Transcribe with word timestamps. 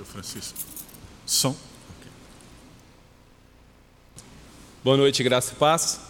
Eu, 0.00 0.06
Francisco. 0.06 0.58
Som. 1.26 1.54
Boa 4.82 4.96
noite, 4.96 5.22
graça 5.22 5.52
e 5.52 5.56
paz. 5.56 6.00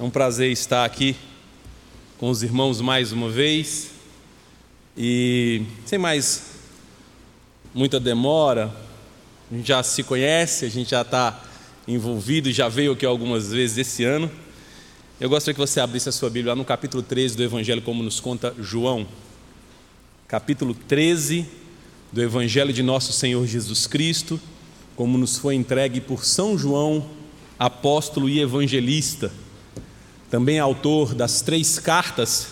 É 0.00 0.02
um 0.02 0.08
prazer 0.08 0.50
estar 0.50 0.82
aqui 0.86 1.14
com 2.16 2.30
os 2.30 2.42
irmãos 2.42 2.80
mais 2.80 3.12
uma 3.12 3.28
vez. 3.28 3.90
E 4.96 5.62
sem 5.84 5.98
mais 5.98 6.52
muita 7.74 8.00
demora, 8.00 8.74
a 9.52 9.54
gente 9.54 9.68
já 9.68 9.82
se 9.82 10.02
conhece, 10.02 10.64
a 10.64 10.70
gente 10.70 10.92
já 10.92 11.02
está 11.02 11.44
envolvido, 11.86 12.50
já 12.50 12.66
veio 12.66 12.92
aqui 12.92 13.04
algumas 13.04 13.52
vezes 13.52 13.76
esse 13.76 14.04
ano. 14.04 14.30
Eu 15.20 15.28
gostaria 15.28 15.52
que 15.52 15.60
você 15.60 15.80
abrisse 15.80 16.08
a 16.08 16.12
sua 16.12 16.30
Bíblia 16.30 16.52
lá 16.54 16.56
no 16.56 16.64
capítulo 16.64 17.02
13 17.02 17.36
do 17.36 17.42
Evangelho, 17.42 17.82
como 17.82 18.02
nos 18.02 18.20
conta 18.20 18.54
João. 18.58 19.06
Capítulo 20.26 20.72
13 20.74 21.67
do 22.12 22.22
Evangelho 22.22 22.72
de 22.72 22.82
Nosso 22.82 23.12
Senhor 23.12 23.46
Jesus 23.46 23.86
Cristo, 23.86 24.40
como 24.96 25.18
nos 25.18 25.36
foi 25.36 25.54
entregue 25.54 26.00
por 26.00 26.24
São 26.24 26.56
João, 26.56 27.06
apóstolo 27.58 28.28
e 28.28 28.40
evangelista, 28.40 29.30
também 30.30 30.58
autor 30.58 31.14
das 31.14 31.42
três 31.42 31.78
cartas 31.78 32.48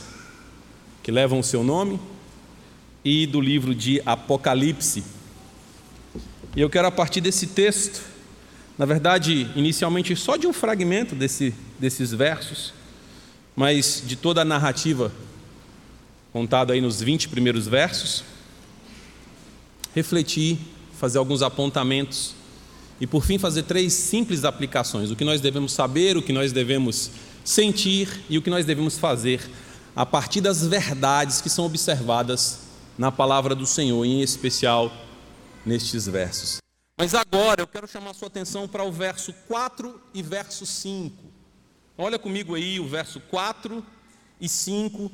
que 1.03 1.11
levam 1.11 1.41
o 1.41 1.45
seu 1.45 1.63
nome 1.63 1.99
e 3.05 3.27
do 3.27 3.41
livro 3.41 3.75
de 3.75 4.03
Apocalipse. 4.05 5.05
E 6.55 6.61
eu 6.61 6.69
quero, 6.69 6.89
a 6.89 6.93
partir 6.93 7.21
desse 7.21 7.47
texto, 7.47 8.03
na 8.77 8.85
verdade, 8.85 9.51
inicialmente 9.55 10.15
só 10.17 10.37
de 10.37 10.47
um 10.47 10.53
fragmento 10.53 11.15
desse, 11.15 11.55
desses 11.79 12.13
versos, 12.13 12.75
mas 13.55 14.03
de 14.07 14.17
toda 14.17 14.43
a 14.43 14.45
narrativa 14.45 15.11
contada 16.33 16.75
aí 16.75 16.81
nos 16.81 17.01
20 17.01 17.29
primeiros 17.29 17.67
versos, 17.67 18.23
refletir, 19.97 20.59
fazer 20.93 21.17
alguns 21.17 21.41
apontamentos 21.41 22.35
e, 23.01 23.07
por 23.07 23.25
fim, 23.25 23.39
fazer 23.39 23.63
três 23.63 23.95
simples 23.95 24.45
aplicações: 24.45 25.11
o 25.11 25.17
que 25.17 25.25
nós 25.25 25.41
devemos 25.41 25.73
saber, 25.73 26.19
o 26.19 26.23
que 26.23 26.35
nós 26.35 26.53
devemos 26.53 27.11
sentir 27.43 28.21
e 28.29 28.37
o 28.37 28.43
que 28.43 28.51
nós 28.51 28.67
devemos 28.67 28.99
fazer 28.99 29.41
a 29.95 30.05
partir 30.05 30.43
das 30.43 30.67
verdades 30.67 31.41
que 31.41 31.49
são 31.49 31.65
observadas 31.65 32.61
na 32.99 33.11
palavra 33.11 33.55
do 33.55 33.65
Senhor, 33.65 34.05
em 34.05 34.21
especial 34.21 34.93
nestes 35.65 36.07
versos. 36.07 36.59
Mas 36.99 37.15
agora 37.15 37.63
eu 37.63 37.67
quero 37.67 37.89
chamar 37.89 38.13
sua 38.13 38.29
atenção 38.29 38.69
para 38.69 38.85
o 38.85 38.93
verso 38.93 39.33
4 39.49 39.99
e 40.13 40.23
verso 40.23 40.67
5. 40.67 41.15
Olha 41.97 42.19
comigo 42.19 42.55
aí 42.55 42.79
o 42.79 42.87
verso 42.87 43.21
4 43.21 43.83
e 44.39 44.49
5 44.49 45.11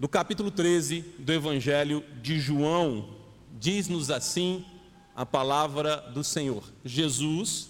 do 0.00 0.08
capítulo 0.08 0.50
13 0.50 1.04
do 1.18 1.32
Evangelho 1.32 2.02
de 2.20 2.40
João. 2.40 3.19
Diz-nos 3.60 4.10
assim 4.10 4.64
a 5.14 5.26
palavra 5.26 5.98
do 6.14 6.24
Senhor: 6.24 6.64
Jesus 6.82 7.68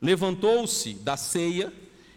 levantou-se 0.00 0.94
da 0.94 1.14
ceia 1.14 1.70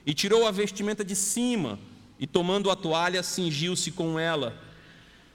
e 0.06 0.14
tirou 0.14 0.48
a 0.48 0.52
vestimenta 0.52 1.04
de 1.04 1.14
cima, 1.14 1.78
e 2.18 2.26
tomando 2.26 2.72
a 2.72 2.78
toalha, 2.78 3.22
cingiu-se 3.22 3.92
com 3.92 4.18
ela. 4.18 4.58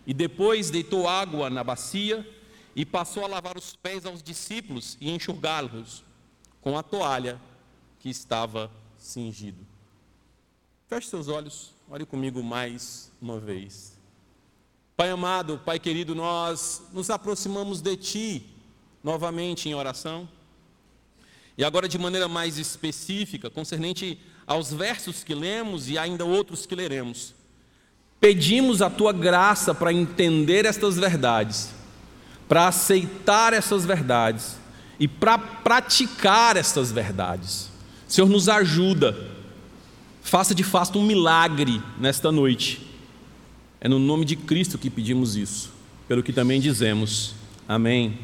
E 0.07 0.15
depois 0.15 0.71
deitou 0.71 1.07
água 1.07 1.51
na 1.51 1.63
bacia 1.63 2.27
e 2.75 2.87
passou 2.87 3.23
a 3.23 3.29
lavar 3.29 3.59
os 3.59 3.77
pés 3.77 4.07
aos 4.07 4.23
discípulos 4.23 4.97
e 4.99 5.11
enxugá-los 5.11 6.03
com 6.63 6.79
a 6.79 6.83
toalha 6.83 7.39
que 8.01 8.09
estava 8.09 8.71
cingido. 8.97 9.65
Feche 10.89 11.09
seus 11.09 11.29
olhos, 11.29 11.75
olhe 11.87 12.07
comigo 12.07 12.43
mais 12.43 13.13
uma 13.21 13.39
vez. 13.39 13.92
Pai 14.97 15.11
amado, 15.11 15.61
Pai 15.65 15.79
querido, 15.79 16.15
nós 16.15 16.83
nos 16.93 17.11
aproximamos 17.11 17.81
de 17.81 17.97
Ti 17.97 18.47
novamente 19.03 19.69
em 19.69 19.75
oração. 19.75 20.29
E 21.57 21.65
agora, 21.65 21.89
de 21.89 21.99
maneira 21.99 22.29
mais 22.29 22.59
específica, 22.59 23.51
concernente 23.51 24.19
aos 24.47 24.73
versos 24.73 25.23
que 25.23 25.35
lemos 25.35 25.89
e 25.89 25.99
ainda 25.99 26.25
outros 26.25 26.67
que 26.67 26.75
leremos, 26.75 27.35
pedimos 28.21 28.81
a 28.81 28.89
tua 28.89 29.13
graça 29.13 29.75
para 29.75 29.93
entender 29.93 30.65
estas 30.65 30.97
verdades 30.97 31.83
para 32.53 32.69
aceitar 32.69 33.55
essas 33.55 33.87
verdades 33.87 34.59
e 35.01 35.09
para 35.09 35.39
praticar 35.39 36.55
essas 36.55 36.93
verdades. 36.93 37.71
Senhor, 38.07 38.29
nos 38.29 38.47
ajuda. 38.47 39.17
Faça 40.21 40.55
de 40.55 40.63
fato 40.63 40.99
um 40.99 41.03
milagre 41.03 41.83
nesta 41.99 42.31
noite. 42.31 42.87
É 43.85 43.89
no 43.89 43.99
nome 43.99 44.25
de 44.25 44.37
Cristo 44.37 44.79
que 44.79 44.89
pedimos 44.89 45.35
isso, 45.35 45.73
pelo 46.07 46.23
que 46.23 46.33
também 46.33 46.61
dizemos. 46.61 47.35
Amém. 47.67 48.17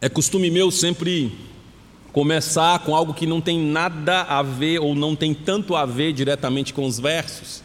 É 0.00 0.08
costume 0.08 0.50
meu 0.50 0.70
sempre 0.70 1.30
começar 2.14 2.78
com 2.78 2.96
algo 2.96 3.12
que 3.12 3.26
não 3.26 3.42
tem 3.42 3.60
nada 3.60 4.22
a 4.22 4.42
ver 4.42 4.78
ou 4.78 4.94
não 4.94 5.14
tem 5.14 5.34
tanto 5.34 5.76
a 5.76 5.84
ver 5.84 6.14
diretamente 6.14 6.72
com 6.72 6.86
os 6.86 6.98
versos. 6.98 7.62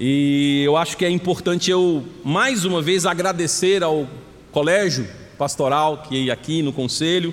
E 0.00 0.64
eu 0.66 0.76
acho 0.76 0.96
que 0.96 1.04
é 1.04 1.10
importante 1.10 1.70
eu, 1.70 2.04
mais 2.24 2.64
uma 2.64 2.82
vez, 2.82 3.06
agradecer 3.06 3.84
ao 3.84 4.08
colégio 4.50 5.08
pastoral 5.38 5.98
que 6.08 6.28
aqui 6.28 6.60
no 6.60 6.72
conselho, 6.72 7.32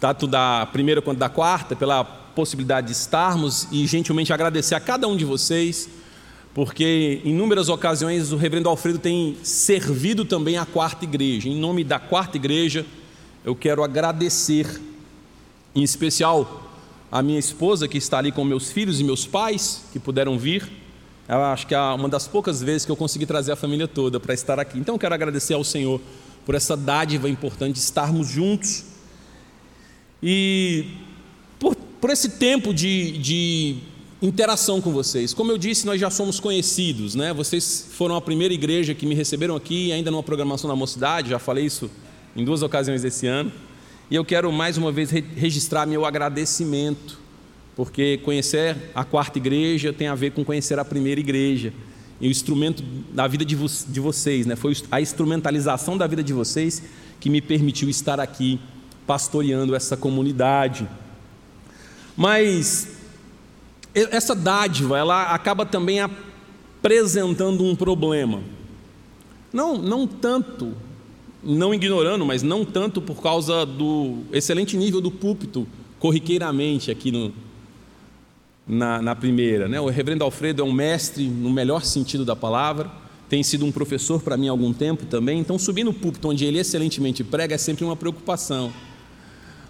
tanto 0.00 0.26
da 0.26 0.66
primeira 0.72 1.00
quanto 1.00 1.18
da 1.18 1.28
quarta, 1.28 1.76
pela 1.76 2.17
possibilidade 2.38 2.86
de 2.86 2.92
estarmos 2.92 3.66
e 3.72 3.84
gentilmente 3.84 4.32
agradecer 4.32 4.76
a 4.76 4.80
cada 4.80 5.08
um 5.08 5.16
de 5.16 5.24
vocês, 5.24 5.88
porque 6.54 7.20
em 7.24 7.30
inúmeras 7.30 7.68
ocasiões 7.68 8.30
o 8.30 8.36
reverendo 8.36 8.68
Alfredo 8.68 9.00
tem 9.00 9.36
servido 9.42 10.24
também 10.24 10.56
a 10.56 10.64
quarta 10.64 11.04
igreja. 11.04 11.48
Em 11.48 11.58
nome 11.58 11.82
da 11.82 11.98
quarta 11.98 12.36
igreja, 12.36 12.86
eu 13.44 13.56
quero 13.56 13.82
agradecer, 13.82 14.80
em 15.74 15.82
especial 15.82 16.70
a 17.10 17.20
minha 17.22 17.40
esposa 17.40 17.88
que 17.88 17.98
está 17.98 18.18
ali 18.18 18.30
com 18.30 18.44
meus 18.44 18.70
filhos 18.70 19.00
e 19.00 19.04
meus 19.04 19.26
pais 19.26 19.82
que 19.92 19.98
puderam 19.98 20.38
vir 20.38 20.70
eu 21.28 21.44
acho 21.44 21.66
que 21.66 21.74
é 21.74 21.78
uma 21.78 22.08
das 22.08 22.26
poucas 22.26 22.62
vezes 22.62 22.86
que 22.86 22.90
eu 22.90 22.96
consegui 22.96 23.26
trazer 23.26 23.52
a 23.52 23.56
família 23.56 23.86
toda 23.86 24.18
para 24.18 24.32
estar 24.32 24.58
aqui. 24.58 24.78
Então 24.78 24.94
eu 24.94 24.98
quero 24.98 25.14
agradecer 25.14 25.52
ao 25.52 25.62
Senhor 25.62 26.00
por 26.46 26.54
essa 26.54 26.74
dádiva 26.74 27.28
importante 27.28 27.74
de 27.74 27.80
estarmos 27.80 28.28
juntos 28.28 28.86
e 30.22 30.86
por, 32.00 32.10
esse 32.10 32.30
tempo 32.30 32.72
de, 32.72 33.18
de 33.18 33.76
interação 34.20 34.80
com 34.80 34.92
vocês. 34.92 35.32
Como 35.34 35.50
eu 35.50 35.58
disse, 35.58 35.86
nós 35.86 36.00
já 36.00 36.10
somos 36.10 36.40
conhecidos, 36.40 37.14
né? 37.14 37.32
Vocês 37.32 37.88
foram 37.92 38.16
a 38.16 38.20
primeira 38.20 38.52
igreja 38.52 38.94
que 38.94 39.06
me 39.06 39.14
receberam 39.14 39.56
aqui, 39.56 39.92
ainda 39.92 40.10
numa 40.10 40.22
programação 40.22 40.68
da 40.68 40.76
mocidade, 40.76 41.30
já 41.30 41.38
falei 41.38 41.64
isso 41.64 41.90
em 42.36 42.44
duas 42.44 42.62
ocasiões 42.62 43.04
esse 43.04 43.26
ano. 43.26 43.52
E 44.10 44.14
eu 44.14 44.24
quero 44.24 44.50
mais 44.52 44.76
uma 44.78 44.90
vez 44.90 45.10
registrar 45.10 45.86
meu 45.86 46.04
agradecimento 46.04 47.28
porque 47.78 48.18
conhecer 48.24 48.76
a 48.92 49.04
quarta 49.04 49.38
igreja 49.38 49.92
tem 49.92 50.08
a 50.08 50.14
ver 50.16 50.32
com 50.32 50.44
conhecer 50.44 50.80
a 50.80 50.84
primeira 50.84 51.20
igreja. 51.20 51.72
E 52.20 52.26
o 52.26 52.30
instrumento 52.30 52.82
da 53.12 53.28
vida 53.28 53.44
de, 53.44 53.54
vo 53.54 53.68
de 53.68 54.00
vocês, 54.00 54.46
né? 54.46 54.56
foi 54.56 54.76
a 54.90 55.00
instrumentalização 55.00 55.96
da 55.96 56.04
vida 56.04 56.20
de 56.20 56.32
vocês 56.32 56.82
que 57.20 57.30
me 57.30 57.40
permitiu 57.40 57.88
estar 57.88 58.18
aqui 58.18 58.58
pastoreando 59.06 59.76
essa 59.76 59.96
comunidade. 59.96 60.88
Mas 62.18 62.96
essa 63.94 64.34
dádiva, 64.34 64.98
ela 64.98 65.32
acaba 65.32 65.64
também 65.64 66.00
apresentando 66.00 67.62
um 67.62 67.76
problema. 67.76 68.40
Não, 69.52 69.78
não 69.78 70.04
tanto, 70.04 70.74
não 71.44 71.72
ignorando, 71.72 72.26
mas 72.26 72.42
não 72.42 72.64
tanto 72.64 73.00
por 73.00 73.22
causa 73.22 73.64
do 73.64 74.18
excelente 74.32 74.76
nível 74.76 75.00
do 75.00 75.12
púlpito 75.12 75.64
corriqueiramente 76.00 76.90
aqui 76.90 77.12
no, 77.12 77.32
na, 78.66 79.00
na 79.00 79.14
primeira. 79.14 79.68
Né? 79.68 79.80
O 79.80 79.86
reverendo 79.86 80.24
Alfredo 80.24 80.62
é 80.62 80.64
um 80.64 80.72
mestre 80.72 81.24
no 81.24 81.50
melhor 81.50 81.84
sentido 81.84 82.24
da 82.24 82.34
palavra, 82.34 82.90
tem 83.28 83.44
sido 83.44 83.64
um 83.64 83.70
professor 83.70 84.20
para 84.20 84.36
mim 84.36 84.48
há 84.48 84.50
algum 84.50 84.72
tempo 84.72 85.06
também, 85.06 85.38
então 85.38 85.56
subir 85.56 85.84
no 85.84 85.94
púlpito 85.94 86.28
onde 86.28 86.44
ele 86.44 86.58
excelentemente 86.58 87.22
prega 87.22 87.54
é 87.54 87.58
sempre 87.58 87.84
uma 87.84 87.94
preocupação. 87.94 88.72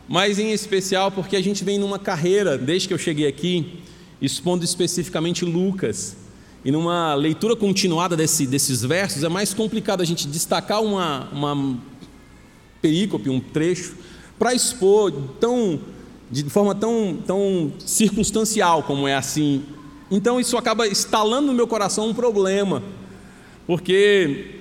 Mas 0.09 0.39
em 0.39 0.53
especial 0.53 1.11
porque 1.13 1.37
a 1.37 1.43
gente 1.43 1.63
vem 1.63 1.79
numa 1.79 1.99
carreira, 1.99 2.57
desde 2.57 2.89
que 2.89 2.95
eu 2.95 2.99
cheguei 2.99 3.27
aqui, 3.27 3.81
expondo 4.21 4.65
especificamente 4.65 5.45
Lucas. 5.45 6.17
E 6.65 6.71
numa 6.73 7.15
leitura 7.15 7.55
continuada 7.55 8.17
desse, 8.17 8.47
desses 8.47 8.83
versos, 8.83 9.23
é 9.23 9.29
mais 9.29 9.53
complicado 9.53 10.01
a 10.01 10.05
gente 10.05 10.27
destacar 10.27 10.83
uma, 10.83 11.29
uma 11.31 11.79
perícope, 12.81 13.29
um 13.29 13.39
trecho, 13.39 13.97
para 14.39 14.55
expor 14.55 15.13
tão 15.39 15.81
de 16.31 16.45
forma 16.45 16.75
tão, 16.75 17.19
tão 17.27 17.73
circunstancial 17.79 18.83
como 18.83 19.09
é 19.09 19.15
assim. 19.15 19.63
Então 20.11 20.39
isso 20.41 20.57
acaba 20.57 20.87
instalando 20.87 21.49
no 21.49 21.55
meu 21.55 21.67
coração 21.67 22.09
um 22.09 22.15
problema, 22.15 22.83
porque 23.67 24.57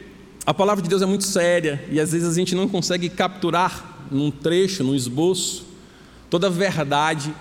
a 0.45 0.53
palavra 0.53 0.81
de 0.81 0.89
Deus 0.89 1.01
é 1.01 1.05
muito 1.05 1.25
séria 1.25 1.83
e 1.91 1.99
às 1.99 2.11
vezes 2.11 2.29
a 2.29 2.33
gente 2.33 2.55
não 2.55 2.67
consegue 2.67 3.09
capturar 3.09 3.96
num 4.11 4.31
trecho, 4.31 4.83
num 4.83 4.95
esboço, 4.95 5.65
toda 6.29 6.47
a 6.47 6.49
verdade 6.49 7.33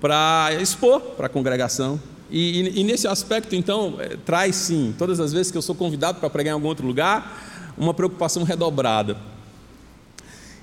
para 0.00 0.50
expor 0.60 1.00
para 1.00 1.26
a 1.26 1.28
congregação. 1.28 2.00
E, 2.30 2.60
e, 2.60 2.80
e 2.80 2.84
nesse 2.84 3.06
aspecto, 3.06 3.54
então, 3.54 3.96
é, 3.98 4.16
traz 4.24 4.56
sim, 4.56 4.94
todas 4.98 5.20
as 5.20 5.32
vezes 5.32 5.52
que 5.52 5.58
eu 5.58 5.62
sou 5.62 5.74
convidado 5.74 6.18
para 6.18 6.30
pregar 6.30 6.52
em 6.52 6.54
algum 6.54 6.68
outro 6.68 6.86
lugar, 6.86 7.72
uma 7.76 7.92
preocupação 7.92 8.42
redobrada. 8.42 9.16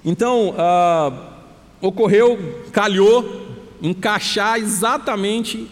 Então, 0.03 0.55
ah, 0.57 1.31
ocorreu, 1.81 2.63
calhou, 2.71 3.47
encaixar 3.81 4.57
exatamente 4.57 5.69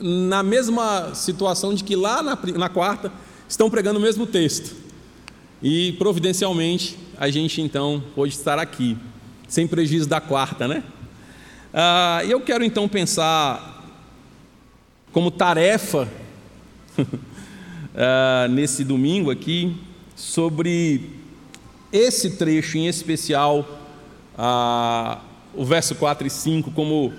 na 0.00 0.42
mesma 0.42 1.14
situação 1.14 1.74
de 1.74 1.84
que 1.84 1.96
lá 1.96 2.22
na, 2.22 2.38
na 2.56 2.68
quarta 2.68 3.12
estão 3.48 3.70
pregando 3.70 3.98
o 3.98 4.02
mesmo 4.02 4.26
texto. 4.26 4.74
E 5.62 5.92
providencialmente 5.92 6.98
a 7.18 7.28
gente 7.30 7.60
então 7.60 8.02
pode 8.14 8.32
estar 8.32 8.58
aqui, 8.58 8.96
sem 9.48 9.66
prejuízo 9.66 10.08
da 10.08 10.20
quarta, 10.20 10.68
né? 10.68 10.84
Ah, 11.74 12.22
eu 12.28 12.40
quero 12.40 12.64
então 12.64 12.88
pensar 12.88 13.84
como 15.12 15.30
tarefa 15.30 16.08
ah, 17.96 18.46
nesse 18.48 18.84
domingo 18.84 19.30
aqui 19.30 19.76
sobre 20.14 21.10
esse 21.92 22.36
trecho 22.36 22.78
em 22.78 22.86
especial, 22.86 23.66
ah, 24.36 25.18
o 25.54 25.64
verso 25.64 25.96
4 25.96 26.26
e 26.26 26.30
5, 26.30 26.70
como 26.70 27.12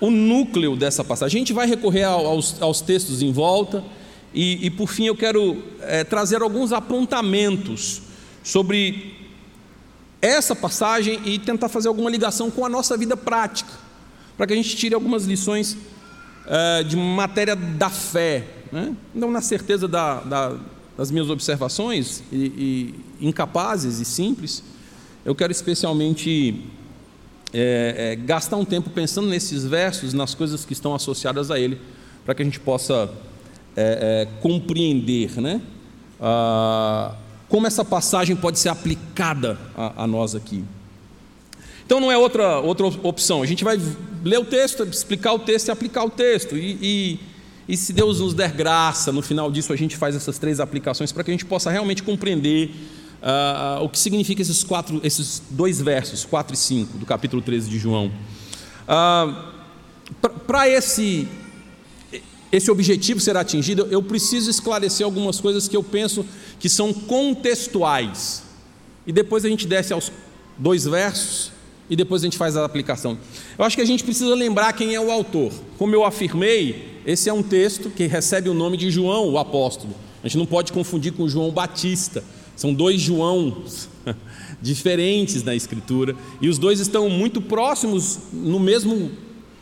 o 0.00 0.10
núcleo 0.10 0.74
dessa 0.74 1.04
passagem. 1.04 1.38
A 1.38 1.40
gente 1.40 1.52
vai 1.52 1.68
recorrer 1.68 2.04
aos, 2.04 2.60
aos 2.60 2.80
textos 2.80 3.22
em 3.22 3.30
volta 3.30 3.84
e, 4.34 4.66
e, 4.66 4.70
por 4.70 4.88
fim, 4.88 5.06
eu 5.06 5.14
quero 5.14 5.62
é, 5.82 6.02
trazer 6.02 6.42
alguns 6.42 6.72
apontamentos 6.72 8.02
sobre 8.42 9.19
essa 10.20 10.54
passagem 10.54 11.20
e 11.24 11.38
tentar 11.38 11.68
fazer 11.68 11.88
alguma 11.88 12.10
ligação 12.10 12.50
com 12.50 12.64
a 12.64 12.68
nossa 12.68 12.96
vida 12.96 13.16
prática, 13.16 13.72
para 14.36 14.46
que 14.46 14.52
a 14.52 14.56
gente 14.56 14.76
tire 14.76 14.94
algumas 14.94 15.24
lições 15.24 15.76
é, 16.46 16.82
de 16.82 16.96
matéria 16.96 17.56
da 17.56 17.90
fé, 17.90 18.46
né? 18.70 18.94
não 19.14 19.30
na 19.30 19.40
certeza 19.40 19.86
da, 19.88 20.20
da, 20.20 20.56
das 20.96 21.10
minhas 21.10 21.30
observações 21.30 22.22
e, 22.32 22.94
e 23.20 23.28
incapazes 23.28 24.00
e 24.00 24.04
simples. 24.04 24.62
Eu 25.24 25.34
quero 25.34 25.52
especialmente 25.52 26.64
é, 27.52 28.12
é, 28.12 28.16
gastar 28.16 28.56
um 28.56 28.64
tempo 28.64 28.90
pensando 28.90 29.28
nesses 29.28 29.64
versos, 29.64 30.12
nas 30.12 30.34
coisas 30.34 30.64
que 30.64 30.72
estão 30.72 30.94
associadas 30.94 31.50
a 31.50 31.58
ele, 31.58 31.80
para 32.24 32.34
que 32.34 32.42
a 32.42 32.44
gente 32.44 32.60
possa 32.60 33.10
é, 33.76 34.28
compreender 34.40 35.40
né? 35.40 35.60
Ah, 36.20 37.14
como 37.50 37.66
essa 37.66 37.84
passagem 37.84 38.34
pode 38.34 38.58
ser 38.58 38.70
aplicada 38.70 39.58
a, 39.76 40.04
a, 40.04 40.06
nós 40.06 40.34
aqui. 40.34 40.64
Então 41.84 42.00
não 42.00 42.10
é 42.10 42.16
outra, 42.16 42.60
outra 42.60 42.86
opção, 42.86 43.42
a 43.42 43.46
gente 43.46 43.64
vai 43.64 43.78
ler 44.24 44.38
o 44.38 44.44
texto, 44.44 44.84
explicar 44.84 45.34
o 45.34 45.40
texto 45.40 45.68
e 45.68 45.70
aplicar 45.72 46.04
o 46.04 46.10
texto. 46.10 46.56
E, 46.56 46.78
e, 46.80 47.20
e 47.68 47.76
se 47.76 47.92
Deus 47.92 48.20
nos 48.20 48.32
der 48.32 48.52
graça, 48.52 49.10
no 49.10 49.20
final 49.20 49.50
disso 49.50 49.72
a 49.72 49.76
gente 49.76 49.96
faz 49.96 50.14
essas 50.14 50.38
três 50.38 50.60
aplicações 50.60 51.10
para 51.10 51.24
que 51.24 51.30
a 51.32 51.34
gente 51.34 51.44
possa 51.44 51.70
realmente 51.70 52.04
compreender 52.04 52.70
uh, 53.20 53.82
o 53.82 53.88
que 53.88 53.98
significa 53.98 54.40
esses, 54.40 54.62
quatro, 54.62 55.00
esses 55.02 55.42
dois 55.50 55.80
versos, 55.80 56.24
4 56.24 56.54
e 56.54 56.56
5, 56.56 56.98
do 56.98 57.06
capítulo 57.06 57.42
13 57.42 57.68
de 57.68 57.78
João. 57.80 58.06
Uh, 58.06 58.12
ah, 58.88 59.52
Para 60.46 60.68
esse, 60.68 61.26
esse 62.52 62.70
objetivo 62.70 63.20
ser 63.20 63.36
atingido, 63.36 63.86
eu 63.90 64.02
preciso 64.02 64.50
esclarecer 64.50 65.04
algumas 65.04 65.40
coisas 65.40 65.68
que 65.68 65.76
eu 65.76 65.82
penso 65.82 66.24
que 66.58 66.68
são 66.68 66.92
contextuais. 66.92 68.42
E 69.06 69.12
depois 69.12 69.44
a 69.44 69.48
gente 69.48 69.66
desce 69.66 69.92
aos 69.92 70.10
dois 70.58 70.84
versos 70.84 71.52
e 71.88 71.96
depois 71.96 72.22
a 72.22 72.26
gente 72.26 72.36
faz 72.36 72.56
a 72.56 72.64
aplicação. 72.64 73.18
Eu 73.58 73.64
acho 73.64 73.76
que 73.76 73.82
a 73.82 73.86
gente 73.86 74.04
precisa 74.04 74.34
lembrar 74.34 74.72
quem 74.72 74.94
é 74.94 75.00
o 75.00 75.10
autor. 75.10 75.52
Como 75.78 75.94
eu 75.94 76.04
afirmei, 76.04 77.00
esse 77.06 77.28
é 77.28 77.32
um 77.32 77.42
texto 77.42 77.90
que 77.90 78.06
recebe 78.06 78.48
o 78.48 78.54
nome 78.54 78.76
de 78.76 78.90
João, 78.90 79.28
o 79.28 79.38
apóstolo. 79.38 79.94
A 80.22 80.28
gente 80.28 80.38
não 80.38 80.46
pode 80.46 80.72
confundir 80.72 81.12
com 81.12 81.28
João 81.28 81.50
Batista. 81.50 82.22
São 82.54 82.74
dois 82.74 83.00
Joãos 83.00 83.88
diferentes 84.60 85.42
na 85.42 85.54
Escritura, 85.54 86.14
e 86.40 86.48
os 86.48 86.58
dois 86.58 86.78
estão 86.78 87.08
muito 87.08 87.40
próximos 87.40 88.18
no 88.32 88.60
mesmo 88.60 89.10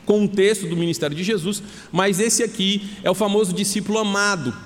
contexto 0.08 0.66
do 0.66 0.74
ministério 0.74 1.14
de 1.14 1.22
Jesus, 1.22 1.62
mas 1.92 2.18
esse 2.18 2.42
aqui 2.42 2.88
é 3.02 3.10
o 3.10 3.14
famoso 3.14 3.52
discípulo 3.52 3.98
amado. 3.98 4.56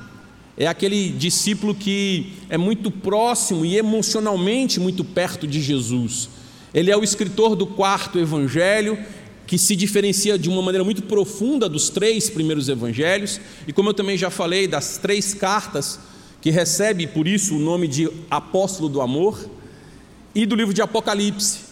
É 0.56 0.68
aquele 0.68 1.08
discípulo 1.08 1.74
que 1.74 2.34
é 2.48 2.56
muito 2.56 2.92
próximo 2.92 3.64
e 3.64 3.76
emocionalmente 3.76 4.78
muito 4.78 5.04
perto 5.04 5.44
de 5.44 5.60
Jesus. 5.60 6.28
Ele 6.72 6.92
é 6.92 6.96
o 6.96 7.02
escritor 7.02 7.56
do 7.56 7.66
quarto 7.66 8.20
evangelho, 8.20 8.96
que 9.44 9.58
se 9.58 9.74
diferencia 9.74 10.38
de 10.38 10.48
uma 10.48 10.62
maneira 10.62 10.84
muito 10.84 11.02
profunda 11.02 11.68
dos 11.68 11.90
três 11.90 12.30
primeiros 12.30 12.68
evangelhos, 12.68 13.40
e 13.66 13.72
como 13.72 13.88
eu 13.88 13.94
também 13.94 14.16
já 14.16 14.30
falei, 14.30 14.68
das 14.68 14.96
três 14.96 15.34
cartas 15.34 15.98
que 16.40 16.50
recebe 16.50 17.08
por 17.08 17.26
isso 17.26 17.56
o 17.56 17.58
nome 17.58 17.88
de 17.88 18.08
apóstolo 18.30 18.88
do 18.88 19.00
amor, 19.00 19.44
e 20.34 20.46
do 20.46 20.54
livro 20.54 20.72
de 20.72 20.80
Apocalipse. 20.80 21.71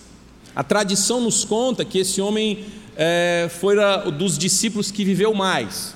A 0.54 0.64
tradição 0.64 1.20
nos 1.20 1.44
conta 1.44 1.84
que 1.84 1.98
esse 1.98 2.20
homem 2.20 2.64
é, 2.96 3.48
foi 3.60 3.76
dos 4.18 4.36
discípulos 4.36 4.90
que 4.90 5.04
viveu 5.04 5.32
mais. 5.32 5.94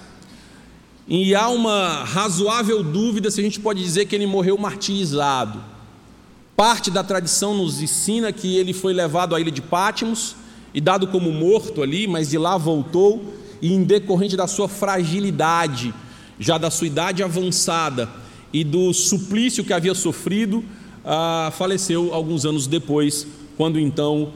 E 1.06 1.34
há 1.34 1.48
uma 1.48 2.04
razoável 2.04 2.82
dúvida 2.82 3.30
se 3.30 3.40
a 3.40 3.44
gente 3.44 3.60
pode 3.60 3.82
dizer 3.82 4.06
que 4.06 4.14
ele 4.14 4.26
morreu 4.26 4.56
martirizado. 4.56 5.62
Parte 6.56 6.90
da 6.90 7.02
tradição 7.02 7.54
nos 7.54 7.82
ensina 7.82 8.32
que 8.32 8.56
ele 8.56 8.72
foi 8.72 8.92
levado 8.92 9.34
à 9.34 9.40
ilha 9.40 9.50
de 9.50 9.60
Pátimos 9.60 10.36
e 10.72 10.80
dado 10.80 11.08
como 11.08 11.30
morto 11.32 11.82
ali, 11.82 12.06
mas 12.06 12.30
de 12.30 12.38
lá 12.38 12.56
voltou 12.56 13.34
e 13.60 13.72
em 13.72 13.82
decorrente 13.82 14.36
da 14.36 14.46
sua 14.46 14.68
fragilidade, 14.68 15.92
já 16.38 16.58
da 16.58 16.70
sua 16.70 16.86
idade 16.86 17.22
avançada, 17.22 18.08
e 18.52 18.62
do 18.62 18.92
suplício 18.92 19.64
que 19.64 19.72
havia 19.72 19.94
sofrido, 19.94 20.64
ah, 21.04 21.52
faleceu 21.56 22.14
alguns 22.14 22.46
anos 22.46 22.66
depois, 22.66 23.26
quando 23.56 23.80
então, 23.80 24.32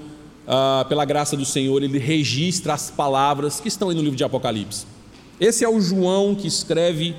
ah, 0.50 0.86
pela 0.88 1.04
graça 1.04 1.36
do 1.36 1.44
Senhor, 1.44 1.82
ele 1.82 1.98
registra 1.98 2.72
as 2.72 2.90
palavras 2.90 3.60
que 3.60 3.68
estão 3.68 3.90
aí 3.90 3.94
no 3.94 4.00
livro 4.00 4.16
de 4.16 4.24
Apocalipse. 4.24 4.86
Esse 5.38 5.62
é 5.62 5.68
o 5.68 5.78
João 5.78 6.34
que 6.34 6.48
escreve 6.48 7.14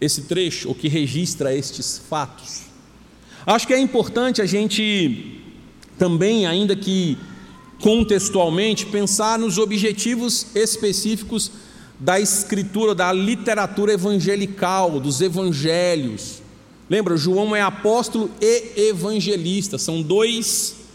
esse 0.00 0.22
trecho, 0.22 0.68
ou 0.68 0.74
que 0.74 0.88
registra 0.88 1.54
estes 1.54 2.02
fatos. 2.10 2.62
Acho 3.46 3.64
que 3.64 3.72
é 3.72 3.78
importante 3.78 4.42
a 4.42 4.46
gente 4.46 5.40
também, 5.96 6.46
ainda 6.46 6.74
que 6.74 7.16
contextualmente, 7.80 8.86
pensar 8.86 9.38
nos 9.38 9.56
objetivos 9.56 10.48
específicos 10.54 11.52
da 12.00 12.18
escritura, 12.18 12.94
da 12.94 13.12
literatura 13.12 13.92
evangelical, 13.92 14.98
dos 14.98 15.20
evangelhos. 15.20 16.42
Lembra, 16.90 17.16
João 17.16 17.54
é 17.54 17.60
apóstolo 17.60 18.30
e 18.40 18.88
evangelista, 18.88 19.78
são 19.78 20.02
dois 20.02 20.85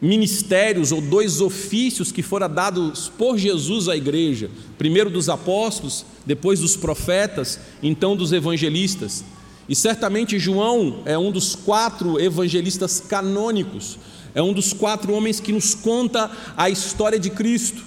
ministérios 0.00 0.92
ou 0.92 1.00
dois 1.00 1.40
ofícios 1.40 2.12
que 2.12 2.22
foram 2.22 2.48
dados 2.48 3.10
por 3.16 3.38
Jesus 3.38 3.88
à 3.88 3.96
igreja: 3.96 4.50
primeiro 4.76 5.10
dos 5.10 5.28
apóstolos, 5.28 6.04
depois 6.24 6.60
dos 6.60 6.76
profetas, 6.76 7.58
então 7.82 8.16
dos 8.16 8.32
evangelistas. 8.32 9.24
E 9.68 9.74
certamente 9.74 10.38
João 10.38 11.02
é 11.04 11.18
um 11.18 11.32
dos 11.32 11.56
quatro 11.56 12.20
evangelistas 12.20 13.00
canônicos, 13.00 13.98
é 14.34 14.42
um 14.42 14.52
dos 14.52 14.72
quatro 14.72 15.12
homens 15.12 15.40
que 15.40 15.52
nos 15.52 15.74
conta 15.74 16.30
a 16.56 16.70
história 16.70 17.18
de 17.18 17.30
Cristo. 17.30 17.82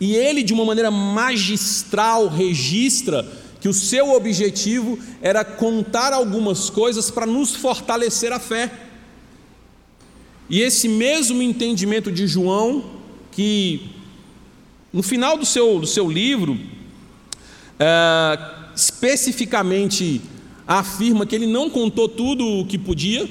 E 0.00 0.16
ele, 0.16 0.42
de 0.42 0.52
uma 0.52 0.64
maneira 0.64 0.90
magistral, 0.90 2.26
registra 2.28 3.24
que 3.60 3.68
o 3.68 3.74
seu 3.74 4.14
objetivo 4.14 4.98
era 5.20 5.44
contar 5.44 6.14
algumas 6.14 6.70
coisas 6.70 7.10
para 7.10 7.26
nos 7.26 7.54
fortalecer 7.54 8.32
a 8.32 8.40
fé. 8.40 8.72
E 10.50 10.60
esse 10.60 10.88
mesmo 10.88 11.40
entendimento 11.40 12.10
de 12.10 12.26
João, 12.26 12.84
que 13.30 13.88
no 14.92 15.00
final 15.00 15.38
do 15.38 15.46
seu, 15.46 15.78
do 15.78 15.86
seu 15.86 16.10
livro, 16.10 16.58
é, 17.78 18.38
especificamente 18.74 20.20
afirma 20.66 21.24
que 21.24 21.36
ele 21.36 21.46
não 21.46 21.70
contou 21.70 22.08
tudo 22.08 22.44
o 22.44 22.66
que 22.66 22.76
podia, 22.76 23.28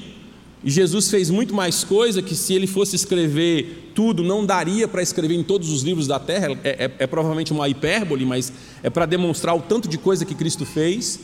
e 0.64 0.70
Jesus 0.70 1.10
fez 1.10 1.28
muito 1.28 1.54
mais 1.54 1.84
coisa 1.84 2.22
que 2.22 2.34
se 2.34 2.54
ele 2.54 2.66
fosse 2.66 2.96
escrever 2.96 3.92
tudo, 3.94 4.22
não 4.22 4.46
daria 4.46 4.88
para 4.88 5.02
escrever 5.02 5.34
em 5.34 5.42
todos 5.42 5.68
os 5.68 5.82
livros 5.82 6.06
da 6.06 6.18
terra. 6.18 6.58
É, 6.64 6.84
é, 6.86 6.90
é 7.00 7.06
provavelmente 7.06 7.52
uma 7.52 7.68
hipérbole, 7.68 8.24
mas 8.24 8.50
é 8.82 8.88
para 8.88 9.04
demonstrar 9.04 9.54
o 9.54 9.60
tanto 9.60 9.88
de 9.88 9.98
coisa 9.98 10.24
que 10.24 10.34
Cristo 10.34 10.64
fez. 10.64 11.20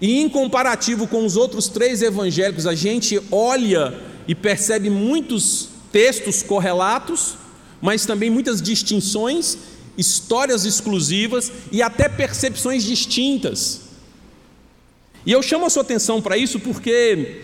E 0.00 0.20
em 0.20 0.28
comparativo 0.28 1.06
com 1.06 1.24
os 1.24 1.36
outros 1.36 1.68
três 1.68 2.02
evangélicos, 2.02 2.66
a 2.66 2.74
gente 2.74 3.20
olha 3.30 4.11
e 4.26 4.34
percebe 4.34 4.88
muitos 4.88 5.68
textos 5.90 6.42
correlatos, 6.42 7.36
mas 7.80 8.06
também 8.06 8.30
muitas 8.30 8.62
distinções, 8.62 9.58
histórias 9.96 10.64
exclusivas 10.64 11.52
e 11.70 11.82
até 11.82 12.08
percepções 12.08 12.84
distintas. 12.84 13.82
E 15.24 15.32
eu 15.32 15.42
chamo 15.42 15.66
a 15.66 15.70
sua 15.70 15.82
atenção 15.82 16.20
para 16.20 16.36
isso 16.36 16.58
porque 16.58 17.42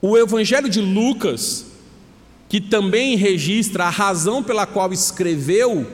o 0.00 0.16
Evangelho 0.16 0.68
de 0.68 0.80
Lucas, 0.80 1.66
que 2.48 2.60
também 2.60 3.16
registra 3.16 3.84
a 3.84 3.90
razão 3.90 4.42
pela 4.42 4.66
qual 4.66 4.92
escreveu 4.92 5.86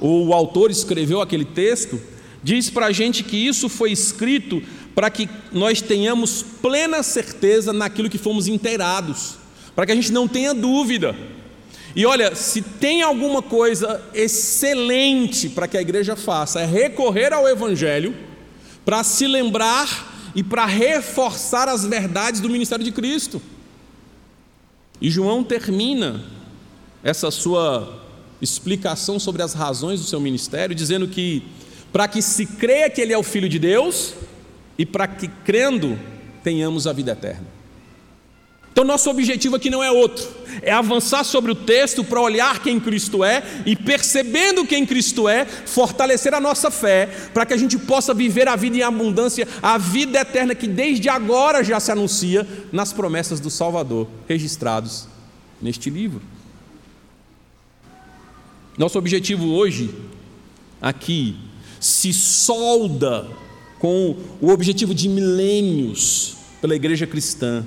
o 0.00 0.32
autor 0.34 0.70
escreveu 0.70 1.20
aquele 1.20 1.44
texto, 1.44 2.00
diz 2.44 2.68
para 2.68 2.86
a 2.86 2.92
gente 2.92 3.24
que 3.24 3.36
isso 3.36 3.68
foi 3.68 3.90
escrito 3.90 4.62
para 4.94 5.10
que 5.10 5.28
nós 5.50 5.80
tenhamos 5.80 6.44
plena 6.62 7.02
certeza 7.02 7.72
naquilo 7.72 8.08
que 8.08 8.18
fomos 8.18 8.46
inteirados, 8.46 9.36
para 9.74 9.86
que 9.86 9.92
a 9.92 9.94
gente 9.94 10.12
não 10.12 10.28
tenha 10.28 10.54
dúvida. 10.54 11.16
E 11.96 12.04
olha, 12.06 12.34
se 12.34 12.60
tem 12.60 13.02
alguma 13.02 13.40
coisa 13.40 14.00
excelente 14.12 15.48
para 15.48 15.66
que 15.66 15.76
a 15.76 15.80
igreja 15.80 16.14
faça, 16.14 16.60
é 16.60 16.66
recorrer 16.66 17.32
ao 17.32 17.48
Evangelho 17.48 18.14
para 18.84 19.02
se 19.02 19.26
lembrar 19.26 20.32
e 20.34 20.42
para 20.42 20.66
reforçar 20.66 21.68
as 21.68 21.84
verdades 21.84 22.40
do 22.40 22.50
ministério 22.50 22.84
de 22.84 22.92
Cristo. 22.92 23.40
E 25.00 25.10
João 25.10 25.42
termina 25.42 26.24
essa 27.02 27.30
sua 27.30 28.02
explicação 28.40 29.18
sobre 29.18 29.42
as 29.42 29.54
razões 29.54 30.00
do 30.00 30.06
seu 30.06 30.20
ministério, 30.20 30.74
dizendo 30.74 31.08
que 31.08 31.42
para 31.94 32.08
que 32.08 32.20
se 32.20 32.44
creia 32.44 32.90
que 32.90 33.00
ele 33.00 33.12
é 33.12 33.16
o 33.16 33.22
filho 33.22 33.48
de 33.48 33.56
Deus 33.56 34.14
e 34.76 34.84
para 34.84 35.06
que 35.06 35.28
crendo 35.28 35.96
tenhamos 36.42 36.88
a 36.88 36.92
vida 36.92 37.12
eterna. 37.12 37.46
Então, 38.72 38.84
nosso 38.84 39.08
objetivo 39.08 39.54
aqui 39.54 39.70
não 39.70 39.80
é 39.80 39.92
outro, 39.92 40.26
é 40.60 40.72
avançar 40.72 41.22
sobre 41.22 41.52
o 41.52 41.54
texto 41.54 42.02
para 42.02 42.20
olhar 42.20 42.60
quem 42.60 42.80
Cristo 42.80 43.22
é 43.22 43.44
e, 43.64 43.76
percebendo 43.76 44.66
quem 44.66 44.84
Cristo 44.84 45.28
é, 45.28 45.44
fortalecer 45.44 46.34
a 46.34 46.40
nossa 46.40 46.68
fé, 46.68 47.06
para 47.32 47.46
que 47.46 47.54
a 47.54 47.56
gente 47.56 47.78
possa 47.78 48.12
viver 48.12 48.48
a 48.48 48.56
vida 48.56 48.76
em 48.76 48.82
abundância, 48.82 49.46
a 49.62 49.78
vida 49.78 50.18
eterna 50.18 50.52
que 50.52 50.66
desde 50.66 51.08
agora 51.08 51.62
já 51.62 51.78
se 51.78 51.92
anuncia 51.92 52.44
nas 52.72 52.92
promessas 52.92 53.38
do 53.38 53.50
Salvador, 53.50 54.08
registrados 54.28 55.06
neste 55.62 55.90
livro. 55.90 56.20
Nosso 58.76 58.98
objetivo 58.98 59.46
hoje, 59.54 59.94
aqui, 60.82 61.53
se 61.84 62.14
solda 62.14 63.26
com 63.78 64.16
o 64.40 64.48
objetivo 64.48 64.94
de 64.94 65.06
milênios 65.06 66.34
pela 66.62 66.74
igreja 66.74 67.06
cristã 67.06 67.62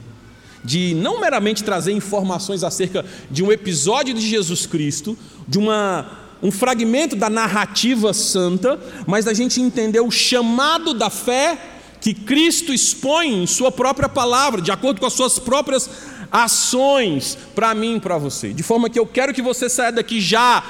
de 0.63 0.95
não 0.95 1.21
meramente 1.21 1.63
trazer 1.63 1.91
informações 1.91 2.63
acerca 2.63 3.05
de 3.29 3.43
um 3.43 3.51
episódio 3.51 4.15
de 4.15 4.27
Jesus 4.27 4.65
Cristo, 4.65 5.15
de 5.47 5.59
uma, 5.59 6.19
um 6.41 6.49
fragmento 6.49 7.15
da 7.15 7.29
narrativa 7.29 8.11
santa, 8.11 8.79
mas 9.05 9.25
da 9.25 9.35
gente 9.35 9.61
entender 9.61 9.99
o 9.99 10.09
chamado 10.09 10.95
da 10.95 11.11
fé 11.11 11.55
que 12.01 12.15
Cristo 12.15 12.73
expõe 12.73 13.43
em 13.43 13.45
Sua 13.45 13.71
própria 13.71 14.09
palavra, 14.09 14.63
de 14.63 14.71
acordo 14.71 14.99
com 14.99 15.05
as 15.05 15.13
Suas 15.13 15.37
próprias 15.37 15.87
ações, 16.31 17.37
para 17.53 17.75
mim 17.75 17.97
e 17.97 17.99
para 17.99 18.17
você. 18.17 18.51
De 18.51 18.63
forma 18.63 18.89
que 18.89 18.97
eu 18.97 19.05
quero 19.05 19.31
que 19.31 19.43
você 19.43 19.69
saia 19.69 19.91
daqui 19.91 20.19
já, 20.19 20.63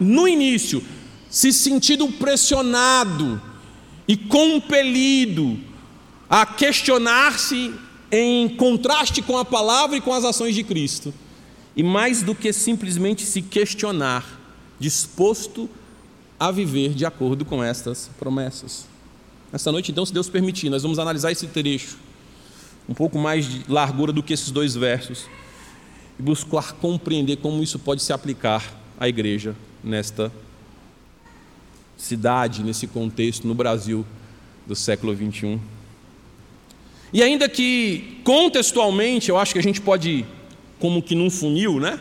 no 0.00 0.26
início, 0.26 0.82
se 1.34 1.52
sentindo 1.52 2.06
pressionado 2.12 3.42
e 4.06 4.16
compelido 4.16 5.58
a 6.30 6.46
questionar-se 6.46 7.74
em 8.08 8.48
contraste 8.50 9.20
com 9.20 9.36
a 9.36 9.44
palavra 9.44 9.96
e 9.96 10.00
com 10.00 10.12
as 10.12 10.24
ações 10.24 10.54
de 10.54 10.62
Cristo. 10.62 11.12
E 11.74 11.82
mais 11.82 12.22
do 12.22 12.36
que 12.36 12.52
simplesmente 12.52 13.22
se 13.26 13.42
questionar, 13.42 14.40
disposto 14.78 15.68
a 16.38 16.52
viver 16.52 16.90
de 16.90 17.04
acordo 17.04 17.44
com 17.44 17.64
estas 17.64 18.08
promessas. 18.16 18.86
Esta 19.52 19.72
noite, 19.72 19.90
então, 19.90 20.06
se 20.06 20.14
Deus 20.14 20.28
permitir, 20.28 20.70
nós 20.70 20.84
vamos 20.84 21.00
analisar 21.00 21.32
esse 21.32 21.48
trecho, 21.48 21.98
um 22.88 22.94
pouco 22.94 23.18
mais 23.18 23.44
de 23.44 23.64
largura 23.68 24.12
do 24.12 24.22
que 24.22 24.32
esses 24.32 24.52
dois 24.52 24.76
versos, 24.76 25.26
e 26.16 26.22
buscar 26.22 26.74
compreender 26.74 27.38
como 27.38 27.60
isso 27.60 27.80
pode 27.80 28.04
se 28.04 28.12
aplicar 28.12 28.72
à 29.00 29.08
igreja 29.08 29.56
nesta 29.82 30.30
cidade, 32.04 32.62
nesse 32.62 32.86
contexto, 32.86 33.48
no 33.48 33.54
Brasil 33.54 34.04
do 34.66 34.76
século 34.76 35.14
21. 35.14 35.58
E 37.12 37.22
ainda 37.22 37.48
que 37.48 38.20
contextualmente, 38.24 39.30
eu 39.30 39.38
acho 39.38 39.52
que 39.52 39.58
a 39.58 39.62
gente 39.62 39.80
pode, 39.80 40.26
como 40.78 41.02
que 41.02 41.14
num 41.14 41.30
funil, 41.30 41.80
né? 41.80 41.98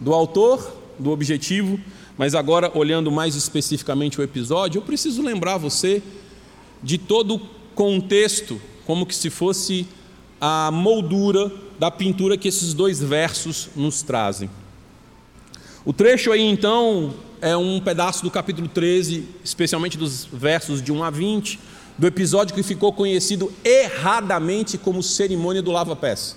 Do 0.00 0.12
autor, 0.12 0.76
do 0.98 1.10
objetivo, 1.10 1.78
mas 2.18 2.34
agora 2.34 2.70
olhando 2.76 3.10
mais 3.10 3.34
especificamente 3.34 4.20
o 4.20 4.22
episódio, 4.22 4.78
eu 4.78 4.82
preciso 4.82 5.22
lembrar 5.22 5.58
você 5.58 6.02
de 6.82 6.98
todo 6.98 7.36
o 7.36 7.40
contexto, 7.74 8.60
como 8.86 9.06
que 9.06 9.14
se 9.14 9.30
fosse 9.30 9.86
a 10.40 10.70
moldura 10.72 11.52
da 11.78 11.90
pintura 11.90 12.36
que 12.36 12.48
esses 12.48 12.74
dois 12.74 13.00
versos 13.00 13.68
nos 13.76 14.02
trazem. 14.02 14.50
O 15.82 15.94
trecho 15.94 16.30
aí 16.30 16.42
então 16.42 17.14
é 17.40 17.56
um 17.56 17.80
pedaço 17.80 18.22
do 18.22 18.30
capítulo 18.30 18.68
13, 18.68 19.24
especialmente 19.42 19.96
dos 19.96 20.26
versos 20.30 20.82
de 20.82 20.92
1 20.92 21.02
a 21.02 21.08
20, 21.08 21.58
do 21.96 22.06
episódio 22.06 22.54
que 22.54 22.62
ficou 22.62 22.92
conhecido 22.92 23.50
erradamente 23.64 24.76
como 24.76 25.02
cerimônia 25.02 25.62
do 25.62 25.70
lava-pés. 25.70 26.36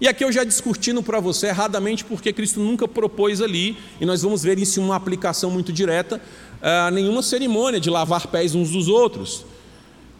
E 0.00 0.08
aqui 0.08 0.24
eu 0.24 0.32
já 0.32 0.42
discutindo 0.42 1.04
para 1.04 1.20
você 1.20 1.46
erradamente 1.46 2.04
porque 2.04 2.32
Cristo 2.32 2.58
nunca 2.58 2.88
propôs 2.88 3.40
ali, 3.40 3.76
e 4.00 4.04
nós 4.04 4.22
vamos 4.22 4.42
ver 4.42 4.58
isso 4.58 4.80
em 4.80 4.82
uma 4.82 4.96
aplicação 4.96 5.52
muito 5.52 5.72
direta, 5.72 6.20
uh, 6.60 6.90
nenhuma 6.90 7.22
cerimônia 7.22 7.78
de 7.78 7.88
lavar 7.88 8.26
pés 8.26 8.56
uns 8.56 8.70
dos 8.70 8.88
outros. 8.88 9.44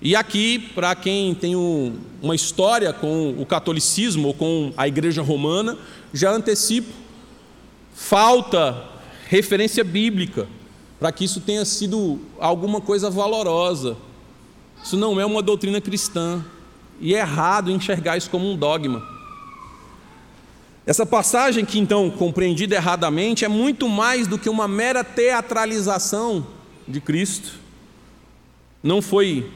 E 0.00 0.14
aqui, 0.14 0.60
para 0.76 0.94
quem 0.94 1.34
tem 1.34 1.56
um, 1.56 1.98
uma 2.22 2.36
história 2.36 2.92
com 2.92 3.34
o 3.36 3.44
catolicismo 3.44 4.28
ou 4.28 4.34
com 4.34 4.72
a 4.76 4.86
igreja 4.86 5.22
romana, 5.22 5.76
já 6.14 6.30
antecipo, 6.30 7.09
falta 8.08 8.84
referência 9.28 9.84
bíblica 9.84 10.48
para 10.98 11.12
que 11.12 11.24
isso 11.24 11.40
tenha 11.40 11.64
sido 11.64 12.20
alguma 12.38 12.80
coisa 12.80 13.08
valorosa 13.08 13.96
isso 14.82 14.96
não 14.96 15.20
é 15.20 15.26
uma 15.26 15.42
doutrina 15.42 15.80
cristã. 15.80 16.44
E 17.00 17.14
é 17.14 17.18
errado 17.18 17.70
enxergar 17.70 18.16
isso 18.16 18.30
como 18.30 18.50
um 18.50 18.56
dogma. 18.56 19.06
Essa 20.86 21.06
passagem, 21.06 21.64
que 21.64 21.78
então 21.78 22.10
compreendida 22.10 22.74
erradamente, 22.74 23.44
é 23.44 23.48
muito 23.48 23.88
mais 23.88 24.26
do 24.26 24.38
que 24.38 24.48
uma 24.48 24.66
mera 24.66 25.04
teatralização 25.04 26.46
de 26.86 27.00
Cristo. 27.00 27.52
Não 28.82 29.00
foi 29.00 29.50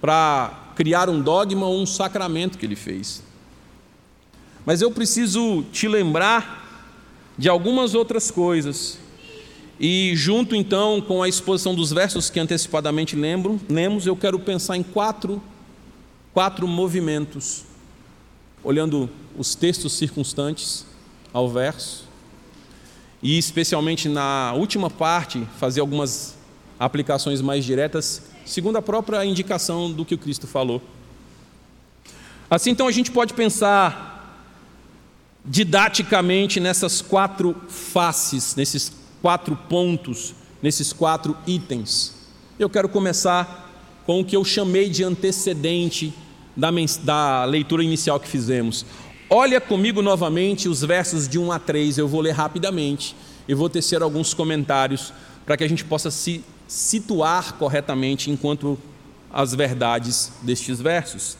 para 0.00 0.72
criar 0.76 1.08
um 1.08 1.20
dogma 1.20 1.66
ou 1.66 1.80
um 1.80 1.86
sacramento 1.86 2.58
que 2.58 2.66
ele 2.66 2.76
fez. 2.76 3.22
Mas 4.64 4.80
eu 4.80 4.90
preciso 4.90 5.64
te 5.72 5.88
lembrar 5.88 6.61
de 7.36 7.48
algumas 7.48 7.94
outras 7.94 8.30
coisas 8.30 8.98
e 9.80 10.12
junto 10.14 10.54
então 10.54 11.00
com 11.00 11.22
a 11.22 11.28
exposição 11.28 11.74
dos 11.74 11.92
versos 11.92 12.30
que 12.30 12.38
antecipadamente 12.38 13.16
lembro, 13.16 13.60
lemos, 13.68 14.06
eu 14.06 14.14
quero 14.14 14.38
pensar 14.38 14.76
em 14.76 14.82
quatro, 14.82 15.42
quatro 16.32 16.68
movimentos, 16.68 17.64
olhando 18.62 19.10
os 19.36 19.56
textos 19.56 19.94
circunstantes 19.94 20.86
ao 21.32 21.48
verso, 21.48 22.04
e 23.22 23.36
especialmente 23.36 24.08
na 24.08 24.52
última 24.54 24.88
parte, 24.88 25.44
fazer 25.58 25.80
algumas 25.80 26.36
aplicações 26.78 27.40
mais 27.40 27.64
diretas, 27.64 28.22
segundo 28.44 28.76
a 28.76 28.82
própria 28.82 29.24
indicação 29.24 29.90
do 29.90 30.04
que 30.04 30.14
o 30.14 30.18
Cristo 30.18 30.46
falou. 30.46 30.80
Assim 32.48 32.70
então 32.70 32.86
a 32.86 32.92
gente 32.92 33.10
pode 33.10 33.34
pensar 33.34 34.11
didaticamente 35.44 36.60
nessas 36.60 37.02
quatro 37.02 37.56
faces, 37.68 38.54
nesses 38.54 38.92
quatro 39.20 39.56
pontos, 39.68 40.34
nesses 40.62 40.92
quatro 40.92 41.36
itens. 41.46 42.14
Eu 42.58 42.70
quero 42.70 42.88
começar 42.88 43.70
com 44.06 44.20
o 44.20 44.24
que 44.24 44.36
eu 44.36 44.44
chamei 44.44 44.88
de 44.88 45.04
antecedente 45.04 46.12
da, 46.56 46.70
da 47.02 47.44
leitura 47.44 47.82
inicial 47.82 48.20
que 48.20 48.28
fizemos. 48.28 48.84
Olha 49.28 49.60
comigo 49.60 50.02
novamente 50.02 50.68
os 50.68 50.82
versos 50.82 51.26
de 51.26 51.38
1 51.38 51.52
a 51.52 51.58
3, 51.58 51.98
eu 51.98 52.06
vou 52.06 52.20
ler 52.20 52.32
rapidamente 52.32 53.16
e 53.48 53.54
vou 53.54 53.68
tecer 53.68 54.02
alguns 54.02 54.34
comentários 54.34 55.12
para 55.46 55.56
que 55.56 55.64
a 55.64 55.68
gente 55.68 55.84
possa 55.84 56.10
se 56.10 56.44
situar 56.68 57.54
corretamente 57.54 58.30
enquanto 58.30 58.78
as 59.32 59.54
verdades 59.54 60.32
destes 60.42 60.80
versos. 60.80 61.36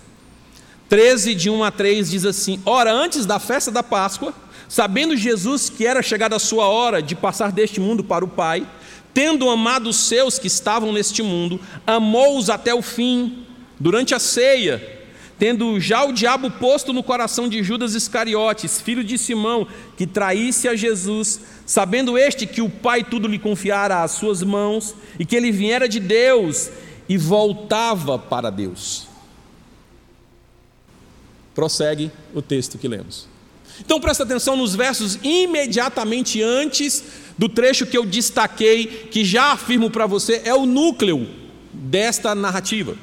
13, 0.92 1.34
de 1.34 1.48
1 1.48 1.64
a 1.64 1.70
3 1.70 2.10
diz 2.10 2.26
assim: 2.26 2.60
Ora, 2.66 2.92
antes 2.92 3.24
da 3.24 3.38
festa 3.38 3.70
da 3.70 3.82
Páscoa, 3.82 4.34
Sabendo 4.72 5.14
Jesus 5.14 5.68
que 5.68 5.86
era 5.86 6.00
chegada 6.00 6.36
a 6.36 6.38
sua 6.38 6.66
hora 6.66 7.02
de 7.02 7.14
passar 7.14 7.52
deste 7.52 7.78
mundo 7.78 8.02
para 8.02 8.24
o 8.24 8.28
Pai, 8.28 8.66
tendo 9.12 9.50
amado 9.50 9.90
os 9.90 9.96
seus 9.96 10.38
que 10.38 10.46
estavam 10.46 10.94
neste 10.94 11.22
mundo, 11.22 11.60
amou-os 11.86 12.48
até 12.48 12.74
o 12.74 12.80
fim. 12.80 13.44
Durante 13.78 14.14
a 14.14 14.18
ceia, 14.18 15.02
tendo 15.38 15.78
já 15.78 16.04
o 16.04 16.12
diabo 16.14 16.50
posto 16.52 16.90
no 16.90 17.02
coração 17.02 17.50
de 17.50 17.62
Judas 17.62 17.94
Iscariotes, 17.94 18.80
filho 18.80 19.04
de 19.04 19.18
Simão, 19.18 19.66
que 19.94 20.06
traísse 20.06 20.66
a 20.66 20.74
Jesus, 20.74 21.42
sabendo 21.66 22.16
este 22.16 22.46
que 22.46 22.62
o 22.62 22.70
Pai 22.70 23.04
tudo 23.04 23.28
lhe 23.28 23.38
confiara 23.38 24.02
às 24.02 24.12
suas 24.12 24.42
mãos 24.42 24.94
e 25.18 25.26
que 25.26 25.36
ele 25.36 25.52
viera 25.52 25.86
de 25.86 26.00
Deus 26.00 26.70
e 27.06 27.18
voltava 27.18 28.18
para 28.18 28.48
Deus. 28.48 29.11
Prossegue 31.54 32.10
o 32.34 32.40
texto 32.40 32.78
que 32.78 32.88
lemos. 32.88 33.28
Então 33.80 34.00
presta 34.00 34.22
atenção 34.22 34.56
nos 34.56 34.74
versos 34.74 35.18
imediatamente 35.22 36.42
antes 36.42 37.02
do 37.36 37.48
trecho 37.48 37.86
que 37.86 37.96
eu 37.96 38.04
destaquei, 38.04 38.86
que 39.10 39.24
já 39.24 39.52
afirmo 39.52 39.90
para 39.90 40.06
você 40.06 40.42
é 40.44 40.54
o 40.54 40.66
núcleo 40.66 41.26
desta 41.72 42.34
narrativa. 42.34 42.96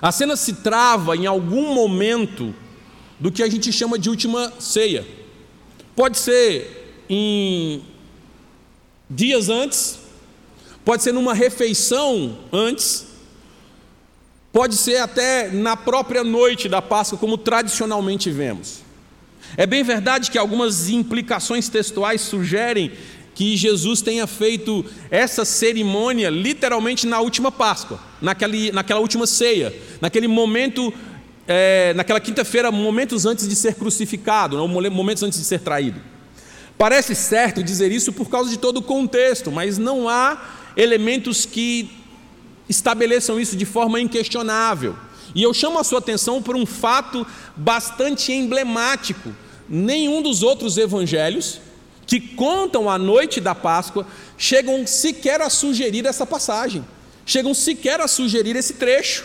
A 0.00 0.10
cena 0.10 0.36
se 0.36 0.54
trava 0.54 1.16
em 1.16 1.26
algum 1.26 1.74
momento 1.74 2.54
do 3.18 3.30
que 3.30 3.42
a 3.42 3.48
gente 3.48 3.72
chama 3.72 3.98
de 3.98 4.08
última 4.08 4.52
ceia. 4.58 5.06
Pode 5.94 6.18
ser 6.18 7.04
em 7.08 7.82
dias 9.08 9.48
antes, 9.48 9.98
pode 10.84 11.02
ser 11.02 11.12
numa 11.12 11.34
refeição 11.34 12.38
antes, 12.52 13.06
pode 14.56 14.74
ser 14.74 14.96
até 14.96 15.50
na 15.50 15.76
própria 15.76 16.24
noite 16.24 16.66
da 16.66 16.80
Páscoa, 16.80 17.18
como 17.18 17.36
tradicionalmente 17.36 18.30
vemos. 18.30 18.78
É 19.54 19.66
bem 19.66 19.84
verdade 19.84 20.30
que 20.30 20.38
algumas 20.38 20.88
implicações 20.88 21.68
textuais 21.68 22.22
sugerem 22.22 22.90
que 23.34 23.54
Jesus 23.54 24.00
tenha 24.00 24.26
feito 24.26 24.82
essa 25.10 25.44
cerimônia 25.44 26.30
literalmente 26.30 27.06
na 27.06 27.20
última 27.20 27.52
Páscoa, 27.52 28.00
naquela, 28.18 28.54
naquela 28.72 28.98
última 28.98 29.26
ceia, 29.26 29.74
naquele 30.00 30.26
momento, 30.26 30.90
é, 31.46 31.92
naquela 31.92 32.18
quinta-feira, 32.18 32.72
momentos 32.72 33.26
antes 33.26 33.46
de 33.46 33.54
ser 33.54 33.74
crucificado, 33.74 34.56
não, 34.56 34.66
momentos 34.66 35.22
antes 35.22 35.38
de 35.38 35.44
ser 35.44 35.60
traído. 35.60 36.00
Parece 36.78 37.14
certo 37.14 37.62
dizer 37.62 37.92
isso 37.92 38.10
por 38.10 38.30
causa 38.30 38.48
de 38.48 38.56
todo 38.56 38.78
o 38.78 38.82
contexto, 38.82 39.52
mas 39.52 39.76
não 39.76 40.08
há 40.08 40.72
elementos 40.78 41.44
que 41.44 42.05
estabeleçam 42.68 43.38
isso 43.38 43.56
de 43.56 43.64
forma 43.64 44.00
inquestionável. 44.00 44.96
E 45.34 45.42
eu 45.42 45.52
chamo 45.52 45.78
a 45.78 45.84
sua 45.84 45.98
atenção 45.98 46.42
por 46.42 46.56
um 46.56 46.64
fato 46.64 47.26
bastante 47.54 48.32
emblemático. 48.32 49.34
Nenhum 49.68 50.22
dos 50.22 50.42
outros 50.42 50.78
evangelhos 50.78 51.60
que 52.06 52.20
contam 52.20 52.88
a 52.88 52.96
noite 52.96 53.40
da 53.40 53.54
Páscoa 53.54 54.06
chegam 54.38 54.86
sequer 54.86 55.40
a 55.40 55.50
sugerir 55.50 56.06
essa 56.06 56.24
passagem, 56.24 56.84
chegam 57.24 57.52
sequer 57.52 58.00
a 58.00 58.06
sugerir 58.06 58.54
esse 58.56 58.74
trecho. 58.74 59.24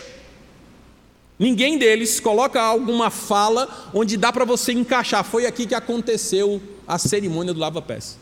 Ninguém 1.38 1.78
deles 1.78 2.20
coloca 2.20 2.60
alguma 2.60 3.08
fala 3.08 3.90
onde 3.94 4.16
dá 4.16 4.32
para 4.32 4.44
você 4.44 4.72
encaixar. 4.72 5.24
Foi 5.24 5.46
aqui 5.46 5.66
que 5.66 5.74
aconteceu 5.74 6.60
a 6.86 6.98
cerimônia 6.98 7.54
do 7.54 7.60
lava-pés. 7.60 8.18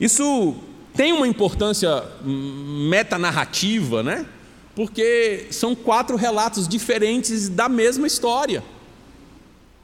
Isso 0.00 0.56
tem 0.94 1.12
uma 1.12 1.26
importância 1.26 2.04
metanarrativa, 2.24 4.02
né? 4.02 4.26
Porque 4.74 5.46
são 5.50 5.74
quatro 5.74 6.16
relatos 6.16 6.66
diferentes 6.66 7.48
da 7.48 7.68
mesma 7.68 8.06
história. 8.06 8.62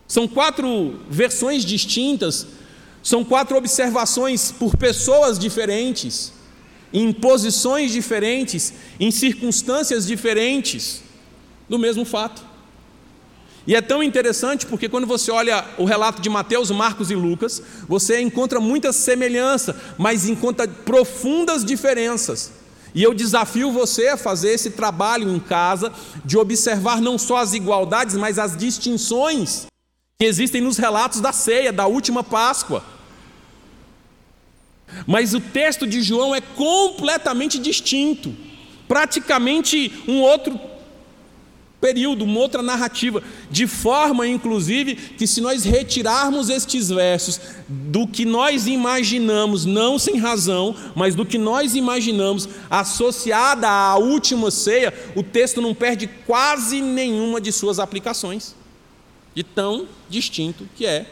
São 0.07 0.27
quatro 0.27 1.01
versões 1.11 1.65
distintas, 1.65 2.47
são 3.03 3.25
quatro 3.25 3.57
observações 3.57 4.51
por 4.51 4.77
pessoas 4.77 5.39
diferentes, 5.39 6.33
em 6.93 7.13
posições 7.13 7.93
diferentes, 7.93 8.73
em 8.99 9.11
circunstâncias 9.11 10.07
diferentes 10.07 11.03
do 11.69 11.79
mesmo 11.79 12.05
fato. 12.05 12.48
E 13.69 13.77
é 13.77 13.83
tão 13.83 14.03
interessante 14.03 14.65
porque 14.65 14.89
quando 14.89 15.07
você 15.07 15.31
olha 15.31 15.63
o 15.77 15.85
relato 15.85 16.23
de 16.23 16.31
Mateus, 16.31 16.71
Marcos 16.71 17.11
e 17.11 17.15
Lucas, 17.15 17.63
você 17.87 18.19
encontra 18.19 18.59
muita 18.59 18.95
semelhança, 18.95 19.79
mas 19.99 20.27
encontra 20.27 20.67
profundas 20.67 21.67
diferenças. 21.67 22.51
E 22.95 23.03
eu 23.03 23.13
desafio 23.13 23.71
você 23.71 24.09
a 24.09 24.17
fazer 24.17 24.53
esse 24.55 24.71
trabalho 24.71 25.29
em 25.29 25.39
casa 25.39 25.93
de 26.25 26.39
observar 26.39 27.03
não 27.03 27.19
só 27.19 27.37
as 27.37 27.53
igualdades, 27.53 28.17
mas 28.17 28.39
as 28.39 28.57
distinções 28.57 29.67
que 30.19 30.25
existem 30.25 30.63
nos 30.63 30.79
relatos 30.79 31.21
da 31.21 31.31
ceia, 31.31 31.71
da 31.71 31.87
última 31.87 32.25
Páscoa. 32.25 32.83
Mas 35.07 35.35
o 35.35 35.41
texto 35.41 35.87
de 35.87 36.01
João 36.01 36.35
é 36.35 36.41
completamente 36.41 37.59
distinto, 37.59 38.35
praticamente 38.89 39.93
um 40.09 40.23
outro 40.23 40.59
período, 41.81 42.25
uma 42.25 42.41
outra 42.41 42.63
narrativa, 42.63 43.23
de 43.51 43.67
forma 43.67 44.27
inclusive 44.27 44.95
que 44.95 45.27
se 45.27 45.41
nós 45.41 45.65
retirarmos 45.65 46.49
estes 46.49 46.89
versos 46.89 47.41
do 47.69 48.07
que 48.07 48.25
nós 48.25 48.67
imaginamos, 48.67 49.65
não 49.65 49.99
sem 49.99 50.17
razão, 50.19 50.75
mas 50.97 51.15
do 51.15 51.25
que 51.25 51.39
nós 51.39 51.75
imaginamos 51.75 52.49
associada 52.69 53.69
à 53.69 53.97
última 53.97 54.51
ceia, 54.51 54.93
o 55.15 55.23
texto 55.23 55.61
não 55.61 55.75
perde 55.75 56.09
quase 56.27 56.81
nenhuma 56.81 57.41
de 57.41 57.53
suas 57.53 57.79
aplicações. 57.79 58.57
De 59.35 59.45
tão 59.45 59.87
distinto 60.09 60.69
que 60.75 60.85
é 60.85 61.07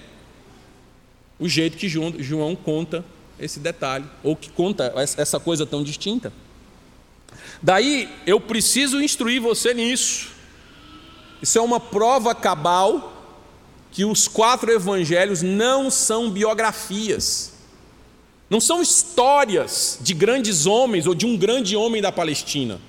o 1.39 1.49
jeito 1.49 1.77
que 1.77 1.89
João, 1.89 2.15
João 2.19 2.57
conta 2.57 3.05
esse 3.39 3.61
detalhe, 3.61 4.07
ou 4.23 4.35
que 4.35 4.49
conta 4.51 4.93
essa 4.97 5.39
coisa 5.39 5.67
tão 5.67 5.83
distinta. 5.83 6.33
Daí 7.63 8.09
eu 8.27 8.41
preciso 8.41 9.01
instruir 9.01 9.41
você 9.41 9.75
nisso. 9.75 10.36
Isso 11.47 11.61
é 11.61 11.63
uma 11.63 11.79
prova 11.79 12.35
cabal 12.35 13.13
que 13.93 14.05
os 14.05 14.27
quatro 14.27 14.69
evangelhos 14.73 15.43
não 15.43 15.93
são 15.93 16.29
biografias, 16.29 17.53
não 18.51 18.61
são 18.61 18.83
histórias 18.83 19.97
de 20.01 20.13
grandes 20.13 20.67
homens 20.67 21.07
ou 21.07 21.15
de 21.15 21.25
um 21.25 21.37
grande 21.37 21.77
homem 21.77 22.03
da 22.03 22.11
Palestina. 22.11 22.81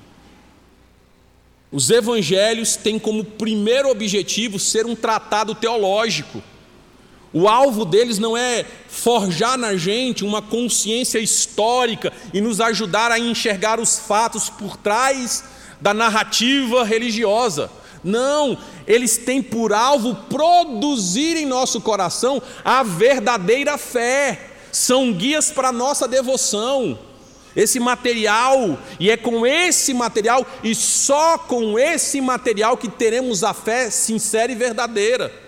Os 1.72 1.92
evangelhos 1.92 2.76
têm 2.76 2.98
como 2.98 3.24
primeiro 3.24 3.92
objetivo 3.92 4.58
ser 4.58 4.88
um 4.88 4.96
tratado 4.96 5.54
teológico. 5.54 6.42
O 7.32 7.48
alvo 7.48 7.86
deles 7.86 8.18
não 8.18 8.36
é 8.36 8.66
forjar 8.88 9.56
na 9.56 9.78
gente 9.78 10.24
uma 10.24 10.42
consciência 10.42 11.20
histórica 11.20 12.12
e 12.34 12.42
nos 12.42 12.60
ajudar 12.60 13.12
a 13.12 13.20
enxergar 13.20 13.80
os 13.80 14.00
fatos 14.00 14.50
por 14.50 14.78
trás 14.78 15.44
da 15.80 15.94
narrativa 15.94 16.84
religiosa. 16.84 17.70
Não, 18.08 18.58
eles 18.88 19.18
têm 19.18 19.44
por 19.44 19.74
alvo 19.74 20.16
produzir 20.30 21.36
em 21.36 21.46
nosso 21.46 21.82
coração 21.82 22.42
a 22.64 22.82
verdadeira 22.82 23.78
fé, 23.78 24.52
são 24.72 25.12
guias 25.12 25.52
para 25.52 25.74
nossa 25.74 26.08
devoção. 26.08 26.98
Esse 27.54 27.80
material, 27.80 28.78
e 29.00 29.10
é 29.10 29.18
com 29.18 29.46
esse 29.46 29.94
material 29.94 30.46
e 30.64 30.74
só 30.74 31.38
com 31.38 31.78
esse 31.78 32.22
material 32.22 32.78
que 32.78 32.88
teremos 32.88 33.44
a 33.44 33.54
fé 33.54 33.90
sincera 33.90 34.52
e 34.52 34.56
verdadeira. 34.56 35.47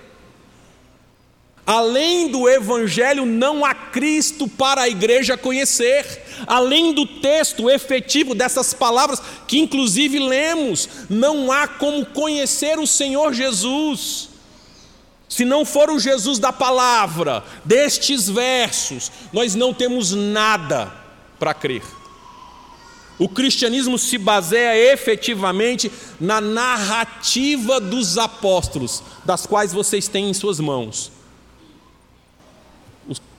Além 1.69 2.29
do 2.29 2.49
Evangelho, 2.49 3.27
não 3.27 3.63
há 3.63 3.75
Cristo 3.75 4.47
para 4.47 4.81
a 4.81 4.89
igreja 4.89 5.37
conhecer. 5.37 6.03
Além 6.47 6.95
do 6.95 7.05
texto 7.05 7.69
efetivo 7.69 8.33
dessas 8.33 8.73
palavras, 8.73 9.21
que 9.47 9.59
inclusive 9.59 10.17
lemos, 10.17 10.89
não 11.07 11.51
há 11.51 11.67
como 11.67 12.03
conhecer 12.07 12.79
o 12.79 12.87
Senhor 12.87 13.35
Jesus. 13.35 14.29
Se 15.27 15.45
não 15.45 15.63
for 15.63 15.91
o 15.91 15.99
Jesus 15.99 16.39
da 16.39 16.51
palavra, 16.51 17.43
destes 17.63 18.27
versos, 18.27 19.11
nós 19.31 19.53
não 19.53 19.71
temos 19.71 20.11
nada 20.11 20.91
para 21.37 21.53
crer. 21.53 21.83
O 23.19 23.29
cristianismo 23.29 23.99
se 23.99 24.17
baseia 24.17 24.91
efetivamente 24.91 25.91
na 26.19 26.41
narrativa 26.41 27.79
dos 27.79 28.17
apóstolos, 28.17 29.03
das 29.23 29.45
quais 29.45 29.71
vocês 29.71 30.07
têm 30.07 30.31
em 30.31 30.33
suas 30.33 30.59
mãos 30.59 31.18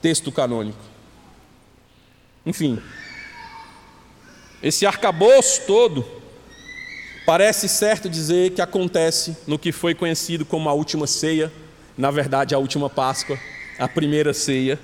texto 0.00 0.32
canônico. 0.32 0.78
Enfim, 2.44 2.80
esse 4.62 4.86
arcabouço 4.86 5.62
todo 5.66 6.04
parece 7.26 7.68
certo 7.68 8.08
dizer 8.08 8.52
que 8.52 8.62
acontece 8.62 9.36
no 9.46 9.58
que 9.58 9.72
foi 9.72 9.94
conhecido 9.94 10.44
como 10.44 10.68
a 10.68 10.72
última 10.72 11.06
ceia, 11.06 11.52
na 11.96 12.10
verdade, 12.10 12.54
a 12.54 12.58
última 12.58 12.88
Páscoa, 12.88 13.38
a 13.78 13.86
primeira 13.86 14.32
ceia, 14.32 14.78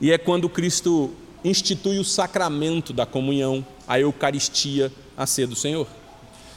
e 0.00 0.10
é 0.10 0.18
quando 0.18 0.48
Cristo 0.48 1.12
institui 1.44 1.98
o 1.98 2.04
sacramento 2.04 2.92
da 2.92 3.06
comunhão, 3.06 3.64
a 3.86 3.98
Eucaristia, 3.98 4.92
a 5.16 5.26
ceia 5.26 5.46
do 5.46 5.56
Senhor. 5.56 5.86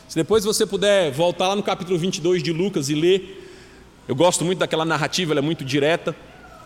Se 0.08 0.15
depois 0.15 0.43
você 0.43 0.65
puder 0.65 1.12
voltar 1.12 1.48
lá 1.48 1.56
no 1.56 1.63
capítulo 1.63 1.98
22 1.98 2.43
de 2.43 2.52
Lucas 2.52 2.89
e 2.89 2.95
ler, 2.95 3.50
eu 4.08 4.15
gosto 4.15 4.45
muito 4.45 4.60
daquela 4.60 4.86
narrativa, 4.86 5.34
ela 5.34 5.39
é 5.39 5.43
muito 5.43 5.65
direta. 5.65 6.15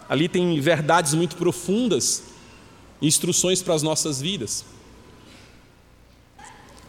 Ali 0.09 0.27
tem 0.27 0.59
verdades 0.59 1.13
muito 1.13 1.35
profundas, 1.35 2.23
instruções 2.99 3.61
para 3.61 3.75
as 3.75 3.83
nossas 3.83 4.19
vidas. 4.19 4.65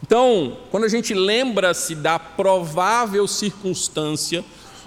Então, 0.03 0.57
quando 0.71 0.85
a 0.85 0.89
gente 0.89 1.13
lembra-se 1.13 1.93
da 1.93 2.17
provável 2.17 3.27
circunstância, 3.27 4.43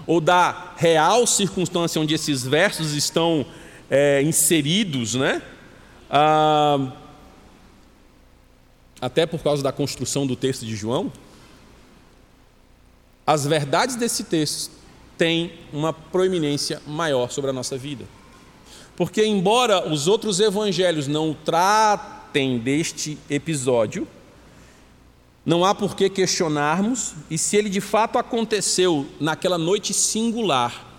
ou 0.07 0.21
da 0.21 0.75
real 0.77 1.27
circunstância 1.27 2.01
onde 2.01 2.15
esses 2.15 2.43
versos 2.45 2.93
estão 2.93 3.47
é, 3.89 4.21
inseridos, 4.23 5.15
né? 5.15 5.41
Ah, 6.11 6.93
até 9.01 9.27
por 9.27 9.43
causa 9.43 9.63
da 9.63 9.73
construção 9.73 10.27
do 10.27 10.35
texto 10.35 10.67
de 10.67 10.75
João, 10.75 11.13
as 13.27 13.47
verdades 13.47 13.97
desse 13.97 14.25
texto 14.25 14.73
tem 15.17 15.53
uma 15.73 15.93
proeminência 15.93 16.83
maior 16.87 17.31
sobre 17.31 17.51
a 17.51 17.53
nossa 17.53 17.79
vida. 17.79 18.05
Porque, 18.97 19.25
embora 19.25 19.89
os 19.91 20.07
outros 20.07 20.39
evangelhos 20.39 21.09
não 21.09 21.35
tratem 21.35 22.59
deste 22.59 23.19
episódio, 23.29 24.07
não 25.45 25.65
há 25.65 25.75
por 25.75 25.95
que 25.95 26.09
questionarmos, 26.09 27.15
e 27.31 27.37
se 27.37 27.57
ele 27.57 27.69
de 27.69 27.81
fato 27.81 28.19
aconteceu 28.19 29.07
naquela 29.21 29.59
noite 29.59 29.93
singular, 29.93 30.93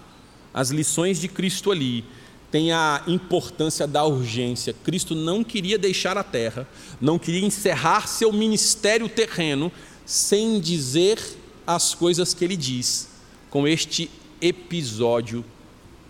as 0.54 0.70
lições 0.70 1.20
de 1.20 1.28
Cristo 1.28 1.72
ali 1.72 2.06
têm 2.52 2.72
a 2.72 3.04
importância 3.08 3.88
da 3.88 4.06
urgência. 4.06 4.76
Cristo 4.84 5.16
não 5.16 5.44
queria 5.44 5.78
deixar 5.78 6.18
a 6.18 6.24
terra, 6.24 6.68
não 7.02 7.18
queria 7.18 7.46
encerrar 7.46 8.08
seu 8.08 8.32
ministério 8.32 9.10
terreno 9.10 9.72
sem 10.06 10.60
dizer 10.60 11.20
as 11.66 11.96
coisas 11.96 12.34
que 12.34 12.46
ele 12.46 12.56
diz, 12.56 13.10
com 13.50 13.68
este 13.68 14.12
episódio 14.40 15.44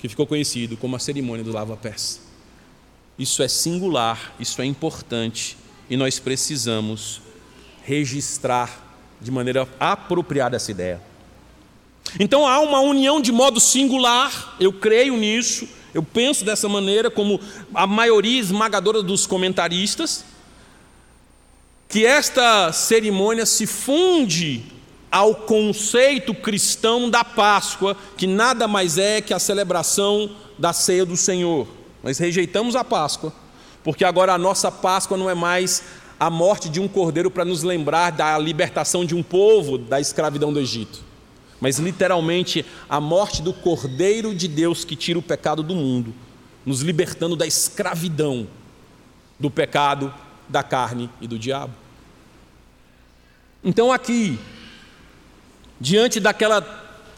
que 0.07 0.09
ficou 0.09 0.27
conhecido 0.27 0.77
como 0.77 0.95
a 0.95 0.99
cerimônia 0.99 1.43
do 1.43 1.51
lava-pés. 1.51 2.21
Isso 3.17 3.41
é 3.41 3.47
singular, 3.47 4.35
isso 4.39 4.61
é 4.61 4.65
importante 4.65 5.57
e 5.89 5.95
nós 5.95 6.19
precisamos 6.19 7.21
registrar 7.83 8.83
de 9.21 9.31
maneira 9.31 9.67
apropriada 9.79 10.55
essa 10.55 10.71
ideia. 10.71 11.01
Então 12.19 12.45
há 12.45 12.59
uma 12.59 12.79
união 12.79 13.21
de 13.21 13.31
modo 13.31 13.59
singular, 13.59 14.55
eu 14.59 14.71
creio 14.71 15.17
nisso, 15.17 15.67
eu 15.93 16.03
penso 16.03 16.43
dessa 16.43 16.67
maneira, 16.67 17.09
como 17.09 17.39
a 17.73 17.87
maioria 17.87 18.39
esmagadora 18.39 19.01
dos 19.01 19.25
comentaristas, 19.25 20.25
que 21.87 22.05
esta 22.05 22.71
cerimônia 22.71 23.45
se 23.45 23.65
funde 23.65 24.63
ao 25.15 25.33
conceito 25.33 26.35
cristão 26.35 27.09
da 27.09 27.23
Páscoa, 27.23 27.95
que 28.17 28.27
nada 28.27 28.67
mais 28.67 28.97
é 28.97 29.21
que 29.21 29.33
a 29.33 29.39
celebração 29.39 30.35
da 30.59 30.73
ceia 30.73 31.05
do 31.05 31.15
Senhor. 31.15 31.69
Nós 32.03 32.17
rejeitamos 32.17 32.75
a 32.75 32.83
Páscoa, 32.83 33.31
porque 33.81 34.03
agora 34.03 34.33
a 34.33 34.37
nossa 34.37 34.69
Páscoa 34.69 35.15
não 35.15 35.29
é 35.29 35.33
mais 35.33 35.83
a 36.19 36.29
morte 36.29 36.67
de 36.67 36.81
um 36.81 36.87
cordeiro 36.89 37.31
para 37.31 37.45
nos 37.45 37.63
lembrar 37.63 38.11
da 38.11 38.37
libertação 38.37 39.05
de 39.05 39.15
um 39.15 39.23
povo 39.23 39.77
da 39.77 40.01
escravidão 40.01 40.51
do 40.51 40.59
Egito, 40.59 41.01
mas 41.61 41.79
literalmente 41.79 42.65
a 42.89 42.99
morte 42.99 43.41
do 43.41 43.53
cordeiro 43.53 44.35
de 44.35 44.49
Deus 44.49 44.83
que 44.83 44.97
tira 44.97 45.17
o 45.17 45.23
pecado 45.23 45.63
do 45.63 45.75
mundo, 45.75 46.13
nos 46.65 46.81
libertando 46.81 47.37
da 47.37 47.47
escravidão 47.47 48.49
do 49.39 49.49
pecado, 49.49 50.13
da 50.49 50.61
carne 50.61 51.09
e 51.21 51.27
do 51.27 51.39
diabo. 51.39 51.73
Então 53.63 53.93
aqui 53.93 54.37
diante 55.79 56.19
daquela, 56.19 56.61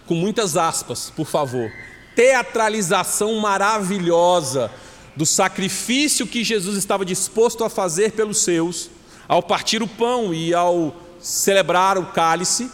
com 0.05 0.15
muitas 0.15 0.57
aspas, 0.57 1.11
por 1.15 1.27
favor, 1.27 1.71
teatralização 2.15 3.35
maravilhosa 3.35 4.71
do 5.15 5.25
sacrifício 5.25 6.27
que 6.27 6.43
Jesus 6.43 6.77
estava 6.77 7.05
disposto 7.05 7.63
a 7.63 7.69
fazer 7.69 8.11
pelos 8.11 8.39
seus, 8.39 8.89
ao 9.27 9.41
partir 9.41 9.81
o 9.81 9.87
pão 9.87 10.33
e 10.33 10.53
ao 10.53 10.95
celebrar 11.19 11.97
o 11.97 12.07
cálice, 12.07 12.69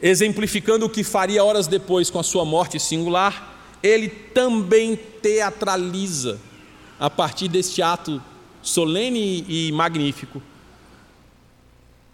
exemplificando 0.00 0.86
o 0.86 0.90
que 0.90 1.02
faria 1.02 1.42
horas 1.42 1.66
depois 1.66 2.10
com 2.10 2.18
a 2.18 2.22
sua 2.22 2.44
morte 2.44 2.78
singular, 2.78 3.56
ele 3.82 4.08
também 4.08 4.96
teatraliza, 4.96 6.38
a 6.98 7.10
partir 7.10 7.48
deste 7.48 7.82
ato 7.82 8.22
solene 8.62 9.44
e 9.48 9.72
magnífico, 9.72 10.42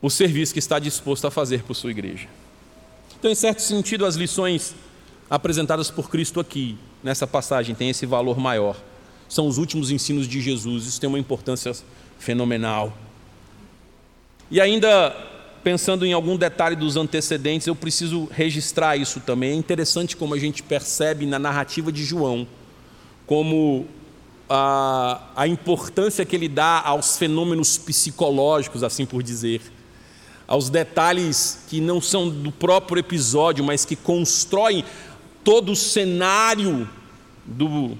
o 0.01 0.11
serviço 0.11 0.53
que 0.53 0.59
está 0.59 0.79
disposto 0.79 1.27
a 1.27 1.31
fazer 1.31 1.62
por 1.62 1.75
sua 1.75 1.90
igreja. 1.90 2.29
Então, 3.24 3.32
em 3.32 3.34
certo 3.34 3.62
sentido, 3.62 4.04
as 4.04 4.16
lições 4.16 4.74
apresentadas 5.30 5.90
por 5.90 6.10
Cristo 6.10 6.40
aqui, 6.40 6.76
nessa 7.02 7.26
passagem, 7.26 7.74
têm 7.74 7.88
esse 7.88 8.04
valor 8.04 8.38
maior. 8.38 8.76
São 9.30 9.48
os 9.48 9.56
últimos 9.56 9.90
ensinos 9.90 10.28
de 10.28 10.42
Jesus, 10.42 10.84
isso 10.84 11.00
tem 11.00 11.08
uma 11.08 11.18
importância 11.18 11.72
fenomenal. 12.18 12.92
E 14.50 14.60
ainda, 14.60 15.16
pensando 15.62 16.04
em 16.04 16.12
algum 16.12 16.37
detalhe 16.37 16.76
dos 16.76 16.98
antecedentes, 16.98 17.66
eu 17.66 17.74
preciso 17.74 18.28
registrar 18.30 18.98
isso 18.98 19.18
também. 19.20 19.52
É 19.52 19.54
interessante 19.54 20.18
como 20.18 20.34
a 20.34 20.38
gente 20.38 20.62
percebe 20.62 21.24
na 21.24 21.38
narrativa 21.38 21.90
de 21.90 22.04
João, 22.04 22.46
como 23.26 23.87
a, 24.50 25.30
a 25.34 25.48
importância 25.48 26.26
que 26.26 26.37
ele 26.37 26.46
dá 26.46 26.82
aos 26.82 27.16
fenômenos 27.16 27.78
psicológicos, 27.78 28.82
assim 28.84 29.06
por 29.06 29.22
dizer 29.22 29.62
aos 30.46 30.68
detalhes 30.68 31.64
que 31.68 31.80
não 31.80 32.00
são 32.00 32.28
do 32.28 32.52
próprio 32.52 33.00
episódio, 33.00 33.64
mas 33.64 33.85
que 33.85 33.96
constroem 33.96 34.85
todo 35.42 35.72
o 35.72 35.76
cenário 35.76 36.88
do 37.44 37.96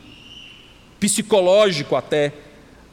psicológico 0.98 1.96
até 1.96 2.33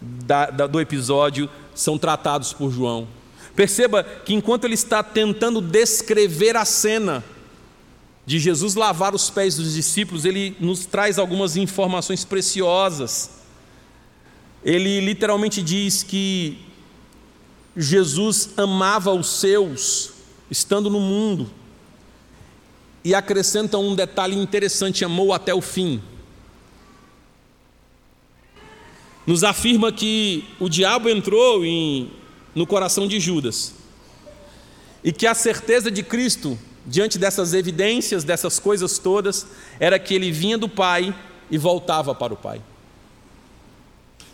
da, 0.01 0.49
da, 0.49 0.67
do 0.67 0.81
episódio, 0.81 1.49
são 1.73 1.97
tratados 1.97 2.53
por 2.53 2.71
João. 2.71 3.07
Perceba 3.55 4.03
que 4.03 4.33
enquanto 4.33 4.65
ele 4.65 4.73
está 4.73 5.03
tentando 5.03 5.61
descrever 5.61 6.55
a 6.55 6.65
cena 6.65 7.23
de 8.25 8.39
Jesus 8.39 8.75
lavar 8.75 9.13
os 9.13 9.29
pés 9.29 9.55
dos 9.55 9.73
discípulos, 9.73 10.25
ele 10.25 10.55
nos 10.59 10.85
traz 10.85 11.19
algumas 11.19 11.55
informações 11.57 12.23
preciosas. 12.23 13.29
Ele 14.63 15.01
literalmente 15.01 15.61
diz 15.61 16.03
que 16.03 16.57
Jesus 17.75 18.49
amava 18.57 19.13
os 19.13 19.27
seus, 19.27 20.11
estando 20.49 20.89
no 20.89 20.99
mundo. 20.99 21.49
E 23.03 23.15
acrescenta 23.15 23.77
um 23.77 23.95
detalhe 23.95 24.35
interessante: 24.35 25.05
amou 25.05 25.33
até 25.33 25.53
o 25.53 25.61
fim. 25.61 26.01
Nos 29.25 29.43
afirma 29.43 29.91
que 29.91 30.45
o 30.59 30.67
diabo 30.67 31.09
entrou 31.09 31.63
em, 31.63 32.11
no 32.53 32.67
coração 32.67 33.07
de 33.07 33.19
Judas 33.19 33.73
e 35.03 35.11
que 35.11 35.25
a 35.25 35.33
certeza 35.33 35.89
de 35.89 36.03
Cristo, 36.03 36.57
diante 36.85 37.17
dessas 37.17 37.53
evidências, 37.53 38.23
dessas 38.23 38.59
coisas 38.59 38.97
todas, 38.97 39.47
era 39.79 39.97
que 39.97 40.13
ele 40.13 40.31
vinha 40.31 40.57
do 40.57 40.69
Pai 40.69 41.15
e 41.49 41.57
voltava 41.57 42.13
para 42.13 42.33
o 42.33 42.37
Pai. 42.37 42.61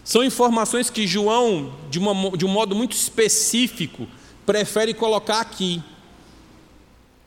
São 0.07 0.23
informações 0.23 0.89
que 0.89 1.05
João, 1.05 1.73
de, 1.89 1.99
uma, 1.99 2.31
de 2.37 2.45
um 2.45 2.47
modo 2.47 2.73
muito 2.73 2.95
específico, 2.95 4.07
prefere 4.45 4.93
colocar 4.93 5.41
aqui, 5.41 5.83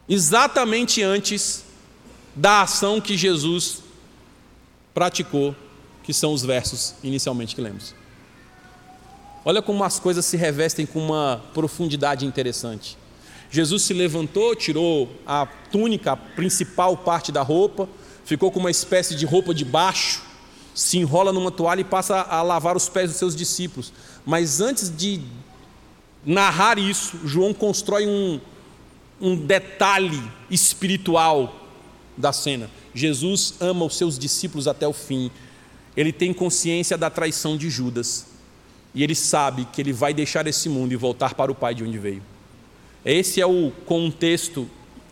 exatamente 0.08 1.02
antes 1.02 1.62
da 2.34 2.62
ação 2.62 2.98
que 2.98 3.18
Jesus 3.18 3.82
praticou, 4.94 5.54
que 6.02 6.14
são 6.14 6.32
os 6.32 6.42
versos 6.42 6.94
inicialmente 7.04 7.54
que 7.54 7.60
lemos. 7.60 7.94
Olha 9.44 9.60
como 9.60 9.84
as 9.84 9.98
coisas 9.98 10.24
se 10.24 10.38
revestem 10.38 10.86
com 10.86 11.04
uma 11.04 11.44
profundidade 11.52 12.24
interessante. 12.24 12.96
Jesus 13.50 13.82
se 13.82 13.92
levantou, 13.92 14.56
tirou 14.56 15.06
a 15.26 15.44
túnica, 15.44 16.12
a 16.12 16.16
principal 16.16 16.96
parte 16.96 17.30
da 17.30 17.42
roupa, 17.42 17.86
ficou 18.24 18.50
com 18.50 18.58
uma 18.58 18.70
espécie 18.70 19.14
de 19.14 19.26
roupa 19.26 19.52
de 19.52 19.66
baixo, 19.66 20.29
se 20.74 20.98
enrola 20.98 21.32
numa 21.32 21.50
toalha 21.50 21.80
e 21.80 21.84
passa 21.84 22.22
a 22.22 22.42
lavar 22.42 22.76
os 22.76 22.88
pés 22.88 23.10
dos 23.10 23.18
seus 23.18 23.34
discípulos. 23.34 23.92
Mas 24.24 24.60
antes 24.60 24.94
de 24.94 25.20
narrar 26.24 26.78
isso, 26.78 27.18
João 27.24 27.52
constrói 27.52 28.06
um, 28.06 28.40
um 29.20 29.36
detalhe 29.36 30.22
espiritual 30.50 31.54
da 32.16 32.32
cena. 32.32 32.70
Jesus 32.94 33.54
ama 33.60 33.84
os 33.84 33.96
seus 33.96 34.18
discípulos 34.18 34.68
até 34.68 34.86
o 34.86 34.92
fim. 34.92 35.30
Ele 35.96 36.12
tem 36.12 36.32
consciência 36.32 36.96
da 36.96 37.10
traição 37.10 37.56
de 37.56 37.68
Judas. 37.68 38.26
E 38.94 39.04
ele 39.04 39.14
sabe 39.14 39.66
que 39.72 39.80
ele 39.80 39.92
vai 39.92 40.12
deixar 40.12 40.46
esse 40.46 40.68
mundo 40.68 40.92
e 40.92 40.96
voltar 40.96 41.34
para 41.34 41.52
o 41.52 41.54
Pai 41.54 41.74
de 41.74 41.84
onde 41.84 41.98
veio. 41.98 42.22
Esse 43.04 43.40
é 43.40 43.46
o 43.46 43.70
contexto 43.86 44.68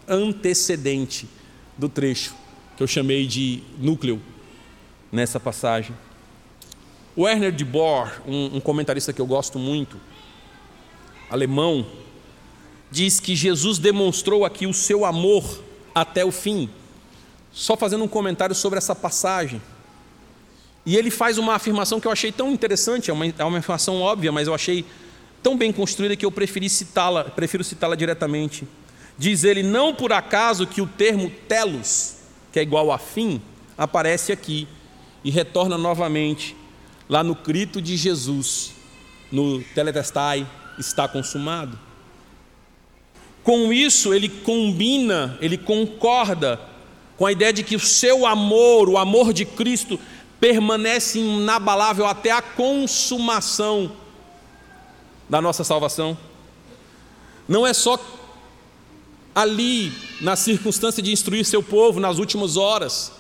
antecedente 0.09 1.29
do 1.77 1.89
trecho 1.89 2.35
que 2.79 2.83
eu 2.85 2.87
chamei 2.87 3.27
de 3.27 3.61
núcleo 3.77 4.23
nessa 5.11 5.41
passagem. 5.41 5.95
Werner 7.17 7.51
de 7.51 7.65
Boer, 7.65 8.21
um, 8.27 8.57
um 8.57 8.61
comentarista 8.61 9.13
que 9.13 9.21
eu 9.21 9.27
gosto 9.27 9.59
muito, 9.59 9.97
alemão, 11.31 11.87
diz 12.91 13.21
que 13.21 13.35
Jesus 13.35 13.79
demonstrou 13.79 14.45
aqui 14.45 14.67
o 14.67 14.75
seu 14.75 15.05
amor 15.05 15.63
até 15.95 16.25
o 16.25 16.31
fim. 16.31 16.71
Só 17.53 17.77
fazendo 17.77 18.05
um 18.05 18.09
comentário 18.09 18.55
sobre 18.55 18.79
essa 18.79 18.95
passagem. 18.95 19.61
E 20.87 20.97
ele 20.97 21.11
faz 21.11 21.39
uma 21.39 21.55
afirmação 21.55 22.01
que 22.01 22.07
eu 22.07 22.13
achei 22.13 22.33
tão 22.33 22.51
interessante, 22.53 23.11
é 23.11 23.13
uma, 23.13 23.27
é 23.27 23.45
uma 23.45 23.59
afirmação 23.59 24.01
óbvia, 24.01 24.33
mas 24.33 24.47
eu 24.47 24.55
achei 24.55 24.85
tão 25.43 25.57
bem 25.57 25.73
construída 25.73 26.17
que 26.17 26.25
eu 26.25 26.33
preferi 26.33 26.69
citá-la, 26.69 27.25
prefiro 27.25 27.65
citá-la 27.65 27.95
diretamente. 27.95 28.67
Diz 29.19 29.45
ele: 29.45 29.63
Não 29.63 29.95
por 29.95 30.13
acaso 30.13 30.67
que 30.67 30.81
o 30.81 30.87
termo 30.87 31.31
telos, 31.49 32.17
que 32.53 32.59
é 32.59 32.63
igual 32.63 32.93
a 32.93 32.99
fim, 32.99 33.43
aparece 33.77 34.33
aqui, 34.33 34.67
e 35.29 35.31
retorna 35.31 35.77
novamente 35.77 36.57
lá 37.07 37.23
no 37.23 37.35
grito 37.35 37.83
de 37.83 37.99
Jesus, 37.99 38.73
no 39.31 39.63
Teletestai, 39.63 40.51
está 40.79 41.07
consumado. 41.07 41.79
Com 43.45 43.71
isso, 43.71 44.15
ele 44.15 44.31
combina, 44.31 45.37
ele 45.43 45.59
concorda 45.59 46.59
com 47.19 47.27
a 47.27 47.33
ideia 47.33 47.53
de 47.53 47.63
que 47.63 47.77
o 47.77 47.81
seu 47.81 48.25
amor, 48.25 48.89
o 48.89 48.97
amor 48.97 49.35
de 49.35 49.45
Cristo, 49.45 50.01
permanece 50.41 51.19
inabalável 51.19 52.07
até 52.07 52.31
a 52.31 52.41
consumação 52.41 53.93
da 55.29 55.43
nossa 55.43 55.63
salvação. 55.63 56.17
Não 57.47 57.67
é 57.67 57.75
só 57.75 58.03
ali, 59.35 59.93
na 60.23 60.37
circunstância 60.37 61.03
de 61.03 61.13
instruir 61.13 61.45
seu 61.45 61.63
povo 61.63 62.01
nas 62.01 62.17
últimas 62.17 62.57
horas, 62.57 63.13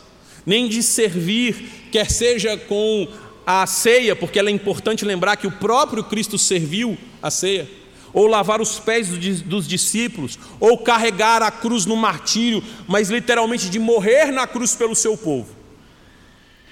nem 0.48 0.66
de 0.66 0.82
servir, 0.82 1.88
quer 1.92 2.10
seja 2.10 2.56
com 2.56 3.06
a 3.46 3.66
ceia, 3.66 4.16
porque 4.16 4.38
é 4.38 4.50
importante 4.50 5.04
lembrar 5.04 5.36
que 5.36 5.46
o 5.46 5.52
próprio 5.52 6.02
Cristo 6.02 6.38
serviu 6.38 6.96
a 7.22 7.30
ceia, 7.30 7.68
ou 8.14 8.26
lavar 8.26 8.58
os 8.58 8.78
pés 8.78 9.08
dos 9.44 9.68
discípulos, 9.68 10.38
ou 10.58 10.78
carregar 10.78 11.42
a 11.42 11.50
cruz 11.50 11.84
no 11.84 11.94
martírio, 11.94 12.64
mas 12.86 13.10
literalmente 13.10 13.68
de 13.68 13.78
morrer 13.78 14.32
na 14.32 14.46
cruz 14.46 14.74
pelo 14.74 14.96
seu 14.96 15.18
povo. 15.18 15.54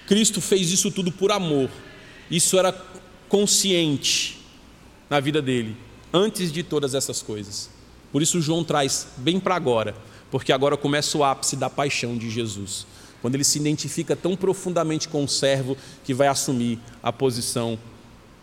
Cristo 0.06 0.40
fez 0.40 0.70
isso 0.72 0.90
tudo 0.90 1.12
por 1.12 1.30
amor, 1.30 1.68
isso 2.30 2.58
era 2.58 2.72
consciente 3.28 4.40
na 5.10 5.20
vida 5.20 5.42
dele, 5.42 5.76
antes 6.14 6.50
de 6.50 6.62
todas 6.62 6.94
essas 6.94 7.20
coisas. 7.20 7.68
Por 8.10 8.22
isso, 8.22 8.40
João 8.40 8.64
traz 8.64 9.08
bem 9.18 9.38
para 9.38 9.54
agora, 9.54 9.94
porque 10.30 10.50
agora 10.50 10.78
começa 10.78 11.18
o 11.18 11.22
ápice 11.22 11.56
da 11.56 11.68
paixão 11.68 12.16
de 12.16 12.30
Jesus, 12.30 12.86
quando 13.20 13.34
ele 13.34 13.44
se 13.44 13.58
identifica 13.58 14.14
tão 14.14 14.36
profundamente 14.36 15.08
com 15.08 15.24
o 15.24 15.28
servo 15.28 15.76
que 16.04 16.14
vai 16.14 16.28
assumir 16.28 16.78
a 17.02 17.12
posição 17.12 17.78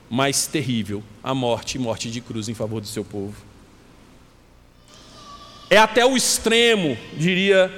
mais 0.10 0.46
terrível, 0.46 1.04
a 1.24 1.34
morte 1.34 1.80
morte 1.80 2.12
de 2.12 2.22
cruz 2.22 2.50
em 2.50 2.54
favor 2.54 2.82
do 2.82 2.88
seu 2.88 3.04
povo. 3.04 3.36
É 5.70 5.78
até 5.78 6.06
o 6.06 6.16
extremo, 6.16 6.98
diria 7.18 7.72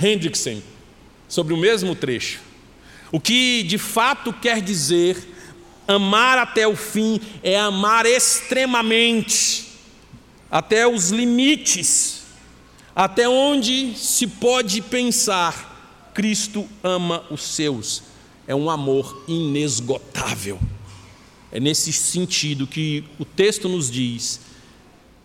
Hendrickson, 0.00 0.62
sobre 1.28 1.52
o 1.52 1.56
mesmo 1.56 1.94
trecho. 1.94 2.40
O 3.10 3.18
que 3.18 3.64
de 3.64 3.76
fato 3.76 4.32
quer 4.32 4.60
dizer 4.60 5.16
amar 5.88 6.38
até 6.38 6.66
o 6.68 6.76
fim 6.76 7.20
é 7.42 7.58
amar 7.58 8.06
extremamente, 8.06 9.66
até 10.48 10.86
os 10.86 11.10
limites, 11.10 12.22
até 12.94 13.28
onde 13.28 13.96
se 13.96 14.26
pode 14.26 14.80
pensar. 14.82 15.69
Cristo 16.14 16.68
ama 16.82 17.24
os 17.30 17.42
seus, 17.42 18.02
é 18.46 18.54
um 18.54 18.68
amor 18.68 19.24
inesgotável. 19.28 20.58
É 21.52 21.58
nesse 21.58 21.92
sentido 21.92 22.66
que 22.66 23.04
o 23.18 23.24
texto 23.24 23.68
nos 23.68 23.90
diz 23.90 24.40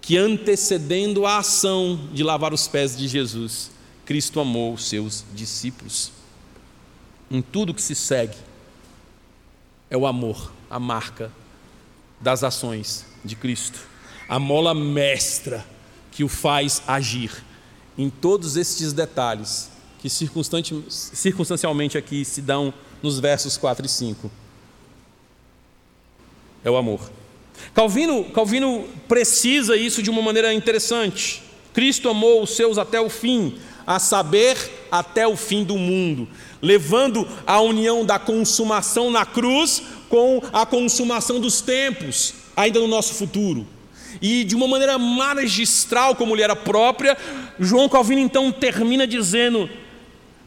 que, 0.02 0.18
antecedendo 0.18 1.26
a 1.26 1.38
ação 1.38 2.10
de 2.14 2.24
lavar 2.24 2.54
os 2.54 2.68
pés 2.68 2.96
de 2.96 3.08
Jesus, 3.08 3.72
Cristo 4.06 4.40
amou 4.40 4.74
os 4.74 4.88
seus 4.88 5.24
discípulos. 5.34 6.12
Em 7.30 7.42
tudo 7.42 7.74
que 7.74 7.82
se 7.82 7.96
segue, 7.96 8.38
é 9.90 9.98
o 9.98 10.06
amor, 10.06 10.52
a 10.70 10.80
marca 10.80 11.32
das 12.20 12.44
ações 12.44 13.06
de 13.24 13.36
Cristo, 13.36 13.80
a 14.28 14.40
mola 14.40 14.74
mestra 14.74 15.66
que 16.12 16.24
o 16.24 16.30
faz 16.30 16.82
agir 16.88 17.32
em 17.98 18.10
todos 18.10 18.58
estes 18.58 18.94
detalhes 18.94 19.70
que 20.06 20.10
circunstancialmente 20.10 21.98
aqui 21.98 22.24
se 22.24 22.42
dão 22.42 22.74
nos 23.02 23.20
versos 23.20 23.58
4 23.58 23.86
e 23.86 23.90
5 23.90 24.32
é 26.64 26.70
o 26.70 26.76
amor. 26.76 27.00
Calvino, 27.74 28.26
Calvino 28.26 28.86
precisa 29.08 29.78
isso 29.78 30.02
de 30.02 30.10
uma 30.10 30.22
maneira 30.22 30.54
interessante. 30.54 31.44
Cristo 31.74 32.10
amou 32.10 32.42
os 32.42 32.56
seus 32.56 32.78
até 32.78 33.00
o 33.00 33.10
fim, 33.10 33.58
a 33.86 34.00
saber, 34.00 34.58
até 34.92 35.28
o 35.28 35.38
fim 35.38 35.64
do 35.64 35.78
mundo, 35.78 36.28
levando 36.62 37.28
a 37.46 37.62
união 37.62 38.04
da 38.04 38.18
consumação 38.18 39.12
na 39.12 39.26
cruz 39.26 39.84
com 40.10 40.42
a 40.52 40.66
consumação 40.66 41.40
dos 41.40 41.62
tempos, 41.62 42.34
ainda 42.56 42.80
no 42.80 42.88
nosso 42.88 43.14
futuro. 43.14 43.68
E 44.22 44.44
de 44.44 44.56
uma 44.56 44.68
maneira 44.68 44.98
magistral, 44.98 46.16
como 46.16 46.36
lhe 46.36 46.42
era 46.42 46.56
própria, 46.56 47.18
João 47.60 47.88
Calvino 47.88 48.22
então 48.22 48.52
termina 48.52 49.06
dizendo: 49.06 49.70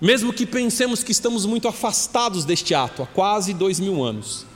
mesmo 0.01 0.33
que 0.33 0.47
pensemos 0.47 1.03
que 1.03 1.13
estamos 1.13 1.45
muito 1.45 1.67
afastados 1.67 2.45
deste 2.45 2.75
ato, 2.75 3.03
há 3.03 3.07
quase 3.07 3.53
dois 3.53 3.81
mil 3.81 4.03
anos, 4.03 4.47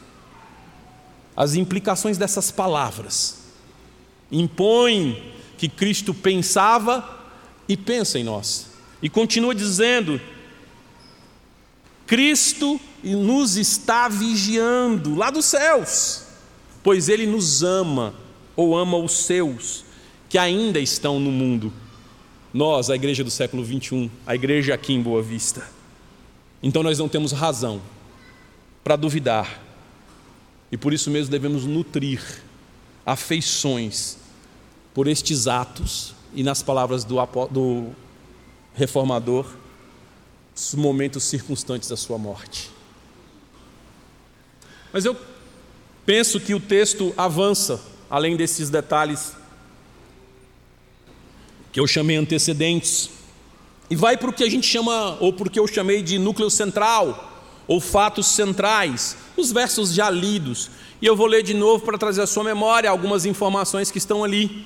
as 1.37 1.55
implicações 1.55 2.19
dessas 2.19 2.51
palavras 2.51 3.39
impõem 4.31 5.33
que 5.59 5.69
Cristo 5.69 6.15
pensava 6.15 7.21
e 7.69 7.77
pensa 7.77 8.19
em 8.19 8.25
nós. 8.25 8.69
E 9.03 9.09
continua 9.09 9.55
dizendo: 9.55 10.21
Cristo 12.07 12.81
nos 13.03 13.57
está 13.57 14.09
vigiando 14.09 15.15
lá 15.15 15.31
dos 15.31 15.45
céus, 15.45 16.25
pois 16.83 17.09
Ele 17.09 17.27
nos 17.27 17.63
ama 17.63 18.15
ou 18.55 18.77
ama 18.77 18.97
os 18.97 19.13
seus 19.13 19.85
que 20.29 20.39
ainda 20.39 20.81
estão 20.81 21.21
no 21.21 21.31
mundo. 21.31 21.73
Nós, 22.53 22.91
a 22.91 22.95
igreja 22.95 23.25
do 23.25 23.31
século 23.31 23.65
21, 23.65 24.11
a 24.27 24.35
igreja 24.35 24.75
aqui 24.75 24.93
em 24.93 25.01
Boa 25.01 25.23
Vista. 25.23 25.67
Então 26.63 26.83
nós 26.83 26.99
não 26.99 27.09
temos 27.09 27.33
razão 27.33 27.81
para 28.85 28.95
duvidar 28.95 29.61
e 30.71 30.77
por 30.77 30.93
isso 30.93 31.11
mesmo 31.11 31.31
devemos 31.31 31.65
nutrir 31.65 32.23
afeições 33.07 34.19
por 34.93 35.09
estes 35.09 35.47
atos 35.47 36.15
e 36.35 36.43
nas 36.43 36.63
palavras 36.63 37.05
do, 37.05 37.17
do 37.51 37.91
reformador, 38.75 39.47
os 40.55 40.75
momentos 40.75 41.25
circunstantes 41.25 41.89
da 41.89 41.97
sua 41.97 42.19
morte. 42.19 42.71
Mas 44.93 45.07
eu 45.07 45.17
penso 46.05 46.39
que 46.39 46.55
o 46.55 46.61
texto 46.61 47.15
avança 47.17 47.81
além 48.11 48.37
desses 48.37 48.69
detalhes 48.69 49.35
que 51.73 51.81
eu 51.81 51.87
chamei 51.87 52.17
antecedentes 52.17 53.11
e 53.93 53.97
vai 53.97 54.17
para 54.17 54.31
o 54.31 54.33
que 54.33 54.45
a 54.45 54.51
gente 54.51 54.67
chama, 54.67 55.19
ou 55.21 55.33
porque 55.33 55.59
eu 55.59 55.67
chamei 55.67 56.03
de 56.03 56.19
núcleo 56.19 56.49
central, 56.51 57.31
ou 57.67 57.81
fatos 57.81 58.27
centrais, 58.27 59.17
os 59.37 59.53
versos 59.53 59.93
já 59.93 60.09
lidos. 60.09 60.71
E 61.01 61.07
eu 61.07 61.17
vou 61.17 61.27
ler 61.27 61.43
de 61.43 61.53
novo 61.53 61.85
para 61.85 61.99
trazer 61.99 62.23
à 62.23 62.27
sua 62.27 62.45
memória 62.45 62.89
algumas 62.89 63.27
informações 63.27 63.91
que 63.91 63.99
estão 63.99 64.25
ali. 64.25 64.65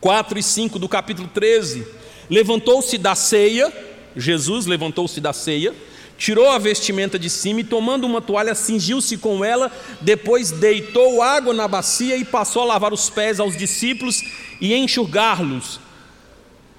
4 0.00 0.38
e 0.38 0.42
5 0.42 0.78
do 0.78 0.88
capítulo 0.88 1.28
13. 1.32 1.86
Levantou-se 2.30 2.96
da 2.96 3.14
ceia, 3.14 3.72
Jesus 4.16 4.64
levantou-se 4.64 5.20
da 5.20 5.34
ceia, 5.34 5.74
tirou 6.16 6.48
a 6.48 6.58
vestimenta 6.58 7.18
de 7.18 7.28
cima 7.28 7.60
e, 7.60 7.64
tomando 7.64 8.06
uma 8.06 8.22
toalha, 8.22 8.54
cingiu-se 8.54 9.18
com 9.18 9.44
ela, 9.44 9.70
depois 10.00 10.50
deitou 10.50 11.20
água 11.20 11.52
na 11.52 11.68
bacia 11.68 12.16
e 12.16 12.24
passou 12.24 12.62
a 12.62 12.66
lavar 12.66 12.92
os 12.92 13.10
pés 13.10 13.38
aos 13.38 13.54
discípulos 13.54 14.22
e 14.60 14.74
enxugá-los 14.74 15.83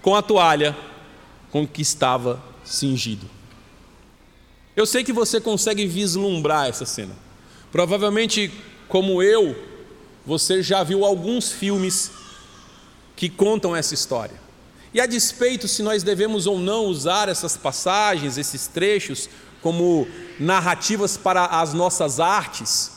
com 0.05 0.13
a 0.13 0.21
toalha 0.21 0.77
com 1.49 1.65
que 1.65 1.81
estava 1.81 2.39
cingido. 2.63 3.27
Eu 4.75 4.85
sei 4.85 5.03
que 5.03 5.11
você 5.11 5.41
consegue 5.41 5.87
vislumbrar 5.87 6.67
essa 6.67 6.85
cena. 6.85 7.15
Provavelmente, 7.71 8.51
como 8.87 9.23
eu, 9.23 9.55
você 10.23 10.61
já 10.61 10.83
viu 10.83 11.03
alguns 11.03 11.51
filmes 11.51 12.11
que 13.15 13.27
contam 13.27 13.75
essa 13.75 13.95
história. 13.95 14.39
E 14.93 15.01
a 15.01 15.07
despeito 15.07 15.67
se 15.67 15.81
nós 15.81 16.03
devemos 16.03 16.45
ou 16.45 16.59
não 16.59 16.85
usar 16.85 17.27
essas 17.27 17.57
passagens, 17.57 18.37
esses 18.37 18.67
trechos, 18.67 19.27
como 19.59 20.07
narrativas 20.39 21.17
para 21.17 21.45
as 21.47 21.73
nossas 21.73 22.19
artes, 22.19 22.91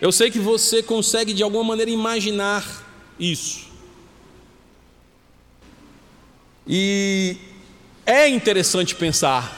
eu 0.00 0.12
sei 0.12 0.30
que 0.30 0.38
você 0.38 0.80
consegue 0.80 1.34
de 1.34 1.42
alguma 1.42 1.64
maneira 1.64 1.90
imaginar 1.90 2.86
isso. 3.18 3.67
E 6.68 7.38
é 8.04 8.28
interessante 8.28 8.94
pensar 8.94 9.56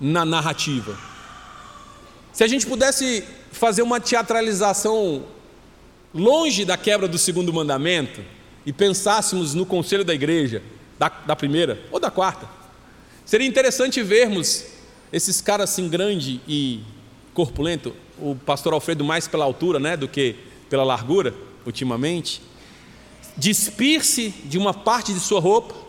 na 0.00 0.24
narrativa. 0.24 0.98
Se 2.32 2.42
a 2.42 2.46
gente 2.46 2.66
pudesse 2.66 3.22
fazer 3.52 3.82
uma 3.82 4.00
teatralização 4.00 5.26
longe 6.14 6.64
da 6.64 6.78
quebra 6.78 7.06
do 7.06 7.18
segundo 7.18 7.52
mandamento 7.52 8.24
e 8.64 8.72
pensássemos 8.72 9.52
no 9.52 9.66
conselho 9.66 10.02
da 10.02 10.14
igreja, 10.14 10.62
da, 10.98 11.10
da 11.10 11.36
primeira 11.36 11.78
ou 11.90 12.00
da 12.00 12.10
quarta, 12.10 12.48
seria 13.26 13.46
interessante 13.46 14.02
vermos 14.02 14.64
esses 15.12 15.42
caras 15.42 15.70
assim 15.70 15.90
grande 15.90 16.40
e 16.48 16.80
corpulento, 17.34 17.94
o 18.18 18.34
pastor 18.34 18.72
Alfredo 18.72 19.04
mais 19.04 19.28
pela 19.28 19.44
altura, 19.44 19.78
né, 19.78 19.94
do 19.94 20.08
que 20.08 20.36
pela 20.70 20.84
largura, 20.84 21.34
ultimamente, 21.66 22.40
despir-se 23.36 24.30
de 24.44 24.56
uma 24.56 24.72
parte 24.72 25.12
de 25.12 25.20
sua 25.20 25.40
roupa 25.40 25.81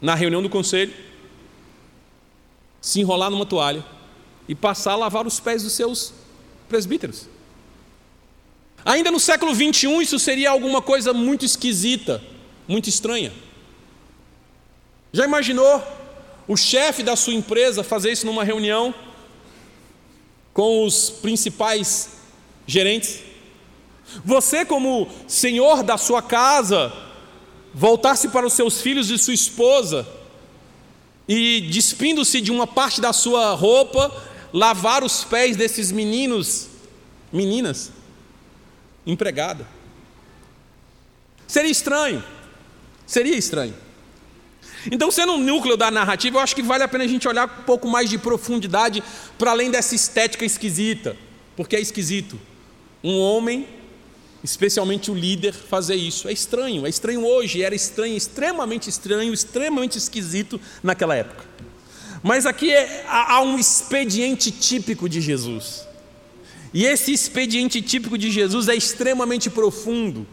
na 0.00 0.14
reunião 0.14 0.42
do 0.42 0.48
conselho 0.48 0.92
se 2.80 3.00
enrolar 3.00 3.30
numa 3.30 3.44
toalha 3.44 3.84
e 4.48 4.54
passar 4.54 4.92
a 4.92 4.96
lavar 4.96 5.26
os 5.26 5.38
pés 5.38 5.62
dos 5.62 5.72
seus 5.72 6.14
presbíteros. 6.68 7.28
Ainda 8.84 9.10
no 9.10 9.20
século 9.20 9.54
21, 9.54 10.00
isso 10.00 10.18
seria 10.18 10.50
alguma 10.50 10.80
coisa 10.80 11.12
muito 11.12 11.44
esquisita, 11.44 12.22
muito 12.66 12.88
estranha. 12.88 13.32
Já 15.12 15.24
imaginou 15.24 15.82
o 16.48 16.56
chefe 16.56 17.02
da 17.02 17.14
sua 17.14 17.34
empresa 17.34 17.84
fazer 17.84 18.12
isso 18.12 18.24
numa 18.24 18.42
reunião 18.42 18.94
com 20.54 20.84
os 20.84 21.10
principais 21.10 22.10
gerentes? 22.66 23.20
Você, 24.24 24.64
como 24.64 25.08
senhor 25.28 25.82
da 25.82 25.98
sua 25.98 26.22
casa, 26.22 26.92
voltar-se 27.74 28.28
para 28.28 28.46
os 28.46 28.52
seus 28.52 28.80
filhos 28.80 29.10
e 29.10 29.18
sua 29.18 29.34
esposa 29.34 30.06
e, 31.28 31.60
despindo-se 31.70 32.40
de 32.40 32.50
uma 32.50 32.66
parte 32.66 33.00
da 33.00 33.12
sua 33.12 33.54
roupa, 33.54 34.12
lavar 34.52 35.04
os 35.04 35.22
pés 35.24 35.56
desses 35.56 35.92
meninos, 35.92 36.68
meninas, 37.32 37.92
empregada. 39.06 39.66
Seria 41.46 41.70
estranho. 41.70 42.22
Seria 43.06 43.36
estranho. 43.36 43.74
Então, 44.90 45.10
sendo 45.10 45.32
um 45.32 45.38
núcleo 45.38 45.76
da 45.76 45.90
narrativa, 45.90 46.38
eu 46.38 46.40
acho 46.40 46.54
que 46.54 46.62
vale 46.62 46.82
a 46.82 46.88
pena 46.88 47.04
a 47.04 47.08
gente 47.08 47.28
olhar 47.28 47.46
um 47.46 47.64
pouco 47.64 47.88
mais 47.88 48.08
de 48.08 48.18
profundidade 48.18 49.02
para 49.38 49.50
além 49.50 49.70
dessa 49.70 49.94
estética 49.94 50.44
esquisita, 50.44 51.16
porque 51.56 51.76
é 51.76 51.80
esquisito. 51.80 52.40
Um 53.02 53.18
homem, 53.18 53.68
especialmente 54.42 55.10
o 55.10 55.14
líder, 55.14 55.52
fazer 55.52 55.96
isso. 55.96 56.28
É 56.28 56.32
estranho, 56.32 56.86
é 56.86 56.88
estranho 56.88 57.24
hoje, 57.24 57.62
era 57.62 57.74
estranho, 57.74 58.16
extremamente 58.16 58.88
estranho, 58.88 59.32
extremamente 59.32 59.98
esquisito 59.98 60.60
naquela 60.82 61.14
época. 61.14 61.44
Mas 62.22 62.46
aqui 62.46 62.70
é, 62.72 63.04
há 63.08 63.40
um 63.40 63.58
expediente 63.58 64.50
típico 64.50 65.08
de 65.08 65.20
Jesus. 65.20 65.86
E 66.72 66.84
esse 66.84 67.12
expediente 67.12 67.82
típico 67.82 68.16
de 68.16 68.30
Jesus 68.30 68.68
é 68.68 68.74
extremamente 68.74 69.50
profundo, 69.50 70.26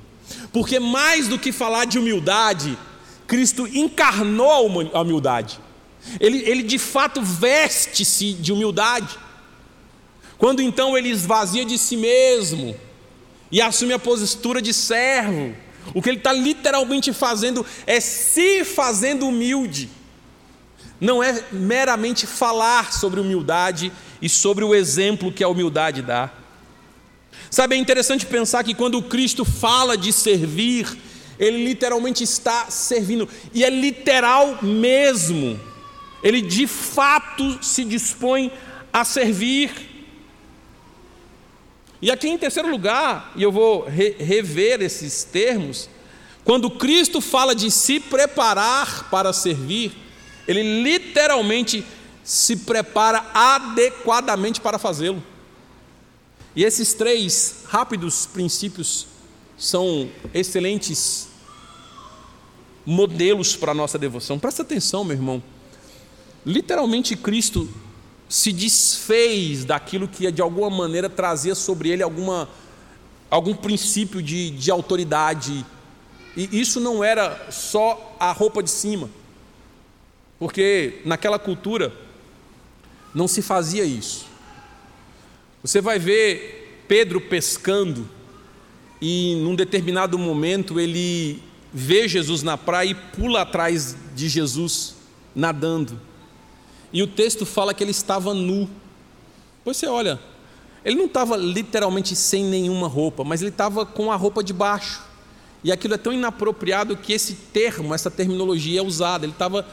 porque 0.52 0.80
mais 0.80 1.28
do 1.28 1.40
que 1.40 1.52
falar 1.52 1.86
de 1.86 1.98
humildade, 1.98 2.78
Cristo 3.26 3.68
encarnou 3.68 4.52
a 4.94 5.02
humildade. 5.02 5.60
Ele, 6.20 6.38
ele 6.40 6.64
de 6.64 6.78
fato 6.78 7.22
veste-se 7.22 8.34
de 8.34 8.54
humildade. 8.54 9.18
Quando 10.38 10.62
então 10.62 10.98
ele 10.98 11.10
esvazia 11.10 11.66
de 11.66 11.78
si 11.78 11.98
mesmo 11.98 12.76
e 13.52 13.62
assume 13.62 13.94
a 13.94 14.00
postura 14.00 14.62
de 14.62 14.74
servo, 14.74 15.56
o 15.94 16.02
que 16.02 16.10
ele 16.10 16.18
está 16.18 16.34
literalmente 16.34 17.14
fazendo 17.14 17.66
é 17.86 18.00
se 18.00 18.66
fazendo 18.66 19.28
humilde. 19.28 19.90
Não 21.00 21.22
é 21.24 21.44
meramente 21.52 22.26
falar 22.26 22.92
sobre 22.92 23.20
humildade 23.20 23.92
e 24.22 24.28
sobre 24.28 24.64
o 24.64 24.74
exemplo 24.74 25.32
que 25.32 25.44
a 25.44 25.48
humildade 25.48 26.02
dá. 26.02 26.32
Sabe, 27.50 27.76
é 27.76 27.78
interessante 27.78 28.26
pensar 28.26 28.64
que 28.64 28.74
quando 28.74 29.02
Cristo 29.02 29.46
fala 29.46 29.96
de 29.96 30.12
servir, 30.12 30.98
ele 31.40 31.64
literalmente 31.64 32.24
está 32.24 32.70
servindo, 32.70 33.30
e 33.54 33.64
é 33.64 33.70
literal 33.70 34.60
mesmo. 34.62 35.60
Ele 36.24 36.42
de 36.42 36.66
fato 36.66 37.64
se 37.64 37.86
dispõe 37.86 38.52
a 38.92 39.06
servir. 39.06 39.87
E 42.02 42.12
aqui 42.12 42.28
em 42.28 42.38
terceiro 42.38 42.70
lugar, 42.70 43.32
e 43.36 43.44
eu 43.44 43.52
vou 43.52 43.86
re 43.86 44.12
rever 44.20 44.82
esses 44.82 45.24
termos, 45.24 45.90
quando 46.44 46.70
Cristo 46.70 47.20
fala 47.20 47.56
de 47.56 47.70
se 47.72 48.00
preparar 48.00 49.10
para 49.10 49.34
servir, 49.34 49.92
ele 50.48 50.82
literalmente 50.84 51.84
se 52.24 52.58
prepara 52.58 53.26
adequadamente 53.34 54.62
para 54.62 54.78
fazê-lo. 54.78 55.24
E 56.56 56.64
esses 56.64 56.94
três 56.94 57.64
rápidos 57.68 58.26
princípios 58.26 59.08
são 59.58 60.10
excelentes 60.34 61.28
modelos 62.86 63.56
para 63.56 63.72
a 63.72 63.76
nossa 63.76 63.98
devoção. 63.98 64.40
Presta 64.40 64.62
atenção, 64.62 65.04
meu 65.04 65.16
irmão. 65.16 65.44
Literalmente, 66.46 67.16
Cristo 67.16 67.68
se 68.30 68.52
desfez 68.52 69.64
daquilo 69.64 70.08
que 70.08 70.30
de 70.32 70.42
alguma 70.42 70.70
maneira 70.70 71.10
trazia 71.10 71.56
sobre 71.56 71.90
ele 71.90 72.04
alguma, 72.04 72.50
algum 73.30 73.54
princípio 73.54 74.22
de, 74.22 74.50
de 74.52 74.70
autoridade. 74.70 75.66
E 76.36 76.60
isso 76.60 76.80
não 76.80 77.04
era 77.04 77.52
só 77.52 78.16
a 78.20 78.32
roupa 78.32 78.62
de 78.62 78.70
cima, 78.70 79.10
porque 80.38 81.02
naquela 81.06 81.40
cultura 81.40 81.94
não 83.14 83.28
se 83.28 83.42
fazia 83.42 83.84
isso. 83.84 84.26
Você 85.64 85.82
vai 85.82 85.98
ver 85.98 86.84
Pedro 86.88 87.20
pescando 87.20 88.08
e 89.02 89.36
num 89.44 89.56
determinado 89.56 90.18
momento 90.18 90.80
ele 90.80 91.42
vê 91.74 92.08
Jesus 92.08 92.44
na 92.44 92.58
praia 92.58 92.90
e 92.90 92.96
pula 92.96 93.42
atrás 93.42 93.96
de 94.16 94.28
Jesus 94.28 94.96
nadando. 95.36 96.00
E 96.92 97.04
o 97.04 97.08
texto 97.08 97.46
fala 97.46 97.74
que 97.74 97.84
ele 97.84 97.92
estava 97.92 98.34
nu. 98.34 98.70
Pois 99.64 99.78
você 99.78 99.88
olha, 99.88 100.20
ele 100.86 100.96
não 100.96 101.06
estava 101.06 101.36
literalmente 101.36 102.16
sem 102.16 102.46
nenhuma 102.46 102.88
roupa, 102.88 103.24
mas 103.24 103.42
ele 103.42 103.50
estava 103.50 103.86
com 103.86 104.12
a 104.12 104.16
roupa 104.16 104.44
de 104.44 104.54
baixo. 104.54 105.04
E 105.64 105.72
aquilo 105.72 105.96
é 105.96 105.98
tão 105.98 106.14
inapropriado 106.14 106.96
que 106.96 107.12
esse 107.12 107.34
termo, 107.34 107.94
essa 107.94 108.10
terminologia 108.10 108.80
é 108.80 108.84
usada. 108.84 109.26
Ele 109.26 109.34
estava 109.34 109.68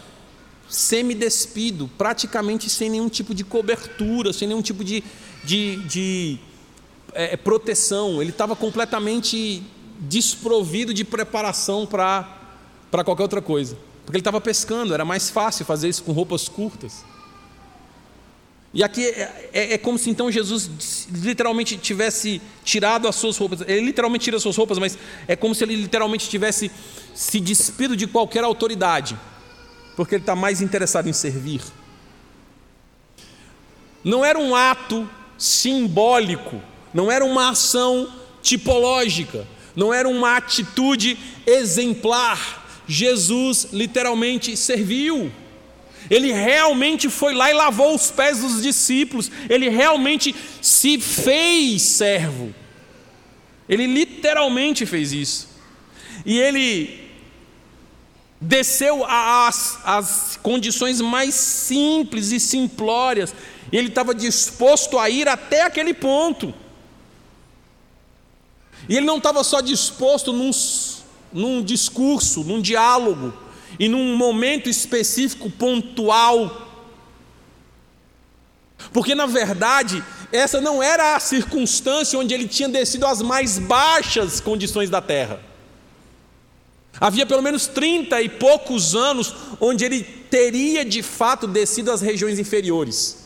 semi-despido, 0.69 1.89
praticamente 1.97 2.69
sem 2.69 2.91
nenhum 2.91 3.09
tipo 3.09 3.35
de 3.35 3.45
cobertura, 3.45 4.33
sem 4.33 4.49
nenhum 4.49 4.63
tipo 4.63 4.83
de, 4.83 5.05
de, 5.45 5.77
de 5.85 6.39
é, 7.13 7.37
proteção. 7.37 8.21
Ele 8.21 8.31
estava 8.31 8.57
completamente 8.57 9.63
desprovido 10.01 10.93
de 10.93 11.05
preparação 11.05 11.87
para 11.87 13.05
qualquer 13.05 13.23
outra 13.23 13.41
coisa. 13.41 13.79
Porque 14.05 14.17
ele 14.17 14.21
estava 14.21 14.41
pescando, 14.41 14.93
era 14.93 15.05
mais 15.05 15.31
fácil 15.31 15.65
fazer 15.65 15.89
isso 15.89 16.03
com 16.03 16.13
roupas 16.13 16.49
curtas. 16.49 17.05
E 18.75 18.83
aqui 18.83 19.07
é, 19.07 19.51
é, 19.53 19.75
é, 19.75 19.79
como 19.79 19.97
se 19.97 20.11
então 20.11 20.33
Jesus 20.33 21.07
literalmente 21.13 21.77
tivesse 21.79 22.43
tirado 22.65 23.07
as 23.07 23.15
suas 23.15 23.37
roupas. 23.37 23.61
Ele 23.61 23.81
literalmente 23.81 24.25
tira 24.25 24.37
as 24.37 24.43
suas 24.43 24.57
roupas, 24.57 24.79
mas 24.79 24.99
é 25.29 25.37
como 25.37 25.55
se 25.55 25.63
ele 25.63 25.77
literalmente 25.77 26.29
tivesse 26.29 26.73
se 27.15 27.39
despido 27.39 27.97
de 27.97 28.09
qualquer 28.09 28.43
autoridade, 28.43 29.17
porque 29.95 30.17
ele 30.17 30.23
está 30.23 30.35
mais 30.35 30.61
interessado 30.61 31.09
em 31.09 31.13
servir. 31.13 31.61
Não 34.03 34.25
era 34.25 34.39
um 34.41 34.57
ato 34.57 35.09
simbólico, 35.39 36.61
não 36.93 37.13
era 37.13 37.25
uma 37.25 37.51
ação 37.51 38.13
tipológica, 38.43 39.47
não 39.77 39.95
era 39.95 40.09
uma 40.09 40.37
atitude 40.37 41.17
exemplar. 41.47 42.64
Jesus 42.87 43.69
literalmente 43.73 44.57
serviu. 44.57 45.33
Ele 46.11 46.33
realmente 46.33 47.09
foi 47.09 47.35
lá 47.35 47.51
e 47.51 47.55
lavou 47.55 47.95
os 47.95 48.11
pés 48.11 48.41
dos 48.41 48.63
discípulos. 48.63 49.31
Ele 49.49 49.69
realmente 49.69 50.35
se 50.61 50.99
fez 50.99 51.83
servo. 51.83 52.55
Ele 53.69 53.87
literalmente 53.87 54.85
fez 54.85 55.13
isso. 55.13 55.49
E 56.27 56.39
ele 56.39 57.03
desceu 58.41 59.05
às, 59.07 59.79
às 59.85 60.39
condições 60.43 61.01
mais 61.01 61.35
simples 61.35 62.33
e 62.33 62.39
simplórias. 62.39 63.35
E 63.73 63.77
ele 63.77 63.89
estava 63.89 64.15
disposto 64.15 64.99
a 64.99 65.09
ir 65.09 65.27
até 65.27 65.63
aquele 65.63 65.95
ponto. 65.95 66.53
E 68.87 68.97
ele 68.97 69.07
não 69.07 69.17
estava 69.17 69.43
só 69.43 69.63
disposto 69.63 70.33
num, 70.33 70.51
num 71.35 71.63
discurso, 71.63 72.45
num 72.45 72.63
diálogo, 72.63 73.35
e 73.79 73.89
num 73.89 74.17
momento 74.17 74.69
específico, 74.71 75.51
pontual. 75.51 76.63
Porque, 78.93 79.15
na 79.15 79.27
verdade, 79.27 80.03
essa 80.31 80.61
não 80.61 80.83
era 80.83 81.17
a 81.17 81.21
circunstância 81.21 82.19
onde 82.19 82.33
ele 82.33 82.47
tinha 82.47 82.69
descido 82.69 83.07
às 83.07 83.21
mais 83.21 83.59
baixas 83.59 84.41
condições 84.41 84.89
da 84.89 85.03
terra. 85.03 85.41
Havia 87.01 87.27
pelo 87.27 87.43
menos 87.43 87.67
trinta 87.67 88.23
e 88.23 88.29
poucos 88.29 88.95
anos 88.95 89.35
onde 89.61 89.85
ele 89.85 90.03
teria 90.03 90.85
de 90.85 91.03
fato 91.03 91.49
descido 91.49 91.91
às 91.91 92.01
regiões 92.01 92.39
inferiores. 92.39 93.25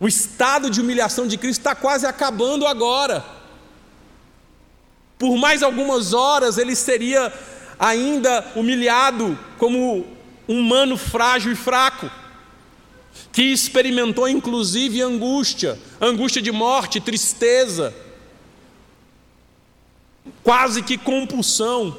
O 0.00 0.08
estado 0.08 0.70
de 0.70 0.80
humilhação 0.80 1.26
de 1.26 1.36
Cristo 1.36 1.60
está 1.60 1.74
quase 1.74 2.06
acabando 2.06 2.66
agora. 2.66 3.37
Por 5.18 5.36
mais 5.36 5.62
algumas 5.62 6.12
horas 6.12 6.58
ele 6.58 6.76
seria 6.76 7.32
ainda 7.78 8.52
humilhado 8.54 9.38
como 9.58 10.06
um 10.48 10.60
humano 10.60 10.96
frágil 10.96 11.52
e 11.52 11.56
fraco, 11.56 12.10
que 13.32 13.42
experimentou 13.42 14.28
inclusive 14.28 15.02
angústia, 15.02 15.78
angústia 16.00 16.40
de 16.40 16.52
morte, 16.52 17.00
tristeza, 17.00 17.94
quase 20.42 20.82
que 20.82 20.96
compulsão. 20.96 21.96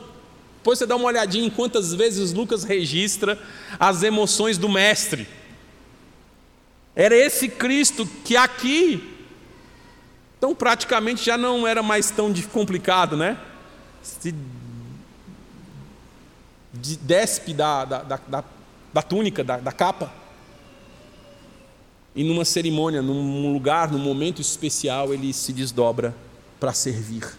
Depois 0.57 0.79
você 0.79 0.85
dá 0.85 0.95
uma 0.95 1.05
olhadinha 1.05 1.45
em 1.45 1.49
quantas 1.49 1.93
vezes 1.93 2.33
Lucas 2.33 2.63
registra 2.63 3.39
as 3.79 4.01
emoções 4.01 4.57
do 4.57 4.69
Mestre. 4.69 5.27
Era 6.95 7.15
esse 7.15 7.47
Cristo 7.47 8.09
que 8.23 8.35
aqui 8.35 9.18
então, 10.39 10.55
praticamente 10.55 11.25
já 11.25 11.37
não 11.37 11.67
era 11.67 11.83
mais 11.83 12.09
tão 12.09 12.33
complicado, 12.53 13.17
né? 13.17 13.37
Se 14.01 14.33
despe 16.71 17.53
da, 17.53 17.83
da, 17.83 18.03
da, 18.03 18.43
da 18.93 19.01
túnica, 19.01 19.43
da, 19.43 19.57
da 19.57 19.73
capa. 19.73 20.09
E 22.15 22.23
numa 22.23 22.45
cerimônia, 22.45 23.01
num 23.01 23.51
lugar, 23.51 23.91
num 23.91 23.99
momento 23.99 24.41
especial, 24.41 25.13
ele 25.13 25.33
se 25.33 25.51
desdobra 25.51 26.15
para 26.57 26.71
servir. 26.71 27.37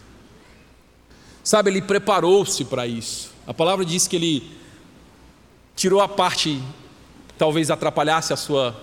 Sabe, 1.43 1.71
ele 1.71 1.81
preparou-se 1.81 2.67
para 2.67 2.87
isso. 2.87 3.33
A 3.47 3.55
palavra 3.55 3.83
diz 3.83 4.07
que 4.07 4.17
ele 4.17 4.59
tirou 5.75 6.03
a 6.03 6.09
parte 6.09 6.63
talvez 7.39 7.71
atrapalhasse 7.71 8.35
a 8.35 8.37
sua 8.37 8.79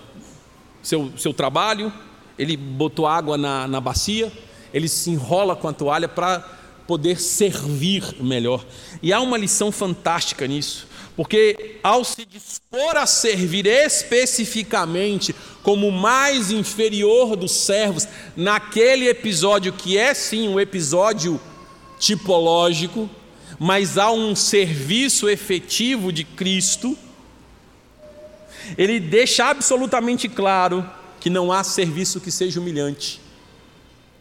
seu, 0.81 1.15
seu 1.19 1.33
trabalho, 1.35 1.93
ele 2.37 2.55
botou 2.55 3.07
água 3.07 3.37
na, 3.37 3.67
na 3.67 3.81
bacia, 3.81 4.31
ele 4.73 4.87
se 4.87 5.09
enrola 5.09 5.55
com 5.55 5.67
a 5.67 5.73
toalha 5.73 6.07
para 6.07 6.39
poder 6.85 7.19
servir 7.19 8.03
melhor. 8.21 8.65
E 9.01 9.11
há 9.11 9.19
uma 9.19 9.37
lição 9.37 9.71
fantástica 9.71 10.47
nisso, 10.47 10.87
porque 11.15 11.79
ao 11.83 12.03
se 12.03 12.25
dispor 12.25 12.95
a 12.95 13.05
servir 13.05 13.65
especificamente 13.65 15.35
como 15.61 15.87
o 15.87 15.91
mais 15.91 16.51
inferior 16.51 17.35
dos 17.35 17.51
servos, 17.51 18.07
naquele 18.35 19.09
episódio 19.09 19.73
que 19.73 19.97
é 19.97 20.13
sim 20.13 20.47
um 20.47 20.59
episódio 20.59 21.39
tipológico, 21.99 23.09
mas 23.59 23.97
há 23.97 24.11
um 24.11 24.35
serviço 24.35 25.27
efetivo 25.27 26.11
de 26.11 26.23
Cristo, 26.23 26.97
ele 28.77 28.99
deixa 28.99 29.45
absolutamente 29.45 30.29
claro 30.29 30.87
que 31.27 31.29
não 31.29 31.51
há 31.51 31.61
serviço 31.61 32.21
que 32.21 32.31
seja 32.31 32.57
humilhante, 32.57 33.19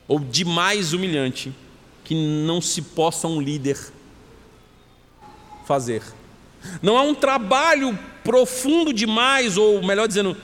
ou 0.09 0.19
demais 0.19 0.93
humilhante, 0.93 1.53
que 2.03 2.17
não 2.17 2.61
se 2.61 2.83
possa 2.83 3.29
um 3.29 3.41
líder 3.41 3.79
fazer. 5.65 6.03
Não 6.83 6.99
há 6.99 7.03
um 7.03 7.15
trabalho 7.15 7.97
profundo 8.25 8.93
demais, 8.93 9.57
ou 9.57 9.81
melhor 9.87 10.09
dizendo, 10.09 10.37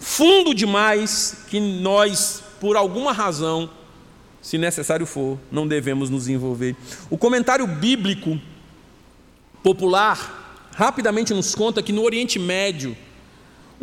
fundo 0.00 0.54
demais, 0.54 1.44
que 1.48 1.60
nós, 1.60 2.42
por 2.58 2.78
alguma 2.78 3.12
razão, 3.12 3.68
se 4.40 4.56
necessário 4.56 5.04
for, 5.04 5.38
não 5.52 5.68
devemos 5.68 6.08
nos 6.08 6.28
envolver. 6.28 6.74
O 7.10 7.18
comentário 7.18 7.66
bíblico 7.66 8.40
popular 9.62 10.70
rapidamente 10.74 11.34
nos 11.34 11.54
conta 11.54 11.82
que 11.82 11.92
no 11.92 12.02
Oriente 12.04 12.38
Médio, 12.38 12.96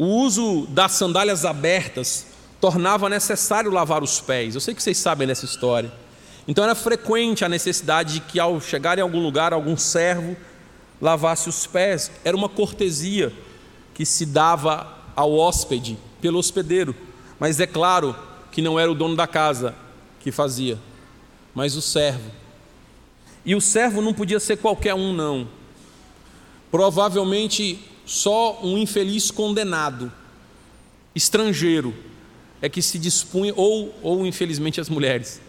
o 0.02 0.06
uso 0.06 0.66
das 0.66 0.94
sandálias 0.94 1.46
abertas 1.46 2.26
tornava 2.60 3.08
necessário 3.08 3.70
lavar 3.70 4.02
os 4.02 4.20
pés. 4.20 4.56
Eu 4.56 4.60
sei 4.60 4.74
que 4.74 4.82
vocês 4.82 4.98
sabem 4.98 5.28
dessa 5.28 5.46
história. 5.46 5.94
Então 6.48 6.64
era 6.64 6.74
frequente 6.74 7.46
a 7.46 7.50
necessidade 7.50 8.16
de 8.16 8.22
que 8.22 8.40
ao 8.40 8.60
chegar 8.60 8.98
em 8.98 9.02
algum 9.04 9.22
lugar, 9.22 9.54
algum 9.54 9.78
servo 9.78 10.36
lavasse 11.00 11.48
os 11.48 11.68
pés. 11.68 12.12
Era 12.26 12.36
uma 12.36 12.50
cortesia 12.50 13.32
que 13.94 14.04
se 14.04 14.26
dava 14.26 14.92
ao 15.16 15.38
hóspede 15.38 16.00
pelo 16.20 16.40
hospedeiro. 16.40 16.96
Mas 17.40 17.60
é 17.60 17.68
claro 17.68 18.16
que 18.52 18.60
não 18.60 18.80
era 18.80 18.92
o 18.92 18.96
dono 18.96 19.16
da 19.16 19.28
casa, 19.28 19.76
que 20.20 20.32
fazia, 20.32 20.80
mas 21.54 21.76
o 21.76 21.82
servo. 21.82 22.32
E 23.46 23.54
o 23.54 23.62
servo 23.62 24.02
não 24.02 24.16
podia 24.16 24.40
ser 24.40 24.58
qualquer 24.58 24.96
um, 24.96 25.14
não. 25.14 25.48
Provavelmente 26.72 27.91
só 28.12 28.60
um 28.62 28.78
infeliz 28.78 29.32
condenado, 29.32 30.12
estrangeiro, 31.16 31.96
é 32.62 32.68
que 32.68 32.82
se 32.82 33.00
dispunha, 33.00 33.54
ou, 33.56 33.98
ou 34.04 34.28
infelizmente 34.28 34.82
as 34.82 34.90
mulheres, 34.90 35.40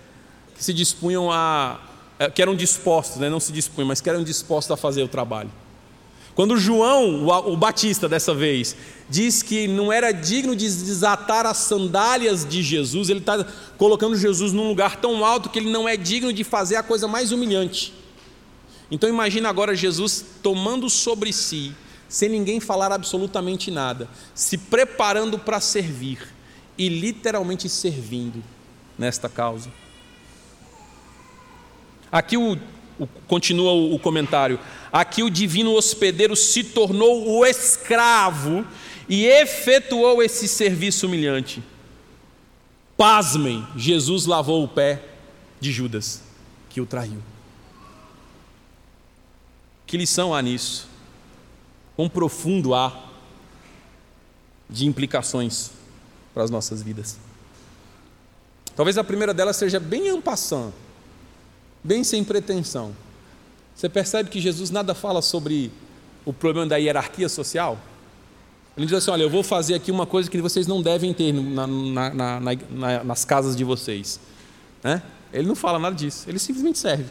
que 0.57 0.63
se 0.65 0.73
dispunham 0.73 1.29
a. 1.29 1.81
É, 2.21 2.31
que 2.31 2.41
eram 2.41 2.55
dispostos, 2.55 3.17
né? 3.17 3.29
não 3.29 3.41
se 3.41 3.51
dispunham, 3.51 3.89
mas 3.89 4.01
que 4.01 4.09
eram 4.09 4.23
dispostos 4.23 4.71
a 4.71 4.77
fazer 4.77 5.03
o 5.03 5.09
trabalho. 5.09 5.51
Quando 6.37 6.57
João, 6.57 7.27
o 7.27 7.57
Batista 7.57 8.09
dessa 8.09 8.33
vez, 8.33 8.77
diz 9.11 9.43
que 9.43 9.67
não 9.67 9.93
era 9.93 10.13
digno 10.13 10.55
de 10.55 10.67
desatar 10.67 11.45
as 11.45 11.57
sandálias 11.59 12.47
de 12.49 12.63
Jesus, 12.63 13.11
ele 13.11 13.19
está 13.19 13.45
colocando 13.77 14.17
Jesus 14.17 14.53
num 14.53 14.69
lugar 14.69 14.97
tão 14.97 15.25
alto 15.25 15.51
que 15.51 15.59
ele 15.59 15.71
não 15.71 15.89
é 15.89 15.97
digno 15.97 16.33
de 16.33 16.45
fazer 16.45 16.77
a 16.77 16.83
coisa 16.83 17.09
mais 17.09 17.33
humilhante. 17.33 17.93
Então 18.89 19.09
imagina 19.09 19.49
agora 19.49 19.75
Jesus 19.75 20.25
tomando 20.43 20.89
sobre 20.89 21.33
si, 21.33 21.75
sem 22.13 22.29
ninguém 22.29 22.61
falar 22.61 22.93
absolutamente 22.93 23.71
nada, 23.71 24.07
se 24.35 24.59
preparando 24.59 25.39
para 25.39 25.59
servir 25.61 26.29
e 26.77 26.87
literalmente 26.87 27.71
servindo 27.71 28.45
nesta 28.99 29.31
causa. 29.31 29.71
Aqui 32.13 32.37
o, 32.37 32.59
o, 32.99 33.07
continua 33.27 33.73
o, 33.73 33.95
o 33.95 33.99
comentário. 33.99 34.61
Aqui 34.93 35.23
o 35.23 35.31
divino 35.31 35.73
hospedeiro 35.73 36.37
se 36.37 36.63
tornou 36.63 37.27
o 37.27 37.47
escravo 37.47 38.63
e 39.09 39.25
efetuou 39.25 40.23
esse 40.23 40.47
serviço 40.47 41.07
humilhante. 41.07 41.63
Pasmem, 42.95 43.67
Jesus 43.75 44.27
lavou 44.27 44.63
o 44.63 44.69
pé 44.69 45.03
de 45.59 45.73
Judas, 45.73 46.23
que 46.69 46.79
o 46.79 46.85
traiu. 46.85 47.23
Que 49.87 49.97
lição 49.97 50.35
há 50.35 50.43
nisso? 50.43 50.92
Quão 51.97 52.09
profundo 52.09 52.75
há 52.75 53.11
de 54.69 54.87
implicações 54.87 55.71
para 56.33 56.43
as 56.43 56.51
nossas 56.51 56.83
vidas? 56.83 57.19
Talvez 58.75 58.97
a 58.97 59.05
primeira 59.05 59.35
delas 59.35 59.57
seja 59.57 59.79
bem 59.79 60.09
ampassant, 60.09 60.73
bem 61.85 62.03
sem 62.03 62.25
pretensão. 62.25 62.95
Você 63.75 63.89
percebe 63.89 64.31
que 64.31 64.41
Jesus 64.41 64.71
nada 64.71 64.95
fala 64.95 65.21
sobre 65.21 65.71
o 66.25 66.33
problema 66.33 66.67
da 66.67 66.77
hierarquia 66.77 67.29
social? 67.29 67.79
Ele 68.77 68.87
diz 68.87 68.95
assim: 68.95 69.11
Olha, 69.11 69.23
eu 69.23 69.31
vou 69.31 69.43
fazer 69.43 69.75
aqui 69.75 69.91
uma 69.91 70.07
coisa 70.07 70.31
que 70.31 70.41
vocês 70.41 70.67
não 70.67 70.81
devem 70.81 71.13
ter 71.13 71.33
na, 71.33 71.67
na, 71.67 72.41
na, 72.41 73.05
nas 73.05 73.25
casas 73.25 73.55
de 73.55 73.65
vocês. 73.65 74.19
Né? 74.83 75.03
Ele 75.33 75.47
não 75.47 75.55
fala 75.55 75.79
nada 75.79 75.95
disso, 75.95 76.29
ele 76.29 76.39
simplesmente 76.39 76.79
serve. 76.79 77.11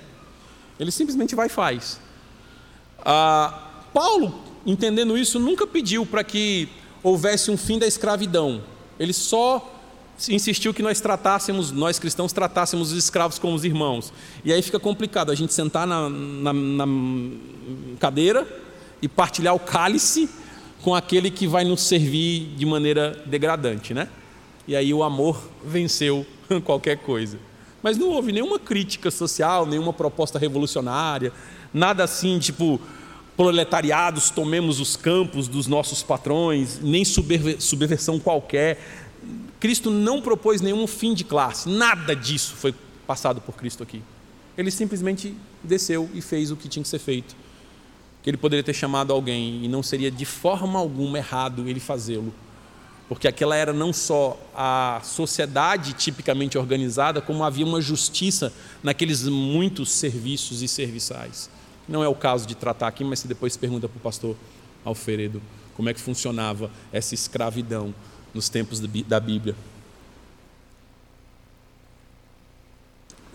Ele 0.79 0.91
simplesmente 0.91 1.35
vai 1.35 1.45
e 1.45 1.49
faz. 1.49 1.99
Ah, 3.05 3.69
Paulo, 3.93 4.50
entendendo 4.65 5.17
isso, 5.17 5.39
nunca 5.39 5.65
pediu 5.65 6.05
para 6.05 6.23
que 6.23 6.69
houvesse 7.03 7.49
um 7.49 7.57
fim 7.57 7.79
da 7.79 7.87
escravidão. 7.87 8.63
Ele 8.99 9.13
só 9.13 9.79
insistiu 10.29 10.73
que 10.73 10.83
nós 10.83 10.99
tratássemos, 11.01 11.71
nós 11.71 11.97
cristãos 11.97 12.31
tratássemos 12.31 12.91
os 12.91 12.97
escravos 12.97 13.39
como 13.39 13.55
os 13.55 13.65
irmãos. 13.65 14.13
E 14.45 14.53
aí 14.53 14.61
fica 14.61 14.79
complicado 14.79 15.31
a 15.31 15.35
gente 15.35 15.53
sentar 15.53 15.87
na, 15.87 16.09
na, 16.09 16.53
na 16.53 16.85
cadeira 17.99 18.47
e 19.01 19.07
partilhar 19.07 19.55
o 19.55 19.59
cálice 19.59 20.29
com 20.83 20.93
aquele 20.93 21.31
que 21.31 21.47
vai 21.47 21.63
nos 21.63 21.81
servir 21.81 22.53
de 22.55 22.65
maneira 22.65 23.23
degradante, 23.25 23.93
né? 23.93 24.07
E 24.67 24.75
aí 24.75 24.93
o 24.93 25.03
amor 25.03 25.41
venceu 25.63 26.25
qualquer 26.63 26.97
coisa. 26.97 27.39
Mas 27.81 27.97
não 27.97 28.09
houve 28.09 28.31
nenhuma 28.31 28.59
crítica 28.59 29.09
social, 29.09 29.65
nenhuma 29.65 29.91
proposta 29.91 30.37
revolucionária, 30.37 31.33
nada 31.73 32.03
assim, 32.03 32.37
tipo, 32.37 32.79
proletariados, 33.35 34.29
tomemos 34.29 34.79
os 34.79 34.95
campos 34.95 35.47
dos 35.47 35.67
nossos 35.67 36.03
patrões, 36.03 36.79
nem 36.81 37.03
subversão 37.05 38.19
qualquer. 38.19 38.79
Cristo 39.59 39.89
não 39.89 40.21
propôs 40.21 40.61
nenhum 40.61 40.85
fim 40.87 41.13
de 41.13 41.23
classe, 41.23 41.69
nada 41.69 42.15
disso 42.15 42.55
foi 42.55 42.73
passado 43.07 43.41
por 43.41 43.55
Cristo 43.55 43.83
aqui. 43.83 44.01
Ele 44.57 44.69
simplesmente 44.69 45.35
desceu 45.63 46.09
e 46.13 46.21
fez 46.21 46.51
o 46.51 46.55
que 46.55 46.67
tinha 46.67 46.83
que 46.83 46.89
ser 46.89 46.99
feito. 46.99 47.35
Que 48.21 48.29
ele 48.29 48.37
poderia 48.37 48.63
ter 48.63 48.73
chamado 48.73 49.11
alguém 49.11 49.63
e 49.63 49.67
não 49.67 49.81
seria 49.81 50.11
de 50.11 50.25
forma 50.25 50.77
alguma 50.77 51.17
errado 51.17 51.67
ele 51.67 51.79
fazê-lo. 51.79 52.33
Porque 53.09 53.27
aquela 53.27 53.55
era 53.55 53.73
não 53.73 53.91
só 53.91 54.39
a 54.55 55.01
sociedade 55.03 55.93
tipicamente 55.93 56.57
organizada, 56.57 57.21
como 57.21 57.43
havia 57.43 57.65
uma 57.65 57.81
justiça 57.81 58.53
naqueles 58.81 59.23
muitos 59.27 59.91
serviços 59.91 60.61
e 60.61 60.67
serviçais. 60.67 61.49
Não 61.91 62.01
é 62.01 62.07
o 62.07 62.15
caso 62.15 62.47
de 62.47 62.55
tratar 62.55 62.87
aqui, 62.87 63.03
mas 63.03 63.19
se 63.19 63.27
depois 63.27 63.57
pergunta 63.57 63.89
para 63.89 63.97
o 63.97 64.01
pastor 64.01 64.37
Alferedo 64.85 65.41
como 65.75 65.89
é 65.89 65.93
que 65.93 65.99
funcionava 65.99 66.71
essa 66.91 67.13
escravidão 67.13 67.93
nos 68.33 68.47
tempos 68.47 68.79
da 68.79 69.19
Bíblia. 69.19 69.55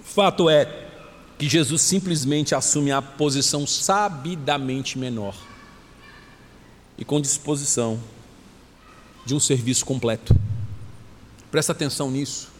Fato 0.02 0.48
é 0.48 0.88
que 1.38 1.46
Jesus 1.46 1.82
simplesmente 1.82 2.54
assume 2.54 2.90
a 2.90 3.02
posição 3.02 3.66
sabidamente 3.66 4.98
menor 4.98 5.36
e 6.96 7.04
com 7.04 7.20
disposição 7.20 8.00
de 9.26 9.34
um 9.34 9.40
serviço 9.40 9.84
completo. 9.84 10.34
Presta 11.50 11.72
atenção 11.72 12.10
nisso. 12.10 12.55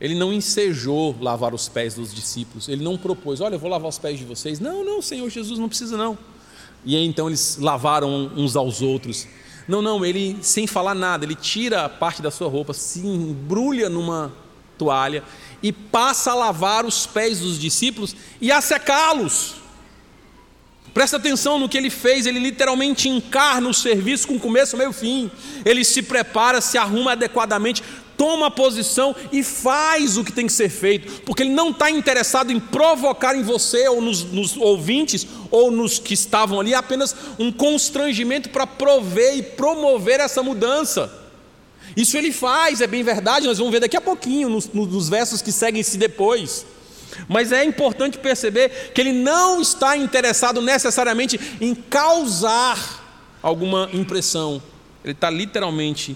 Ele 0.00 0.14
não 0.14 0.32
ensejou 0.32 1.14
lavar 1.20 1.52
os 1.52 1.68
pés 1.68 1.94
dos 1.94 2.14
discípulos, 2.14 2.68
ele 2.68 2.82
não 2.82 2.96
propôs, 2.96 3.40
olha, 3.40 3.56
eu 3.56 3.58
vou 3.58 3.68
lavar 3.68 3.88
os 3.88 3.98
pés 3.98 4.18
de 4.18 4.24
vocês. 4.24 4.58
Não, 4.58 4.82
não, 4.84 5.02
Senhor 5.02 5.28
Jesus, 5.28 5.58
não 5.58 5.68
precisa 5.68 5.96
não. 5.96 6.16
E 6.84 6.96
aí, 6.96 7.04
então 7.04 7.28
eles 7.28 7.58
lavaram 7.60 8.32
uns 8.34 8.56
aos 8.56 8.80
outros. 8.80 9.28
Não, 9.68 9.82
não, 9.82 10.04
ele 10.04 10.38
sem 10.40 10.66
falar 10.66 10.94
nada, 10.94 11.24
ele 11.24 11.34
tira 11.34 11.84
a 11.84 11.88
parte 11.88 12.22
da 12.22 12.30
sua 12.30 12.48
roupa, 12.48 12.72
se 12.72 13.06
embrulha 13.06 13.90
numa 13.90 14.32
toalha 14.78 15.22
e 15.62 15.70
passa 15.70 16.32
a 16.32 16.34
lavar 16.34 16.86
os 16.86 17.06
pés 17.06 17.40
dos 17.40 17.58
discípulos 17.58 18.16
e 18.40 18.50
a 18.50 18.60
secá-los. 18.62 19.60
Presta 20.92 21.18
atenção 21.18 21.58
no 21.58 21.68
que 21.68 21.78
ele 21.78 21.90
fez, 21.90 22.26
ele 22.26 22.40
literalmente 22.40 23.08
encarna 23.08 23.68
o 23.68 23.74
serviço 23.74 24.26
com 24.26 24.40
começo, 24.40 24.76
meio 24.76 24.90
e 24.90 24.94
fim. 24.94 25.30
Ele 25.64 25.84
se 25.84 26.02
prepara, 26.02 26.60
se 26.60 26.76
arruma 26.76 27.12
adequadamente, 27.12 27.82
toma 28.20 28.50
posição 28.50 29.16
e 29.32 29.42
faz 29.42 30.18
o 30.18 30.24
que 30.24 30.30
tem 30.30 30.46
que 30.46 30.52
ser 30.52 30.68
feito, 30.68 31.22
porque 31.22 31.42
ele 31.42 31.54
não 31.54 31.70
está 31.70 31.90
interessado 31.90 32.52
em 32.52 32.60
provocar 32.60 33.34
em 33.34 33.42
você 33.42 33.88
ou 33.88 34.02
nos, 34.02 34.24
nos, 34.24 34.58
ouvintes 34.58 35.26
ou 35.50 35.70
nos 35.70 35.98
que 35.98 36.12
estavam 36.12 36.60
ali 36.60 36.74
apenas 36.74 37.16
um 37.38 37.50
constrangimento 37.50 38.50
para 38.50 38.66
prover 38.66 39.38
e 39.38 39.42
promover 39.42 40.20
essa 40.20 40.42
mudança. 40.42 41.10
Isso 41.96 42.14
ele 42.14 42.30
faz, 42.30 42.82
é 42.82 42.86
bem 42.86 43.02
verdade, 43.02 43.46
nós 43.46 43.56
vamos 43.56 43.72
ver 43.72 43.80
daqui 43.80 43.96
a 43.96 44.02
pouquinho, 44.02 44.50
nos, 44.50 44.68
nos 44.68 45.08
versos 45.08 45.40
que 45.40 45.50
seguem-se 45.50 45.96
depois. 45.96 46.66
Mas 47.26 47.52
é 47.52 47.64
importante 47.64 48.18
perceber 48.18 48.92
que 48.94 49.00
ele 49.00 49.14
não 49.14 49.62
está 49.62 49.96
interessado 49.96 50.60
necessariamente 50.60 51.40
em 51.58 51.74
causar 51.74 53.38
alguma 53.42 53.88
impressão, 53.94 54.62
ele 55.02 55.14
está 55.14 55.30
literalmente 55.30 56.14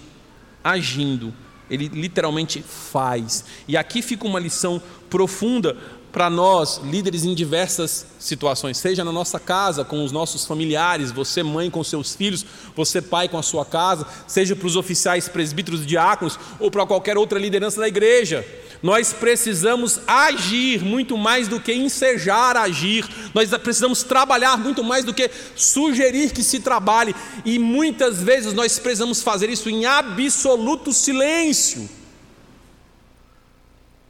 agindo, 0.63 1.33
ele 1.69 1.87
literalmente 1.87 2.61
faz. 2.61 3.45
E 3.67 3.75
aqui 3.75 4.01
fica 4.01 4.25
uma 4.25 4.39
lição 4.39 4.81
profunda 5.09 5.77
para 6.15 6.29
nós, 6.29 6.79
líderes 6.81 7.25
em 7.25 7.35
diversas 7.35 8.05
situações, 8.17 8.77
seja 8.77 9.03
na 9.03 9.11
nossa 9.11 9.37
casa, 9.37 9.83
com 9.83 10.01
os 10.01 10.13
nossos 10.13 10.45
familiares, 10.45 11.11
você 11.11 11.43
mãe 11.43 11.69
com 11.69 11.83
seus 11.83 12.15
filhos, 12.15 12.45
você 12.73 13.01
pai 13.01 13.27
com 13.27 13.37
a 13.37 13.43
sua 13.43 13.65
casa, 13.65 14.07
seja 14.25 14.55
para 14.55 14.65
os 14.65 14.77
oficiais, 14.77 15.27
presbíteros, 15.27 15.85
diáconos 15.85 16.39
ou 16.57 16.71
para 16.71 16.85
qualquer 16.85 17.17
outra 17.17 17.37
liderança 17.37 17.81
da 17.81 17.87
igreja. 17.89 18.47
Nós 18.81 19.11
precisamos 19.11 19.99
agir 20.07 20.81
muito 20.85 21.17
mais 21.17 21.49
do 21.49 21.59
que 21.59 21.73
ensejar 21.73 22.55
agir, 22.55 23.05
nós 23.33 23.49
precisamos 23.57 24.01
trabalhar 24.01 24.57
muito 24.57 24.85
mais 24.85 25.03
do 25.03 25.13
que 25.13 25.29
sugerir 25.53 26.31
que 26.31 26.43
se 26.43 26.61
trabalhe, 26.61 27.13
e 27.43 27.59
muitas 27.59 28.23
vezes 28.23 28.53
nós 28.53 28.79
precisamos 28.79 29.21
fazer 29.21 29.49
isso 29.49 29.69
em 29.69 29.85
absoluto 29.85 30.93
silêncio, 30.93 31.89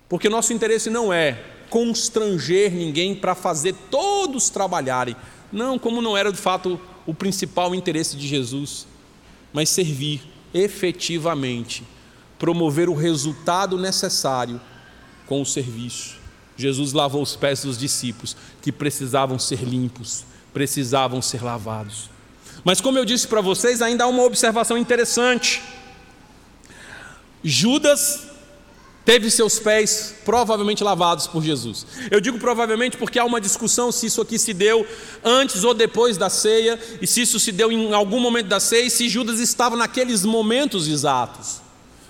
porque 0.07 0.29
nosso 0.29 0.53
interesse 0.53 0.91
não 0.91 1.11
é 1.11 1.54
constranger 1.69 2.71
ninguém 2.71 3.15
para 3.15 3.35
fazer 3.35 3.73
todos 3.89 4.49
trabalharem. 4.49 5.15
Não, 5.51 5.77
como 5.77 6.01
não 6.01 6.17
era 6.17 6.31
de 6.31 6.37
fato 6.37 6.79
o 7.05 7.13
principal 7.13 7.73
interesse 7.75 8.15
de 8.15 8.27
Jesus, 8.27 8.87
mas 9.53 9.69
servir 9.69 10.21
efetivamente, 10.53 11.83
promover 12.39 12.89
o 12.89 12.93
resultado 12.93 13.77
necessário 13.77 14.59
com 15.25 15.41
o 15.41 15.45
serviço. 15.45 16.17
Jesus 16.57 16.93
lavou 16.93 17.21
os 17.21 17.35
pés 17.35 17.63
dos 17.63 17.77
discípulos 17.77 18.35
que 18.61 18.71
precisavam 18.71 19.37
ser 19.37 19.63
limpos, 19.63 20.23
precisavam 20.53 21.21
ser 21.21 21.43
lavados. 21.43 22.09
Mas 22.63 22.79
como 22.79 22.97
eu 22.97 23.05
disse 23.05 23.27
para 23.27 23.41
vocês, 23.41 23.81
ainda 23.81 24.05
há 24.05 24.07
uma 24.07 24.23
observação 24.23 24.77
interessante. 24.77 25.61
Judas 27.43 28.34
teve 29.05 29.29
seus 29.29 29.59
pés 29.59 30.15
provavelmente 30.25 30.83
lavados 30.83 31.27
por 31.27 31.43
Jesus. 31.43 31.85
Eu 32.09 32.19
digo 32.19 32.39
provavelmente 32.39 32.97
porque 32.97 33.19
há 33.19 33.23
uma 33.23 33.39
discussão 33.39 33.91
se 33.91 34.07
isso 34.07 34.19
aqui 34.19 34.39
se 34.39 34.53
deu 34.53 34.85
antes 35.23 35.63
ou 35.63 35.75
depois 35.75 36.17
da 36.17 36.29
ceia, 36.29 36.79
e 36.99 37.05
se 37.05 37.21
isso 37.21 37.39
se 37.39 37.51
deu 37.51 37.71
em 37.71 37.93
algum 37.93 38.19
momento 38.19 38.47
da 38.47 38.59
ceia, 38.59 38.85
e 38.85 38.89
se 38.89 39.07
Judas 39.07 39.39
estava 39.39 39.77
naqueles 39.77 40.25
momentos 40.25 40.87
exatos. 40.87 41.61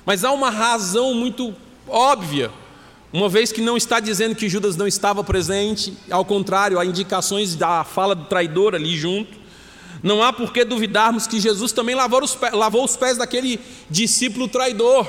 Mas 0.06 0.24
há 0.24 0.32
uma 0.32 0.50
razão 0.50 1.14
muito 1.14 1.54
óbvia, 1.88 2.50
uma 3.12 3.30
vez 3.30 3.52
que 3.52 3.62
não 3.62 3.78
está 3.78 4.00
dizendo 4.00 4.36
que 4.36 4.50
Judas 4.50 4.76
não 4.76 4.88
estava 4.88 5.24
presente, 5.24 5.98
ao 6.10 6.26
contrário, 6.26 6.80
há 6.80 6.86
indicações 6.86 7.56
da 7.56 7.84
fala 7.84 8.14
do 8.14 8.26
traidor 8.26 8.76
ali 8.76 8.98
junto. 8.98 9.38
Não 10.04 10.22
há 10.22 10.34
por 10.34 10.52
que 10.52 10.66
duvidarmos 10.66 11.26
que 11.26 11.40
Jesus 11.40 11.72
também 11.72 11.96
lavou 11.96 12.22
os 12.24 12.36
pés, 12.36 12.54
lavou 12.54 12.84
os 12.84 12.98
pés 12.98 13.18
daquele 13.18 13.60
discípulo 13.90 14.48
traidor. 14.48 15.08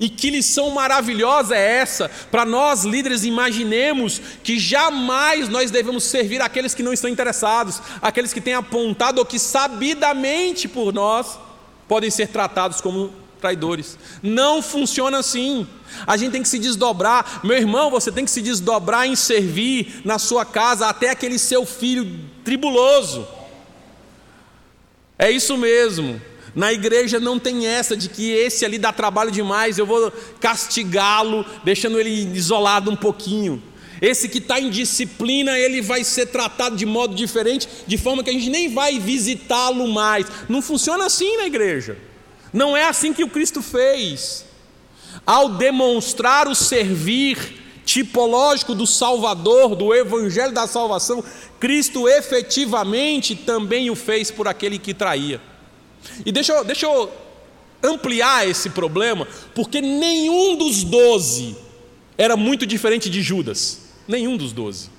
E 0.00 0.08
que 0.08 0.30
lição 0.30 0.70
maravilhosa 0.70 1.54
é 1.54 1.76
essa? 1.76 2.10
Para 2.30 2.46
nós 2.46 2.84
líderes, 2.84 3.22
imaginemos 3.22 4.20
que 4.42 4.58
jamais 4.58 5.46
nós 5.46 5.70
devemos 5.70 6.04
servir 6.04 6.40
aqueles 6.40 6.74
que 6.74 6.82
não 6.82 6.94
estão 6.94 7.10
interessados, 7.10 7.82
aqueles 8.00 8.32
que 8.32 8.40
têm 8.40 8.54
apontado 8.54 9.18
ou 9.18 9.26
que 9.26 9.38
sabidamente 9.38 10.66
por 10.66 10.90
nós 10.90 11.38
podem 11.86 12.10
ser 12.10 12.28
tratados 12.28 12.80
como 12.80 13.12
traidores. 13.40 13.98
Não 14.22 14.62
funciona 14.62 15.18
assim. 15.18 15.66
A 16.06 16.16
gente 16.16 16.32
tem 16.32 16.42
que 16.42 16.48
se 16.48 16.58
desdobrar. 16.58 17.40
Meu 17.44 17.58
irmão, 17.58 17.90
você 17.90 18.10
tem 18.10 18.24
que 18.24 18.30
se 18.30 18.40
desdobrar 18.40 19.06
em 19.06 19.14
servir 19.14 20.00
na 20.02 20.18
sua 20.18 20.46
casa 20.46 20.86
até 20.86 21.10
aquele 21.10 21.38
seu 21.38 21.66
filho 21.66 22.20
tribuloso. 22.42 23.28
É 25.18 25.30
isso 25.30 25.58
mesmo. 25.58 26.29
Na 26.54 26.72
igreja 26.72 27.20
não 27.20 27.38
tem 27.38 27.66
essa 27.66 27.96
de 27.96 28.08
que 28.08 28.30
esse 28.30 28.64
ali 28.64 28.78
dá 28.78 28.92
trabalho 28.92 29.30
demais, 29.30 29.78
eu 29.78 29.86
vou 29.86 30.12
castigá-lo, 30.40 31.44
deixando 31.64 31.98
ele 32.00 32.10
isolado 32.36 32.90
um 32.90 32.96
pouquinho. 32.96 33.62
Esse 34.00 34.28
que 34.28 34.38
está 34.38 34.58
em 34.58 34.70
disciplina, 34.70 35.58
ele 35.58 35.82
vai 35.82 36.02
ser 36.02 36.26
tratado 36.26 36.76
de 36.76 36.86
modo 36.86 37.14
diferente, 37.14 37.68
de 37.86 37.98
forma 37.98 38.24
que 38.24 38.30
a 38.30 38.32
gente 38.32 38.48
nem 38.48 38.72
vai 38.72 38.98
visitá-lo 38.98 39.86
mais. 39.86 40.26
Não 40.48 40.62
funciona 40.62 41.04
assim 41.04 41.36
na 41.36 41.46
igreja. 41.46 41.98
Não 42.52 42.76
é 42.76 42.84
assim 42.84 43.12
que 43.12 43.22
o 43.22 43.28
Cristo 43.28 43.60
fez. 43.60 44.46
Ao 45.26 45.50
demonstrar 45.50 46.48
o 46.48 46.54
servir 46.54 47.58
tipológico 47.84 48.74
do 48.74 48.86
Salvador, 48.86 49.74
do 49.76 49.94
Evangelho 49.94 50.52
da 50.52 50.66
salvação, 50.66 51.22
Cristo 51.58 52.08
efetivamente 52.08 53.34
também 53.34 53.90
o 53.90 53.96
fez 53.96 54.30
por 54.30 54.48
aquele 54.48 54.78
que 54.78 54.94
traía. 54.94 55.40
E 56.24 56.32
deixa 56.32 56.52
eu, 56.52 56.64
deixa 56.64 56.86
eu 56.86 57.10
ampliar 57.82 58.48
esse 58.48 58.70
problema, 58.70 59.26
porque 59.54 59.80
nenhum 59.80 60.56
dos 60.56 60.84
doze 60.84 61.56
era 62.16 62.36
muito 62.36 62.66
diferente 62.66 63.08
de 63.08 63.22
Judas. 63.22 63.80
Nenhum 64.06 64.36
dos 64.36 64.52
doze. 64.52 64.90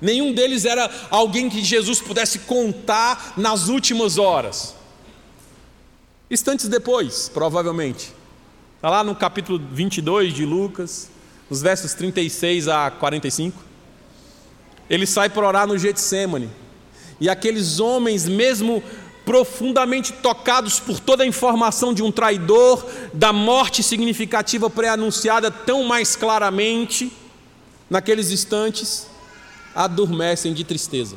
Nenhum 0.00 0.32
deles 0.32 0.64
era 0.64 0.90
alguém 1.10 1.48
que 1.48 1.62
Jesus 1.62 2.00
pudesse 2.00 2.40
contar 2.40 3.34
nas 3.36 3.68
últimas 3.68 4.18
horas. 4.18 4.74
Instantes 6.30 6.66
depois, 6.66 7.28
provavelmente. 7.28 8.12
Está 8.76 8.90
lá 8.90 9.04
no 9.04 9.14
capítulo 9.14 9.60
22 9.70 10.34
de 10.34 10.44
Lucas, 10.44 11.10
nos 11.48 11.60
versos 11.62 11.94
36 11.94 12.68
a 12.68 12.90
45. 12.90 13.62
Ele 14.88 15.06
sai 15.06 15.28
para 15.28 15.46
orar 15.46 15.66
no 15.66 15.78
Getsemane. 15.78 16.50
E 17.20 17.28
aqueles 17.28 17.78
homens, 17.78 18.26
mesmo 18.26 18.82
profundamente 19.24 20.12
tocados 20.14 20.80
por 20.80 20.98
toda 20.98 21.22
a 21.22 21.26
informação 21.26 21.94
de 21.94 22.02
um 22.02 22.10
traidor, 22.10 22.84
da 23.12 23.32
morte 23.32 23.82
significativa 23.82 24.68
pré-anunciada 24.68 25.50
tão 25.50 25.84
mais 25.84 26.16
claramente, 26.16 27.12
naqueles 27.88 28.30
instantes, 28.30 29.06
adormecem 29.74 30.52
de 30.52 30.64
tristeza. 30.64 31.16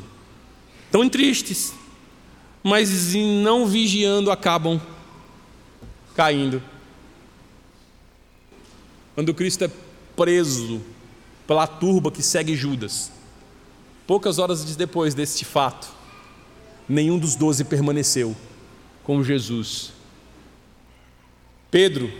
Tão 0.90 1.08
tristes, 1.08 1.72
mas 2.62 3.14
não 3.14 3.66
vigiando 3.66 4.30
acabam 4.30 4.80
caindo. 6.14 6.62
Quando 9.14 9.34
Cristo 9.34 9.64
é 9.64 9.70
preso 10.14 10.80
pela 11.46 11.66
turba 11.66 12.10
que 12.10 12.22
segue 12.22 12.54
Judas, 12.54 13.10
poucas 14.06 14.38
horas 14.38 14.64
depois 14.76 15.14
deste 15.14 15.44
fato, 15.44 15.95
nenhum 16.88 17.18
dos 17.18 17.34
doze 17.34 17.64
permaneceu 17.64 18.36
com 19.02 19.22
Jesus. 19.22 19.92
Pedro, 21.70 22.12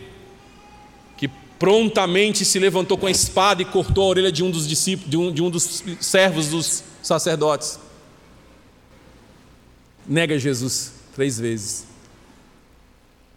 que 1.16 1.28
prontamente 1.58 2.44
se 2.44 2.58
levantou 2.58 2.98
com 2.98 3.06
a 3.06 3.10
espada 3.10 3.62
e 3.62 3.64
cortou 3.64 4.04
a 4.04 4.08
orelha 4.08 4.32
de 4.32 4.42
um 4.42 4.50
dos 4.50 4.66
discípulos, 4.66 5.10
de 5.10 5.16
um, 5.16 5.32
de 5.32 5.42
um 5.42 5.50
dos 5.50 5.82
servos 6.00 6.48
dos 6.48 6.84
sacerdotes, 7.02 7.78
nega 10.06 10.38
Jesus 10.38 10.92
três 11.14 11.38
vezes. 11.38 11.86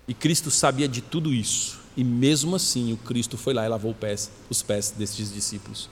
E 0.07 0.13
Cristo 0.13 0.49
sabia 0.49 0.87
de 0.87 1.01
tudo 1.01 1.33
isso, 1.33 1.79
e 1.95 2.03
mesmo 2.03 2.55
assim 2.55 2.91
o 2.91 2.97
Cristo 2.97 3.37
foi 3.37 3.53
lá 3.53 3.65
e 3.65 3.69
lavou 3.69 3.93
pés, 3.93 4.31
os 4.49 4.63
pés 4.63 4.91
destes 4.91 5.31
discípulos. 5.31 5.89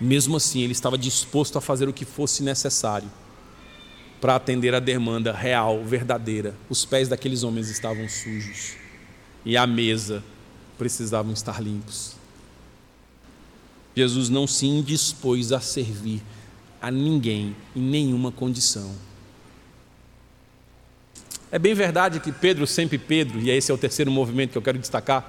Mesmo 0.00 0.36
assim, 0.36 0.60
ele 0.60 0.72
estava 0.72 0.98
disposto 0.98 1.56
a 1.56 1.60
fazer 1.60 1.88
o 1.88 1.92
que 1.92 2.04
fosse 2.04 2.42
necessário 2.42 3.10
para 4.26 4.34
atender 4.34 4.74
a 4.74 4.80
demanda 4.80 5.32
real, 5.32 5.84
verdadeira. 5.84 6.52
Os 6.68 6.84
pés 6.84 7.08
daqueles 7.08 7.44
homens 7.44 7.68
estavam 7.68 8.08
sujos 8.08 8.72
e 9.44 9.56
a 9.56 9.64
mesa 9.68 10.20
precisavam 10.76 11.32
estar 11.32 11.62
limpos. 11.62 12.16
Jesus 13.94 14.28
não 14.28 14.44
se 14.44 14.66
indispôs 14.66 15.52
a 15.52 15.60
servir 15.60 16.20
a 16.82 16.90
ninguém 16.90 17.54
em 17.76 17.80
nenhuma 17.80 18.32
condição. 18.32 18.96
É 21.52 21.56
bem 21.56 21.72
verdade 21.72 22.18
que 22.18 22.32
Pedro, 22.32 22.66
sempre 22.66 22.98
Pedro, 22.98 23.38
e 23.38 23.48
esse 23.48 23.70
é 23.70 23.74
o 23.74 23.78
terceiro 23.78 24.10
movimento 24.10 24.50
que 24.50 24.58
eu 24.58 24.62
quero 24.62 24.80
destacar, 24.80 25.24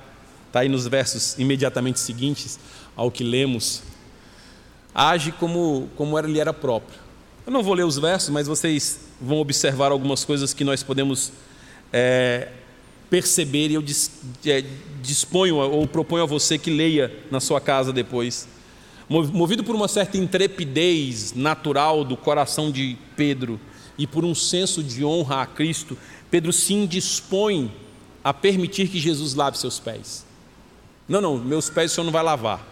está 0.47 0.61
aí 0.61 0.69
nos 0.69 0.87
versos 0.87 1.37
imediatamente 1.37 1.99
seguintes 1.99 2.59
ao 2.95 3.11
que 3.11 3.23
lemos, 3.23 3.83
age 4.91 5.31
como, 5.33 5.87
como 5.95 6.17
ele 6.17 6.39
era 6.39 6.51
próprio 6.51 7.05
Eu 7.47 7.53
não 7.53 7.63
vou 7.63 7.73
ler 7.73 7.85
os 7.85 7.97
versos, 7.97 8.29
mas 8.29 8.45
vocês 8.45 8.99
vão 9.21 9.37
observar 9.37 9.89
algumas 9.89 10.25
coisas 10.25 10.53
que 10.53 10.65
nós 10.65 10.83
podemos 10.83 11.31
é, 11.93 12.49
perceber 13.09 13.69
e 13.69 13.75
eu 13.75 13.83
é, 14.45 14.65
disponho 15.01 15.55
ou 15.55 15.87
proponho 15.87 16.23
a 16.23 16.25
você 16.25 16.57
que 16.57 16.69
leia 16.69 17.09
na 17.31 17.39
sua 17.39 17.61
casa 17.61 17.93
depois. 17.93 18.49
Movido 19.07 19.63
por 19.63 19.73
uma 19.73 19.87
certa 19.87 20.17
intrepidez 20.17 21.33
natural 21.33 22.03
do 22.03 22.17
coração 22.17 22.69
de 22.69 22.97
Pedro 23.15 23.57
e 23.97 24.05
por 24.05 24.25
um 24.25 24.35
senso 24.35 24.83
de 24.83 25.05
honra 25.05 25.43
a 25.43 25.45
Cristo, 25.45 25.97
Pedro 26.29 26.51
se 26.51 26.73
indispõe 26.73 27.73
a 28.25 28.33
permitir 28.33 28.89
que 28.89 28.99
Jesus 28.99 29.35
lave 29.35 29.57
seus 29.57 29.79
pés. 29.79 30.25
Não, 31.07 31.21
não, 31.21 31.37
meus 31.37 31.69
pés 31.69 31.93
o 31.93 31.95
senhor 31.95 32.03
não 32.03 32.11
vai 32.11 32.23
lavar. 32.23 32.67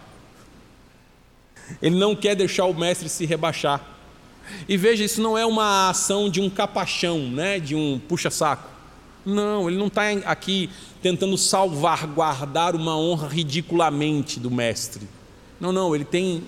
Ele 1.80 1.96
não 1.96 2.14
quer 2.14 2.36
deixar 2.36 2.66
o 2.66 2.74
mestre 2.74 3.08
se 3.08 3.24
rebaixar. 3.24 3.95
E 4.68 4.76
veja, 4.76 5.04
isso 5.04 5.20
não 5.20 5.36
é 5.36 5.44
uma 5.44 5.90
ação 5.90 6.28
de 6.28 6.40
um 6.40 6.50
capachão, 6.50 7.18
né, 7.18 7.58
de 7.58 7.74
um 7.74 7.98
puxa-saco. 7.98 8.68
Não, 9.24 9.68
ele 9.68 9.76
não 9.76 9.88
está 9.88 10.10
aqui 10.24 10.70
tentando 11.02 11.36
salvaguardar 11.36 12.76
uma 12.76 12.96
honra 12.96 13.28
ridiculamente 13.28 14.38
do 14.38 14.50
mestre. 14.50 15.08
Não, 15.60 15.72
não, 15.72 15.94
ele 15.94 16.04
tem 16.04 16.44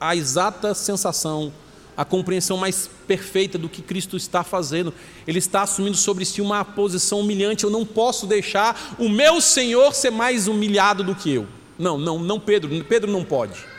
a 0.00 0.16
exata 0.16 0.74
sensação, 0.74 1.52
a 1.96 2.04
compreensão 2.04 2.56
mais 2.56 2.90
perfeita 3.06 3.56
do 3.56 3.68
que 3.68 3.80
Cristo 3.80 4.16
está 4.16 4.42
fazendo. 4.42 4.92
Ele 5.26 5.38
está 5.38 5.62
assumindo 5.62 5.96
sobre 5.96 6.24
si 6.24 6.40
uma 6.40 6.64
posição 6.64 7.20
humilhante. 7.20 7.64
Eu 7.64 7.70
não 7.70 7.86
posso 7.86 8.26
deixar 8.26 8.96
o 8.98 9.08
meu 9.08 9.40
Senhor 9.40 9.94
ser 9.94 10.10
mais 10.10 10.48
humilhado 10.48 11.04
do 11.04 11.14
que 11.14 11.32
eu. 11.32 11.46
Não, 11.78 11.96
não, 11.96 12.18
não, 12.18 12.40
Pedro. 12.40 12.84
Pedro 12.84 13.10
não 13.10 13.24
pode. 13.24 13.73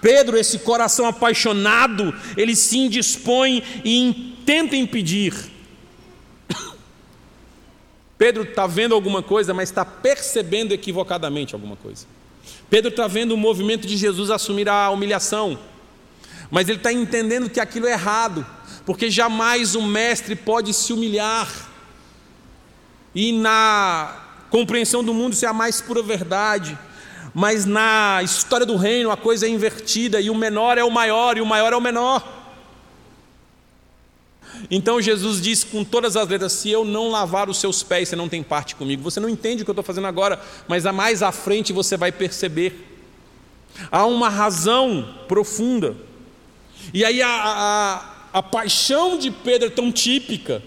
Pedro, 0.00 0.38
esse 0.38 0.60
coração 0.60 1.06
apaixonado, 1.06 2.14
ele 2.36 2.54
se 2.54 2.78
indispõe 2.78 3.62
e 3.84 4.36
tenta 4.46 4.76
impedir 4.76 5.34
Pedro 8.16 8.44
está 8.44 8.66
vendo 8.66 8.94
alguma 8.94 9.22
coisa, 9.22 9.52
mas 9.52 9.68
está 9.68 9.84
percebendo 9.84 10.72
equivocadamente 10.72 11.54
alguma 11.54 11.76
coisa. 11.76 12.06
Pedro 12.70 12.90
está 12.90 13.06
vendo 13.06 13.32
o 13.32 13.36
movimento 13.36 13.86
de 13.86 13.96
Jesus 13.96 14.30
assumir 14.30 14.68
a 14.68 14.90
humilhação, 14.90 15.58
mas 16.50 16.68
ele 16.68 16.78
está 16.78 16.92
entendendo 16.92 17.50
que 17.50 17.60
aquilo 17.60 17.86
é 17.86 17.92
errado, 17.92 18.46
porque 18.86 19.10
jamais 19.10 19.74
o 19.74 19.82
mestre 19.82 20.34
pode 20.34 20.72
se 20.72 20.92
humilhar, 20.92 21.68
e 23.14 23.32
na 23.32 24.24
compreensão 24.50 25.02
do 25.02 25.12
mundo 25.12 25.32
isso 25.32 25.44
é 25.44 25.48
a 25.48 25.52
mais 25.52 25.80
pura 25.80 26.02
verdade, 26.02 26.78
mas 27.38 27.64
na 27.64 28.20
história 28.20 28.66
do 28.66 28.74
reino 28.74 29.12
a 29.12 29.16
coisa 29.16 29.46
é 29.46 29.48
invertida, 29.48 30.20
e 30.20 30.28
o 30.28 30.34
menor 30.34 30.76
é 30.76 30.82
o 30.82 30.90
maior, 30.90 31.38
e 31.38 31.40
o 31.40 31.46
maior 31.46 31.72
é 31.72 31.76
o 31.76 31.80
menor. 31.80 32.26
Então 34.68 35.00
Jesus 35.00 35.40
diz 35.40 35.62
com 35.62 35.84
todas 35.84 36.16
as 36.16 36.28
letras: 36.28 36.50
se 36.50 36.68
eu 36.68 36.84
não 36.84 37.10
lavar 37.10 37.48
os 37.48 37.58
seus 37.58 37.80
pés, 37.80 38.08
você 38.08 38.16
não 38.16 38.28
tem 38.28 38.42
parte 38.42 38.74
comigo. 38.74 39.04
Você 39.04 39.20
não 39.20 39.28
entende 39.28 39.62
o 39.62 39.64
que 39.64 39.70
eu 39.70 39.72
estou 39.72 39.84
fazendo 39.84 40.08
agora, 40.08 40.42
mas 40.66 40.84
a 40.84 40.92
mais 40.92 41.22
à 41.22 41.30
frente 41.30 41.72
você 41.72 41.96
vai 41.96 42.10
perceber. 42.10 42.98
Há 43.88 44.04
uma 44.04 44.28
razão 44.28 45.14
profunda. 45.28 45.94
E 46.92 47.04
aí 47.04 47.22
a, 47.22 47.28
a, 47.30 48.14
a 48.32 48.42
paixão 48.42 49.16
de 49.16 49.30
Pedro 49.30 49.68
é 49.68 49.70
tão 49.70 49.92
típica, 49.92 50.60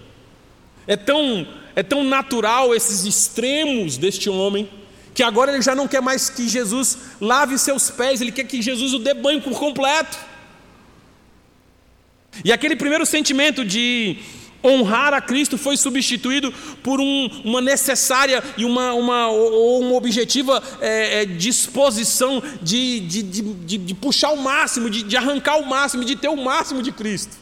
é 0.87 0.95
tão, 0.95 1.45
é 1.75 1.83
tão 1.83 2.01
natural 2.01 2.73
esses 2.73 3.03
extremos 3.03 3.97
deste 3.97 4.29
homem, 4.29 4.69
que 5.13 5.23
agora 5.23 5.51
ele 5.51 5.61
já 5.61 5.75
não 5.75 5.87
quer 5.87 6.01
mais 6.01 6.29
que 6.29 6.47
Jesus 6.47 6.97
lave 7.19 7.57
seus 7.57 7.89
pés, 7.89 8.21
ele 8.21 8.31
quer 8.31 8.45
que 8.45 8.61
Jesus 8.61 8.93
o 8.93 8.99
dê 8.99 9.13
banho 9.13 9.41
por 9.41 9.57
completo. 9.59 10.17
E 12.45 12.51
aquele 12.51 12.75
primeiro 12.75 13.05
sentimento 13.05 13.65
de 13.65 14.17
honrar 14.63 15.13
a 15.13 15.21
Cristo 15.21 15.57
foi 15.57 15.75
substituído 15.75 16.53
por 16.83 17.01
um, 17.01 17.29
uma 17.43 17.59
necessária 17.61 18.43
e 18.57 18.63
uma, 18.63 18.93
uma, 18.93 19.27
ou 19.27 19.81
uma 19.81 19.95
objetiva 19.95 20.61
é, 20.79 21.21
é, 21.21 21.25
disposição 21.25 22.41
de, 22.61 22.99
de, 23.01 23.23
de, 23.23 23.77
de, 23.77 23.93
puxar 23.95 24.31
o 24.31 24.37
máximo, 24.37 24.89
de, 24.89 25.03
de 25.03 25.17
arrancar 25.17 25.57
o 25.57 25.65
máximo, 25.67 26.05
de 26.05 26.15
ter 26.15 26.29
o 26.29 26.37
máximo 26.37 26.81
de 26.81 26.91
Cristo. 26.91 27.40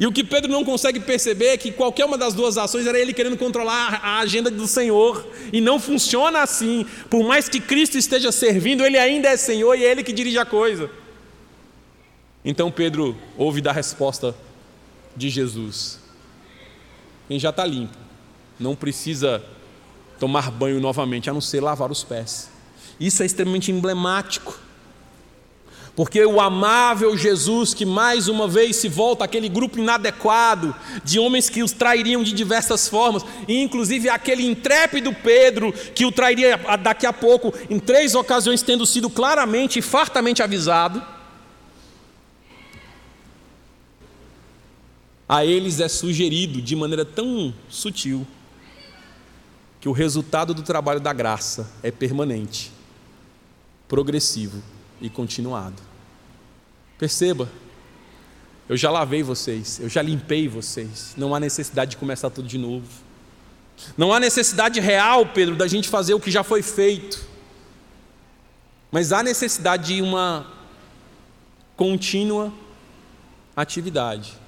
E 0.00 0.06
o 0.06 0.12
que 0.12 0.24
Pedro 0.24 0.50
não 0.50 0.64
consegue 0.64 0.98
perceber 0.98 1.48
é 1.48 1.56
que 1.58 1.70
qualquer 1.70 2.06
uma 2.06 2.16
das 2.16 2.32
duas 2.32 2.56
ações 2.56 2.86
era 2.86 2.98
ele 2.98 3.12
querendo 3.12 3.36
controlar 3.36 4.00
a 4.02 4.20
agenda 4.20 4.50
do 4.50 4.66
Senhor, 4.66 5.28
e 5.52 5.60
não 5.60 5.78
funciona 5.78 6.40
assim. 6.40 6.86
Por 7.10 7.22
mais 7.22 7.50
que 7.50 7.60
Cristo 7.60 7.98
esteja 7.98 8.32
servindo, 8.32 8.82
ele 8.82 8.96
ainda 8.96 9.28
é 9.28 9.36
Senhor 9.36 9.74
e 9.74 9.84
é 9.84 9.90
ele 9.90 10.02
que 10.02 10.14
dirige 10.14 10.38
a 10.38 10.46
coisa. 10.46 10.90
Então 12.42 12.70
Pedro 12.70 13.14
ouve 13.36 13.60
da 13.60 13.72
resposta 13.72 14.34
de 15.14 15.28
Jesus: 15.28 16.00
Quem 17.28 17.38
já 17.38 17.50
está 17.50 17.66
limpo, 17.66 17.98
não 18.58 18.74
precisa 18.74 19.44
tomar 20.18 20.50
banho 20.50 20.80
novamente, 20.80 21.28
a 21.28 21.32
não 21.34 21.42
ser 21.42 21.60
lavar 21.60 21.90
os 21.90 22.02
pés. 22.02 22.48
Isso 22.98 23.22
é 23.22 23.26
extremamente 23.26 23.70
emblemático. 23.70 24.58
Porque 25.96 26.24
o 26.24 26.40
amável 26.40 27.16
Jesus, 27.16 27.74
que 27.74 27.84
mais 27.84 28.28
uma 28.28 28.46
vez 28.46 28.76
se 28.76 28.88
volta 28.88 29.24
àquele 29.24 29.48
grupo 29.48 29.78
inadequado 29.78 30.74
de 31.04 31.18
homens 31.18 31.50
que 31.50 31.62
os 31.62 31.72
trairiam 31.72 32.22
de 32.22 32.32
diversas 32.32 32.88
formas, 32.88 33.24
e 33.46 33.60
inclusive 33.60 34.08
aquele 34.08 34.46
intrépido 34.46 35.12
Pedro 35.12 35.72
que 35.72 36.06
o 36.06 36.12
trairia 36.12 36.56
daqui 36.82 37.06
a 37.06 37.12
pouco, 37.12 37.52
em 37.68 37.78
três 37.78 38.14
ocasiões, 38.14 38.62
tendo 38.62 38.86
sido 38.86 39.10
claramente 39.10 39.78
e 39.78 39.82
fartamente 39.82 40.42
avisado 40.42 41.02
a 45.28 45.44
eles 45.44 45.78
é 45.78 45.88
sugerido 45.88 46.60
de 46.60 46.74
maneira 46.74 47.04
tão 47.04 47.54
sutil 47.68 48.26
que 49.80 49.88
o 49.88 49.92
resultado 49.92 50.52
do 50.52 50.60
trabalho 50.60 50.98
da 50.98 51.12
graça 51.12 51.72
é 51.84 51.90
permanente, 51.92 52.72
progressivo 53.86 54.60
e 55.00 55.08
continuado. 55.08 55.80
Perceba, 56.98 57.50
eu 58.68 58.76
já 58.76 58.90
lavei 58.90 59.22
vocês, 59.22 59.80
eu 59.80 59.88
já 59.88 60.02
limpei 60.02 60.46
vocês, 60.46 61.14
não 61.16 61.34
há 61.34 61.40
necessidade 61.40 61.92
de 61.92 61.96
começar 61.96 62.30
tudo 62.30 62.46
de 62.46 62.58
novo. 62.58 62.86
Não 63.96 64.12
há 64.12 64.20
necessidade 64.20 64.78
real, 64.78 65.26
Pedro, 65.26 65.56
da 65.56 65.66
gente 65.66 65.88
fazer 65.88 66.14
o 66.14 66.20
que 66.20 66.30
já 66.30 66.44
foi 66.44 66.62
feito, 66.62 67.26
mas 68.92 69.12
há 69.12 69.22
necessidade 69.22 69.94
de 69.94 70.02
uma 70.02 70.46
contínua 71.76 72.52
atividade 73.56 74.40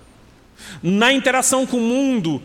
na 0.82 1.12
interação 1.12 1.66
com 1.66 1.78
o 1.78 1.80
mundo, 1.80 2.42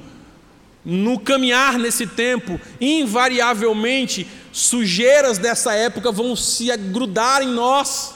no 0.84 1.20
caminhar 1.20 1.78
nesse 1.78 2.08
tempo, 2.08 2.60
invariavelmente, 2.80 4.28
sujeiras 4.58 5.38
dessa 5.38 5.74
época 5.74 6.12
vão 6.12 6.36
se 6.36 6.76
grudar 6.78 7.43
em 7.43 7.47
nós, 7.47 8.16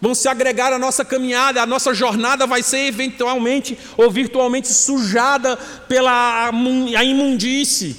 vão 0.00 0.12
se 0.12 0.28
agregar 0.28 0.72
à 0.72 0.78
nossa 0.78 1.04
caminhada, 1.04 1.62
a 1.62 1.66
nossa 1.66 1.94
jornada 1.94 2.46
vai 2.46 2.62
ser 2.64 2.86
eventualmente 2.86 3.78
ou 3.96 4.10
virtualmente 4.10 4.66
sujada 4.68 5.56
pela 5.56 6.48
a 6.48 7.04
imundície. 7.04 7.96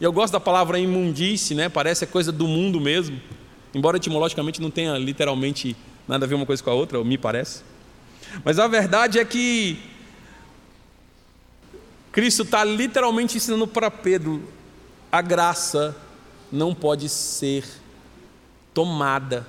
E 0.00 0.04
eu 0.04 0.12
gosto 0.12 0.32
da 0.32 0.40
palavra 0.40 0.78
imundície, 0.78 1.54
né? 1.54 1.68
Parece 1.68 2.06
coisa 2.06 2.30
do 2.30 2.46
mundo 2.46 2.80
mesmo, 2.80 3.20
embora 3.74 3.96
etimologicamente 3.96 4.60
não 4.60 4.70
tenha 4.70 4.96
literalmente 4.96 5.76
nada 6.06 6.24
a 6.24 6.28
ver 6.28 6.36
uma 6.36 6.46
coisa 6.46 6.62
com 6.62 6.70
a 6.70 6.74
outra, 6.74 7.02
me 7.02 7.18
parece. 7.18 7.62
Mas 8.44 8.58
a 8.58 8.68
verdade 8.68 9.18
é 9.18 9.24
que 9.24 9.78
Cristo 12.12 12.42
está 12.42 12.62
literalmente 12.62 13.36
ensinando 13.36 13.66
para 13.66 13.90
Pedro: 13.90 14.42
a 15.10 15.20
graça 15.20 15.96
não 16.52 16.74
pode 16.74 17.08
ser 17.08 17.64
tomada. 18.74 19.46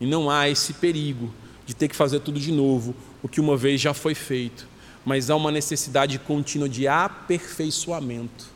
E 0.00 0.06
não 0.06 0.28
há 0.30 0.48
esse 0.48 0.74
perigo 0.74 1.32
de 1.64 1.74
ter 1.74 1.88
que 1.88 1.96
fazer 1.96 2.20
tudo 2.20 2.38
de 2.38 2.52
novo, 2.52 2.94
o 3.22 3.28
que 3.28 3.40
uma 3.40 3.56
vez 3.56 3.80
já 3.80 3.94
foi 3.94 4.14
feito. 4.14 4.68
Mas 5.04 5.30
há 5.30 5.36
uma 5.36 5.50
necessidade 5.50 6.18
contínua 6.18 6.68
de 6.68 6.86
aperfeiçoamento. 6.86 8.46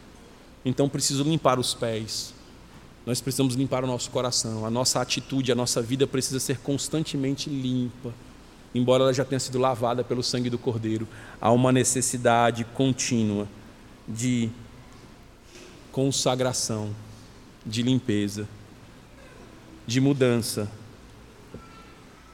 Então 0.65 0.89
preciso 0.89 1.25
limpar 1.25 1.59
os 1.59 1.75
pés. 1.75 2.35
Nós 3.05 3.21
precisamos 3.21 3.55
limpar 3.55 3.85
o 3.85 3.87
nosso 3.87 4.11
coração. 4.11 4.67
A 4.67 4.71
nossa 4.71 5.01
atitude, 5.01 5.51
a 5.51 5.55
nossa 5.55 5.81
vida 5.81 6.07
precisa 6.07 6.39
ser 6.41 6.59
constantemente 6.59 7.49
limpa 7.49 8.13
embora 8.77 9.05
ela 9.05 9.15
já 9.15 9.25
tenha 9.25 9.41
sido 9.41 9.59
lavada 9.59 10.05
pelo 10.05 10.23
sangue 10.23 10.51
do 10.51 10.59
Cordeiro, 10.59 11.09
há 11.41 11.51
uma 11.51 11.73
necessidade 11.73 12.65
contínua 12.65 13.49
de 14.07 14.51
consagração, 15.91 16.91
de 17.67 17.83
limpeza, 17.83 18.49
de 19.87 20.01
mudança. 20.01 20.71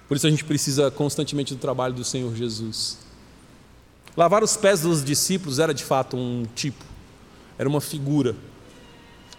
Por 0.06 0.16
isso 0.16 0.26
a 0.26 0.30
gente 0.30 0.44
precisa 0.44 0.90
constantemente 0.90 1.54
do 1.54 1.60
trabalho 1.60 1.94
do 1.94 2.04
Senhor 2.04 2.34
Jesus. 2.36 2.98
Lavar 4.16 4.44
os 4.44 4.56
pés 4.56 4.82
dos 4.82 5.02
discípulos 5.02 5.58
era 5.58 5.72
de 5.72 5.82
fato 5.82 6.16
um 6.16 6.44
tipo, 6.54 6.84
era 7.58 7.68
uma 7.68 7.80
figura. 7.80 8.36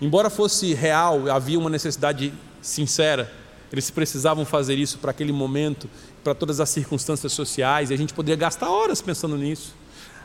Embora 0.02 0.30
fosse 0.30 0.74
real, 0.74 1.30
havia 1.30 1.60
uma 1.60 1.70
necessidade 1.70 2.34
sincera 2.62 3.32
eles 3.74 3.90
precisavam 3.90 4.46
fazer 4.46 4.78
isso 4.78 5.00
para 5.00 5.10
aquele 5.10 5.32
momento, 5.32 5.90
para 6.24 6.36
todas 6.36 6.60
as 6.60 6.70
circunstâncias 6.70 7.34
sociais, 7.34 7.90
e 7.90 7.94
a 7.96 7.98
gente 7.98 8.14
poderia 8.14 8.36
gastar 8.36 8.70
horas 8.70 9.02
pensando 9.02 9.36
nisso. 9.36 9.74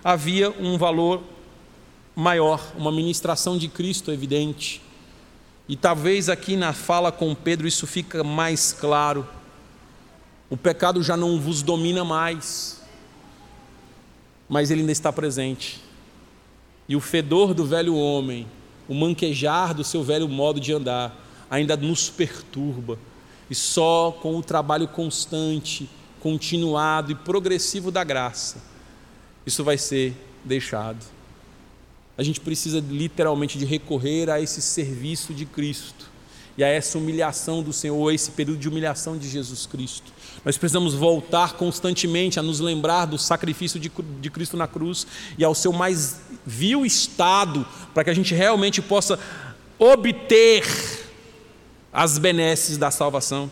Havia 0.05 0.51
um 0.51 0.77
valor 0.77 1.23
maior, 2.15 2.63
uma 2.77 2.93
ministração 2.93 3.57
de 3.57 3.67
Cristo 3.67 4.13
evidente. 4.13 4.83
E 5.69 5.77
talvez 5.77 6.31
aqui 6.31 6.57
na 6.57 6.73
fala 6.73 7.13
com 7.13 7.35
Pedro 7.35 7.69
isso 7.69 7.87
fica 7.87 8.25
mais 8.25 8.73
claro. 8.73 9.29
O 10.49 10.57
pecado 10.57 11.03
já 11.03 11.15
não 11.15 11.39
vos 11.39 11.61
domina 11.61 12.05
mais, 12.05 12.81
mas 14.49 14.71
ele 14.71 14.81
ainda 14.81 14.93
está 14.93 15.13
presente. 15.13 15.83
E 16.89 16.97
o 16.97 17.01
fedor 17.01 17.53
do 17.53 17.67
velho 17.67 17.95
homem, 17.95 18.47
o 18.89 18.95
manquejar 18.95 19.75
do 19.75 19.85
seu 19.85 20.03
velho 20.03 20.27
modo 20.27 20.59
de 20.59 20.73
andar, 20.73 21.15
ainda 21.51 21.77
nos 21.77 22.09
perturba. 22.09 22.99
E 23.51 23.55
só 23.55 24.11
com 24.23 24.37
o 24.37 24.43
trabalho 24.43 24.89
constante, 24.89 25.89
continuado 26.19 27.13
e 27.13 27.15
progressivo 27.15 27.91
da 27.91 28.03
graça, 28.03 28.63
isso 29.45 29.63
vai 29.63 29.77
ser 29.77 30.15
deixado. 30.43 31.18
A 32.19 32.23
gente 32.25 32.41
precisa 32.41 32.85
literalmente 32.91 33.57
de 33.57 33.65
recorrer 33.65 34.29
a 34.29 34.41
esse 34.41 34.61
serviço 34.61 35.33
de 35.33 35.47
Cristo 35.47 36.11
e 36.57 36.65
a 36.65 36.67
essa 36.67 36.99
humilhação 36.99 37.63
do 37.63 37.73
Senhor, 37.73 38.09
a 38.09 38.13
esse 38.13 38.33
período 38.33 38.59
de 38.59 38.69
humilhação 38.69 39.17
de 39.17 39.29
Jesus 39.29 39.67
Cristo. 39.67 40.13
Nós 40.45 40.59
precisamos 40.59 40.95
voltar 40.95 41.53
constantemente 41.53 42.41
a 42.41 42.43
nos 42.43 42.59
lembrar 42.59 43.07
do 43.07 43.17
sacrifício 43.17 43.79
de, 43.79 43.89
de 44.21 44.31
Cristo 44.31 44.57
na 44.57 44.67
cruz 44.67 45.07
e 45.39 45.45
ao 45.45 45.55
seu 45.55 45.73
mais 45.73 46.21
vil 46.45 46.85
estado, 46.85 47.65
para 47.95 48.03
que 48.03 48.11
a 48.11 48.15
gente 48.15 48.35
realmente 48.35 48.83
possa 48.83 49.17
obter 49.79 50.65
as 51.93 52.19
benesses 52.19 52.77
da 52.77 52.91
salvação. 52.91 53.49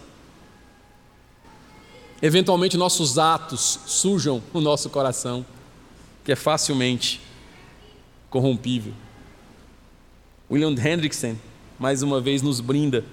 Eventualmente, 2.21 2.77
nossos 2.77 3.17
atos 3.17 3.79
sujam 3.87 4.43
o 4.53 4.61
nosso 4.61 4.91
coração, 4.91 5.47
que 6.25 6.33
é 6.33 6.37
facilmente 6.37 7.21
corrompível. 8.31 8.93
William 10.51 10.73
Hendrickson 10.73 11.37
mais 11.79 12.03
uma 12.03 12.21
vez 12.21 12.43
nos 12.43 12.61
brinda 12.61 13.05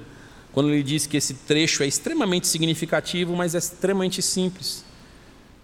quando 0.51 0.69
ele 0.69 0.83
diz 0.83 1.07
que 1.07 1.17
esse 1.17 1.33
trecho 1.33 1.81
é 1.81 1.87
extremamente 1.87 2.47
significativo, 2.47 3.35
mas 3.35 3.55
é 3.55 3.57
extremamente 3.57 4.21
simples. 4.21 4.85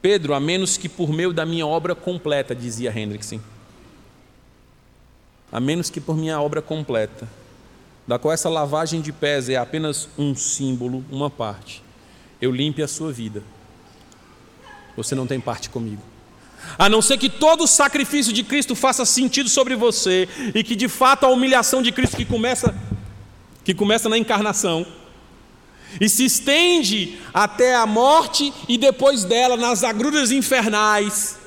Pedro, 0.02 0.34
a 0.34 0.40
menos 0.40 0.78
que 0.78 0.90
por 0.90 1.10
meio 1.10 1.32
da 1.32 1.46
minha 1.46 1.68
obra 1.68 1.94
completa, 1.94 2.56
dizia 2.56 2.98
Hendrickson, 2.98 3.40
a 5.52 5.60
menos 5.60 5.90
que 5.90 6.02
por 6.02 6.18
minha 6.18 6.42
obra 6.42 6.62
completa, 6.62 7.28
da 8.08 8.18
qual 8.18 8.34
essa 8.34 8.50
lavagem 8.50 9.00
de 9.02 9.12
pés 9.12 9.48
é 9.48 9.58
apenas 9.58 10.10
um 10.18 10.34
símbolo, 10.34 11.06
uma 11.12 11.30
parte, 11.30 11.84
eu 12.42 12.52
limpe 12.52 12.82
a 12.82 12.88
sua 12.88 13.12
vida. 13.12 13.44
Você 14.98 15.14
não 15.14 15.28
tem 15.28 15.40
parte 15.40 15.70
comigo. 15.70 16.02
A 16.78 16.90
não 16.90 17.02
ser 17.02 17.18
que 17.18 17.30
todo 17.30 17.64
o 17.64 17.68
sacrifício 17.68 18.32
de 18.32 18.44
Cristo 18.44 18.76
faça 18.76 19.06
sentido 19.06 19.50
sobre 19.50 19.76
você 19.76 20.28
e 20.54 20.64
que 20.64 20.76
de 20.76 20.88
fato 20.88 21.26
a 21.26 21.30
humilhação 21.30 21.82
de 21.82 21.92
Cristo 21.92 22.18
que 22.18 22.26
começa 22.26 22.76
que 23.64 23.74
começa 23.74 24.10
na 24.10 24.18
encarnação 24.18 24.86
e 26.00 26.10
se 26.10 26.26
estende 26.26 27.18
até 27.34 27.76
a 27.76 27.86
morte 27.86 28.54
e 28.68 28.78
depois 28.78 29.24
dela 29.24 29.56
nas 29.56 29.84
agruras 29.84 30.32
infernais, 30.32 31.38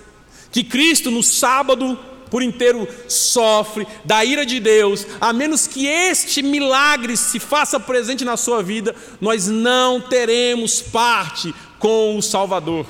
que 0.50 0.64
Cristo 0.64 1.10
no 1.10 1.22
sábado 1.22 1.98
por 2.30 2.42
inteiro 2.42 2.88
sofre 3.08 3.86
da 4.04 4.24
ira 4.24 4.46
de 4.46 4.58
Deus, 4.58 5.06
a 5.20 5.32
menos 5.32 5.66
que 5.66 5.86
este 5.86 6.42
milagre 6.42 7.16
se 7.16 7.38
faça 7.38 7.78
presente 7.78 8.24
na 8.24 8.38
sua 8.38 8.62
vida, 8.62 8.96
nós 9.20 9.48
não 9.48 10.00
teremos 10.00 10.80
parte 10.80 11.54
com 11.78 12.16
o 12.16 12.22
Salvador. 12.22 12.86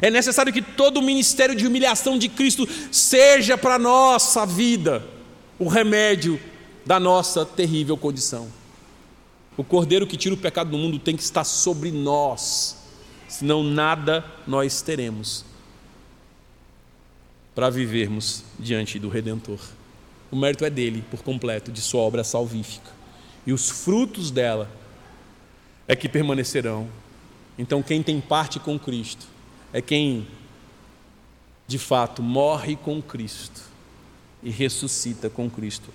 É 0.00 0.10
necessário 0.10 0.52
que 0.52 0.62
todo 0.62 0.98
o 0.98 1.02
ministério 1.02 1.54
de 1.54 1.66
humilhação 1.66 2.16
de 2.16 2.28
Cristo 2.28 2.68
seja 2.92 3.58
para 3.58 3.74
a 3.74 3.78
nossa 3.78 4.46
vida 4.46 5.04
o 5.58 5.68
remédio 5.68 6.40
da 6.86 7.00
nossa 7.00 7.44
terrível 7.44 7.96
condição. 7.96 8.48
O 9.56 9.64
cordeiro 9.64 10.06
que 10.06 10.16
tira 10.16 10.34
o 10.34 10.38
pecado 10.38 10.70
do 10.70 10.78
mundo 10.78 10.98
tem 10.98 11.16
que 11.16 11.22
estar 11.22 11.44
sobre 11.44 11.90
nós, 11.90 12.76
senão 13.28 13.62
nada 13.62 14.24
nós 14.46 14.80
teremos 14.80 15.44
para 17.54 17.68
vivermos 17.68 18.44
diante 18.58 18.98
do 18.98 19.08
Redentor. 19.08 19.58
O 20.30 20.36
mérito 20.36 20.64
é 20.64 20.70
dele 20.70 21.04
por 21.10 21.22
completo, 21.22 21.72
de 21.72 21.80
sua 21.80 22.00
obra 22.00 22.22
salvífica. 22.22 22.90
E 23.46 23.52
os 23.52 23.68
frutos 23.68 24.30
dela 24.30 24.70
é 25.88 25.96
que 25.96 26.08
permanecerão. 26.08 26.88
Então, 27.58 27.82
quem 27.82 28.02
tem 28.02 28.20
parte 28.20 28.60
com 28.60 28.78
Cristo 28.78 29.26
é 29.72 29.80
quem, 29.80 30.26
de 31.66 31.78
fato, 31.78 32.22
morre 32.22 32.76
com 32.76 33.00
Cristo 33.00 33.62
e 34.42 34.50
ressuscita 34.50 35.30
com 35.30 35.48
Cristo. 35.48 35.90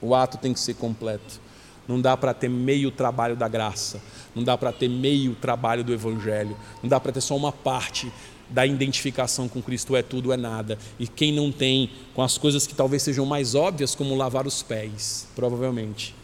O 0.00 0.14
ato 0.14 0.38
tem 0.38 0.52
que 0.52 0.60
ser 0.60 0.74
completo. 0.74 1.40
Não 1.86 2.00
dá 2.00 2.16
para 2.16 2.34
ter 2.34 2.48
meio 2.48 2.90
trabalho 2.90 3.34
da 3.34 3.48
graça, 3.48 4.00
não 4.34 4.44
dá 4.44 4.58
para 4.58 4.70
ter 4.70 4.88
meio 4.88 5.34
trabalho 5.34 5.82
do 5.82 5.92
Evangelho, 5.92 6.54
não 6.82 6.88
dá 6.88 7.00
para 7.00 7.12
ter 7.12 7.22
só 7.22 7.34
uma 7.34 7.50
parte 7.50 8.12
da 8.50 8.66
identificação 8.66 9.48
com 9.48 9.62
Cristo, 9.62 9.96
é 9.96 10.02
tudo, 10.02 10.32
é 10.32 10.36
nada. 10.36 10.78
E 10.98 11.06
quem 11.06 11.32
não 11.32 11.50
tem, 11.50 11.90
com 12.14 12.22
as 12.22 12.36
coisas 12.36 12.66
que 12.66 12.74
talvez 12.74 13.02
sejam 13.02 13.24
mais 13.24 13.54
óbvias, 13.54 13.94
como 13.94 14.14
lavar 14.14 14.46
os 14.46 14.62
pés, 14.62 15.26
provavelmente, 15.34 16.14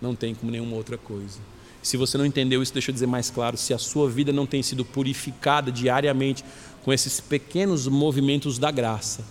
não 0.00 0.14
tem 0.14 0.34
como 0.34 0.52
nenhuma 0.52 0.76
outra 0.76 0.96
coisa. 0.96 1.40
Se 1.82 1.96
você 1.96 2.18
não 2.18 2.26
entendeu 2.26 2.62
isso, 2.62 2.72
deixa 2.72 2.90
eu 2.90 2.92
dizer 2.92 3.06
mais 3.06 3.30
claro: 3.30 3.56
se 3.56 3.72
a 3.72 3.78
sua 3.78 4.08
vida 4.10 4.32
não 4.32 4.46
tem 4.46 4.62
sido 4.62 4.84
purificada 4.84 5.70
diariamente 5.70 6.44
com 6.84 6.92
esses 6.92 7.20
pequenos 7.20 7.86
movimentos 7.86 8.58
da 8.58 8.70
graça, 8.70 9.24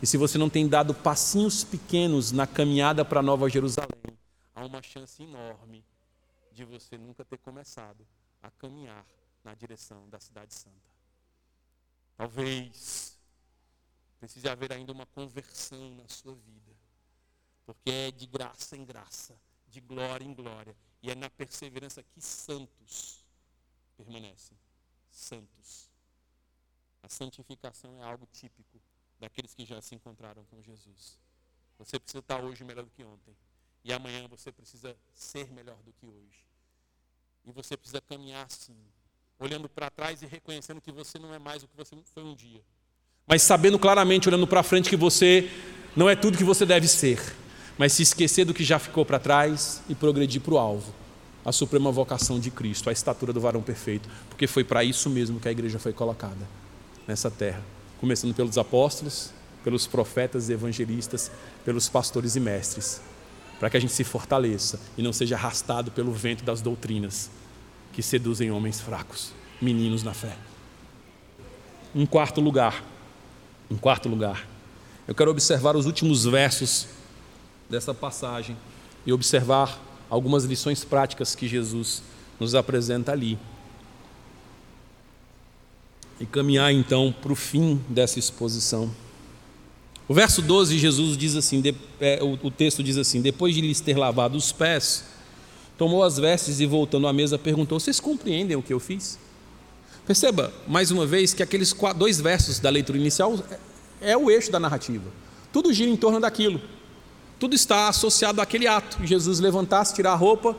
e 0.00 0.06
se 0.06 0.16
você 0.16 0.38
não 0.38 0.48
tem 0.48 0.68
dado 0.68 0.94
passinhos 0.94 1.64
pequenos 1.64 2.30
na 2.30 2.46
caminhada 2.46 3.04
para 3.04 3.22
Nova 3.22 3.48
Jerusalém, 3.48 4.16
há 4.54 4.64
uma 4.64 4.82
chance 4.82 5.22
enorme 5.22 5.84
de 6.52 6.64
você 6.64 6.96
nunca 6.96 7.24
ter 7.24 7.38
começado 7.38 8.06
a 8.42 8.50
caminhar 8.50 9.04
na 9.44 9.54
direção 9.54 10.08
da 10.08 10.20
Cidade 10.20 10.54
Santa. 10.54 10.76
Talvez 12.16 13.16
precise 14.18 14.48
haver 14.48 14.72
ainda 14.72 14.92
uma 14.92 15.06
conversão 15.06 15.94
na 15.96 16.08
sua 16.08 16.34
vida, 16.34 16.76
porque 17.64 17.90
é 17.90 18.10
de 18.10 18.26
graça 18.26 18.76
em 18.76 18.84
graça, 18.84 19.34
de 19.68 19.80
glória 19.80 20.24
em 20.24 20.34
glória 20.34 20.74
e 21.02 21.10
é 21.10 21.14
na 21.14 21.30
perseverança 21.30 22.02
que 22.02 22.20
santos 22.20 23.24
permanecem. 23.96 24.56
Santos. 25.10 25.88
A 27.02 27.08
santificação 27.08 28.00
é 28.00 28.04
algo 28.04 28.26
típico 28.32 28.80
daqueles 29.18 29.54
que 29.54 29.64
já 29.64 29.80
se 29.80 29.94
encontraram 29.94 30.44
com 30.44 30.62
Jesus. 30.62 31.18
Você 31.78 31.98
precisa 31.98 32.18
estar 32.18 32.42
hoje 32.42 32.64
melhor 32.64 32.84
do 32.84 32.90
que 32.90 33.04
ontem. 33.04 33.36
E 33.84 33.92
amanhã 33.92 34.26
você 34.28 34.50
precisa 34.50 34.96
ser 35.14 35.50
melhor 35.52 35.76
do 35.84 35.92
que 35.92 36.06
hoje. 36.06 36.44
E 37.44 37.52
você 37.52 37.76
precisa 37.76 38.00
caminhar 38.00 38.44
assim, 38.44 38.76
olhando 39.38 39.68
para 39.68 39.88
trás 39.88 40.22
e 40.22 40.26
reconhecendo 40.26 40.80
que 40.80 40.92
você 40.92 41.18
não 41.18 41.32
é 41.32 41.38
mais 41.38 41.62
o 41.62 41.68
que 41.68 41.76
você 41.76 41.96
foi 42.12 42.24
um 42.24 42.34
dia. 42.34 42.62
Mas 43.26 43.42
sabendo 43.42 43.78
claramente, 43.78 44.28
olhando 44.28 44.46
para 44.46 44.62
frente, 44.62 44.90
que 44.90 44.96
você 44.96 45.48
não 45.96 46.08
é 46.08 46.16
tudo 46.16 46.36
que 46.36 46.44
você 46.44 46.66
deve 46.66 46.88
ser 46.88 47.18
mas 47.78 47.92
se 47.92 48.02
esquecer 48.02 48.44
do 48.44 48.52
que 48.52 48.64
já 48.64 48.78
ficou 48.78 49.06
para 49.06 49.20
trás 49.20 49.80
e 49.88 49.94
progredir 49.94 50.40
para 50.40 50.54
o 50.54 50.58
alvo, 50.58 50.92
a 51.44 51.52
suprema 51.52 51.92
vocação 51.92 52.40
de 52.40 52.50
Cristo, 52.50 52.90
a 52.90 52.92
estatura 52.92 53.32
do 53.32 53.40
varão 53.40 53.62
perfeito, 53.62 54.08
porque 54.28 54.48
foi 54.48 54.64
para 54.64 54.82
isso 54.82 55.08
mesmo 55.08 55.38
que 55.38 55.48
a 55.48 55.52
igreja 55.52 55.78
foi 55.78 55.92
colocada 55.92 56.46
nessa 57.06 57.30
terra, 57.30 57.62
começando 58.00 58.34
pelos 58.34 58.58
apóstolos, 58.58 59.30
pelos 59.62 59.86
profetas 59.86 60.48
e 60.48 60.52
evangelistas, 60.52 61.30
pelos 61.64 61.88
pastores 61.88 62.34
e 62.34 62.40
mestres, 62.40 63.00
para 63.60 63.70
que 63.70 63.76
a 63.76 63.80
gente 63.80 63.92
se 63.92 64.04
fortaleça 64.04 64.80
e 64.96 65.02
não 65.02 65.12
seja 65.12 65.36
arrastado 65.36 65.90
pelo 65.90 66.12
vento 66.12 66.44
das 66.44 66.60
doutrinas 66.60 67.30
que 67.92 68.02
seduzem 68.02 68.50
homens 68.50 68.80
fracos, 68.80 69.32
meninos 69.62 70.02
na 70.02 70.12
fé. 70.12 70.36
Um 71.94 72.04
quarto 72.04 72.40
lugar, 72.40 72.84
um 73.70 73.76
quarto 73.76 74.08
lugar, 74.08 74.46
eu 75.06 75.14
quero 75.14 75.30
observar 75.30 75.76
os 75.76 75.86
últimos 75.86 76.24
versos 76.24 76.97
dessa 77.68 77.92
passagem 77.92 78.56
e 79.04 79.12
observar 79.12 79.80
algumas 80.08 80.44
lições 80.44 80.84
práticas 80.84 81.34
que 81.34 81.46
Jesus 81.46 82.02
nos 82.38 82.54
apresenta 82.54 83.12
ali. 83.12 83.38
E 86.20 86.26
caminhar 86.26 86.72
então 86.72 87.14
para 87.22 87.32
o 87.32 87.36
fim 87.36 87.80
dessa 87.88 88.18
exposição. 88.18 88.90
O 90.08 90.14
verso 90.14 90.40
12, 90.40 90.78
Jesus 90.78 91.16
diz 91.16 91.36
assim: 91.36 91.60
de, 91.60 91.74
é, 92.00 92.22
o, 92.22 92.46
o 92.46 92.50
texto 92.50 92.82
diz 92.82 92.96
assim: 92.96 93.20
Depois 93.20 93.54
de 93.54 93.60
lhes 93.60 93.80
ter 93.80 93.96
lavado 93.96 94.36
os 94.36 94.50
pés, 94.50 95.04
tomou 95.76 96.02
as 96.02 96.18
vestes 96.18 96.60
e, 96.60 96.66
voltando 96.66 97.06
à 97.06 97.12
mesa, 97.12 97.38
perguntou: 97.38 97.78
Vocês 97.78 98.00
compreendem 98.00 98.56
o 98.56 98.62
que 98.62 98.72
eu 98.72 98.80
fiz? 98.80 99.18
Perceba, 100.06 100.52
mais 100.66 100.90
uma 100.90 101.04
vez, 101.04 101.34
que 101.34 101.42
aqueles 101.42 101.74
dois 101.94 102.18
versos 102.18 102.58
da 102.58 102.70
leitura 102.70 102.96
inicial 102.96 103.38
é, 104.00 104.12
é 104.12 104.16
o 104.16 104.30
eixo 104.30 104.50
da 104.50 104.58
narrativa. 104.58 105.04
Tudo 105.52 105.72
gira 105.72 105.90
em 105.90 105.96
torno 105.96 106.18
daquilo. 106.18 106.60
Tudo 107.38 107.54
está 107.54 107.88
associado 107.88 108.40
àquele 108.40 108.66
ato. 108.66 108.98
Jesus 109.04 109.40
levantar-se, 109.40 109.94
tirar 109.94 110.12
a 110.12 110.16
roupa, 110.16 110.56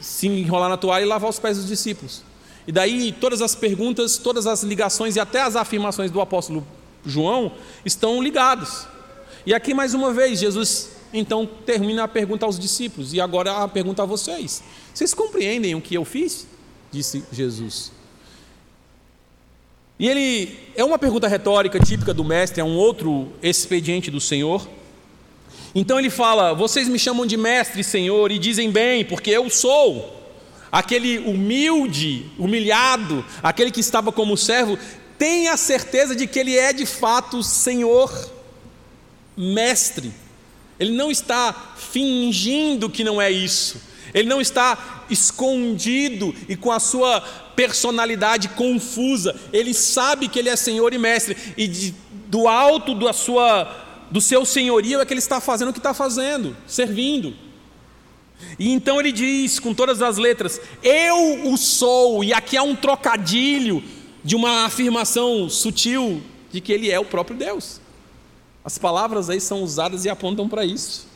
se 0.00 0.26
enrolar 0.26 0.68
na 0.68 0.76
toalha 0.76 1.04
e 1.04 1.06
lavar 1.06 1.30
os 1.30 1.38
pés 1.38 1.56
dos 1.56 1.66
discípulos. 1.66 2.22
E 2.66 2.72
daí 2.72 3.12
todas 3.12 3.42
as 3.42 3.54
perguntas, 3.54 4.16
todas 4.16 4.46
as 4.46 4.62
ligações 4.62 5.16
e 5.16 5.20
até 5.20 5.42
as 5.42 5.56
afirmações 5.56 6.10
do 6.10 6.20
apóstolo 6.20 6.66
João 7.04 7.52
estão 7.84 8.22
ligados. 8.22 8.86
E 9.46 9.52
aqui 9.52 9.74
mais 9.74 9.92
uma 9.92 10.12
vez, 10.12 10.40
Jesus 10.40 10.90
então 11.12 11.46
termina 11.46 12.04
a 12.04 12.08
pergunta 12.08 12.44
aos 12.44 12.58
discípulos, 12.58 13.14
e 13.14 13.20
agora 13.20 13.62
a 13.62 13.68
pergunta 13.68 14.02
a 14.02 14.06
vocês: 14.06 14.62
Vocês 14.92 15.14
compreendem 15.14 15.74
o 15.74 15.80
que 15.80 15.94
eu 15.94 16.04
fiz? 16.04 16.46
Disse 16.90 17.24
Jesus. 17.30 17.92
E 19.98 20.08
ele 20.08 20.58
é 20.74 20.84
uma 20.84 20.98
pergunta 20.98 21.28
retórica 21.28 21.78
típica 21.78 22.12
do 22.12 22.24
mestre, 22.24 22.60
é 22.60 22.64
um 22.64 22.76
outro 22.76 23.32
expediente 23.42 24.10
do 24.10 24.20
Senhor. 24.20 24.66
Então 25.74 25.98
ele 25.98 26.10
fala: 26.10 26.54
Vocês 26.54 26.88
me 26.88 26.98
chamam 26.98 27.26
de 27.26 27.36
mestre, 27.36 27.82
Senhor, 27.82 28.30
e 28.30 28.38
dizem 28.38 28.70
bem, 28.70 29.04
porque 29.04 29.30
eu 29.30 29.50
sou. 29.50 30.22
Aquele 30.70 31.18
humilde, 31.18 32.26
humilhado, 32.36 33.24
aquele 33.40 33.70
que 33.70 33.78
estava 33.78 34.10
como 34.10 34.36
servo, 34.36 34.76
tem 35.16 35.48
a 35.48 35.56
certeza 35.56 36.16
de 36.16 36.26
que 36.26 36.38
ele 36.38 36.56
é 36.56 36.72
de 36.72 36.84
fato 36.84 37.42
Senhor, 37.44 38.10
mestre. 39.36 40.12
Ele 40.78 40.92
não 40.92 41.10
está 41.10 41.74
fingindo 41.76 42.90
que 42.90 43.04
não 43.04 43.22
é 43.22 43.30
isso. 43.30 43.80
Ele 44.12 44.28
não 44.28 44.40
está 44.40 45.04
escondido 45.10 46.34
e 46.48 46.56
com 46.56 46.70
a 46.70 46.80
sua 46.80 47.20
personalidade 47.54 48.48
confusa. 48.50 49.34
Ele 49.52 49.72
sabe 49.72 50.28
que 50.28 50.38
ele 50.38 50.48
é 50.48 50.56
Senhor 50.56 50.92
e 50.92 50.98
Mestre 50.98 51.36
e 51.56 51.66
de, 51.66 51.94
do 52.28 52.48
alto 52.48 52.94
da 52.94 53.12
sua 53.12 53.83
do 54.10 54.20
seu 54.20 54.44
senhorio 54.44 55.00
é 55.00 55.06
que 55.06 55.12
ele 55.12 55.20
está 55.20 55.40
fazendo 55.40 55.68
o 55.68 55.72
que 55.72 55.78
está 55.78 55.94
fazendo, 55.94 56.56
servindo. 56.66 57.34
E 58.58 58.72
então 58.72 59.00
ele 59.00 59.12
diz 59.12 59.58
com 59.58 59.74
todas 59.74 60.02
as 60.02 60.16
letras: 60.16 60.60
Eu 60.82 61.50
o 61.50 61.56
sou, 61.56 62.22
e 62.22 62.32
aqui 62.32 62.56
há 62.56 62.62
um 62.62 62.76
trocadilho 62.76 63.82
de 64.22 64.34
uma 64.34 64.64
afirmação 64.64 65.48
sutil 65.48 66.22
de 66.50 66.60
que 66.60 66.72
ele 66.72 66.90
é 66.90 66.98
o 66.98 67.04
próprio 67.04 67.36
Deus. 67.36 67.80
As 68.64 68.78
palavras 68.78 69.28
aí 69.28 69.40
são 69.40 69.62
usadas 69.62 70.04
e 70.04 70.08
apontam 70.08 70.48
para 70.48 70.64
isso. 70.64 71.06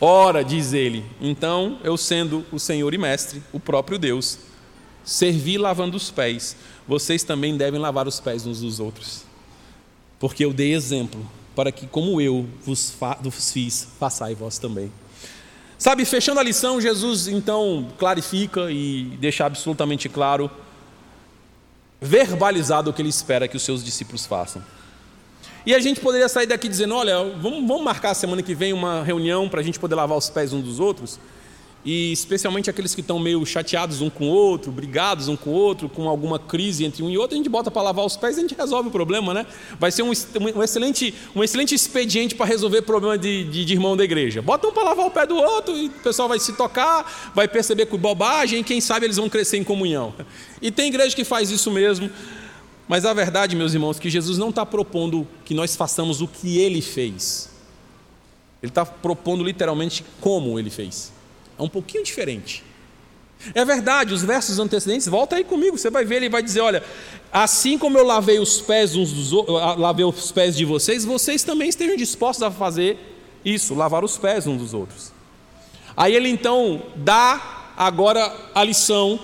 Ora, 0.00 0.44
diz 0.44 0.72
ele, 0.72 1.04
então 1.20 1.78
eu 1.82 1.96
sendo 1.96 2.44
o 2.52 2.58
Senhor 2.58 2.94
e 2.94 2.98
Mestre, 2.98 3.42
o 3.52 3.58
próprio 3.58 3.98
Deus, 3.98 4.38
servi 5.04 5.58
lavando 5.58 5.96
os 5.96 6.08
pés, 6.08 6.56
vocês 6.86 7.24
também 7.24 7.56
devem 7.56 7.80
lavar 7.80 8.06
os 8.06 8.20
pés 8.20 8.46
uns 8.46 8.60
dos 8.60 8.78
outros. 8.78 9.27
Porque 10.18 10.44
eu 10.44 10.52
dei 10.52 10.74
exemplo, 10.74 11.24
para 11.54 11.70
que, 11.70 11.86
como 11.86 12.20
eu 12.20 12.46
vos, 12.64 12.94
vos 13.20 13.52
fiz, 13.52 13.88
façai 13.98 14.34
vós 14.34 14.58
também. 14.58 14.90
Sabe, 15.78 16.04
fechando 16.04 16.40
a 16.40 16.42
lição, 16.42 16.80
Jesus 16.80 17.28
então 17.28 17.88
clarifica 17.98 18.70
e 18.70 19.04
deixa 19.20 19.46
absolutamente 19.46 20.08
claro, 20.08 20.50
verbalizado 22.00 22.90
o 22.90 22.92
que 22.92 23.00
ele 23.00 23.08
espera 23.08 23.46
que 23.46 23.56
os 23.56 23.62
seus 23.62 23.84
discípulos 23.84 24.26
façam. 24.26 24.62
E 25.64 25.74
a 25.74 25.78
gente 25.78 26.00
poderia 26.00 26.28
sair 26.28 26.46
daqui 26.46 26.68
dizendo: 26.68 26.94
olha, 26.94 27.16
vamos, 27.40 27.66
vamos 27.66 27.82
marcar 27.82 28.14
semana 28.14 28.42
que 28.42 28.54
vem 28.54 28.72
uma 28.72 29.02
reunião 29.04 29.48
para 29.48 29.60
a 29.60 29.62
gente 29.62 29.78
poder 29.78 29.94
lavar 29.94 30.16
os 30.16 30.30
pés 30.30 30.52
uns 30.52 30.64
dos 30.64 30.80
outros. 30.80 31.20
E 31.90 32.12
especialmente 32.12 32.68
aqueles 32.68 32.94
que 32.94 33.00
estão 33.00 33.18
meio 33.18 33.46
chateados 33.46 34.02
um 34.02 34.10
com 34.10 34.28
o 34.28 34.30
outro, 34.30 34.70
brigados 34.70 35.26
um 35.26 35.34
com 35.34 35.48
o 35.48 35.52
outro, 35.54 35.88
com 35.88 36.06
alguma 36.06 36.38
crise 36.38 36.84
entre 36.84 37.02
um 37.02 37.08
e 37.08 37.16
outro, 37.16 37.34
a 37.34 37.38
gente 37.38 37.48
bota 37.48 37.70
para 37.70 37.80
lavar 37.80 38.04
os 38.04 38.14
pés 38.14 38.36
e 38.36 38.40
a 38.40 38.42
gente 38.42 38.54
resolve 38.54 38.90
o 38.90 38.92
problema, 38.92 39.32
né? 39.32 39.46
Vai 39.80 39.90
ser 39.90 40.02
um, 40.02 40.12
um 40.54 40.62
excelente, 40.62 41.14
um 41.34 41.42
excelente 41.42 41.74
expediente 41.74 42.34
para 42.34 42.44
resolver 42.44 42.82
problema 42.82 43.16
de, 43.16 43.42
de, 43.44 43.64
de, 43.64 43.72
irmão 43.72 43.96
da 43.96 44.04
igreja. 44.04 44.42
Bota 44.42 44.68
um 44.68 44.70
para 44.70 44.82
lavar 44.82 45.06
o 45.06 45.10
pé 45.10 45.24
do 45.24 45.38
outro 45.38 45.74
e 45.74 45.86
o 45.86 45.90
pessoal 45.90 46.28
vai 46.28 46.38
se 46.38 46.52
tocar, 46.52 47.32
vai 47.34 47.48
perceber 47.48 47.86
que 47.86 47.96
bobagem, 47.96 48.60
e 48.60 48.62
quem 48.62 48.82
sabe 48.82 49.06
eles 49.06 49.16
vão 49.16 49.30
crescer 49.30 49.56
em 49.56 49.64
comunhão. 49.64 50.12
E 50.60 50.70
tem 50.70 50.88
igreja 50.88 51.16
que 51.16 51.24
faz 51.24 51.50
isso 51.50 51.70
mesmo. 51.70 52.10
Mas 52.86 53.06
a 53.06 53.14
verdade, 53.14 53.56
meus 53.56 53.72
irmãos, 53.72 53.96
é 53.96 54.00
que 54.00 54.10
Jesus 54.10 54.36
não 54.36 54.50
está 54.50 54.66
propondo 54.66 55.26
que 55.42 55.54
nós 55.54 55.74
façamos 55.74 56.20
o 56.20 56.28
que 56.28 56.58
ele 56.58 56.82
fez. 56.82 57.48
Ele 58.62 58.70
está 58.70 58.84
propondo 58.84 59.42
literalmente 59.42 60.04
como 60.20 60.58
ele 60.58 60.68
fez. 60.68 61.16
É 61.58 61.62
um 61.62 61.68
pouquinho 61.68 62.04
diferente. 62.04 62.64
É 63.54 63.64
verdade, 63.64 64.12
os 64.12 64.22
versos 64.22 64.58
antecedentes, 64.58 65.06
volta 65.06 65.36
aí 65.36 65.44
comigo, 65.44 65.78
você 65.78 65.90
vai 65.90 66.04
ver, 66.04 66.16
ele 66.16 66.28
vai 66.28 66.42
dizer: 66.42 66.60
olha, 66.60 66.82
assim 67.32 67.78
como 67.78 67.96
eu 67.96 68.04
lavei 68.04 68.38
os 68.38 68.60
pés 68.60 68.96
uns 68.96 69.12
dos 69.12 69.46
lavei 69.76 70.04
os 70.04 70.32
pés 70.32 70.56
de 70.56 70.64
vocês, 70.64 71.04
vocês 71.04 71.42
também 71.44 71.68
estejam 71.68 71.96
dispostos 71.96 72.42
a 72.42 72.50
fazer 72.50 72.98
isso, 73.44 73.74
lavar 73.74 74.02
os 74.04 74.18
pés 74.18 74.46
uns 74.46 74.58
dos 74.58 74.74
outros. 74.74 75.12
Aí 75.96 76.14
ele 76.14 76.28
então 76.28 76.82
dá 76.96 77.72
agora 77.76 78.34
a 78.54 78.64
lição 78.64 79.20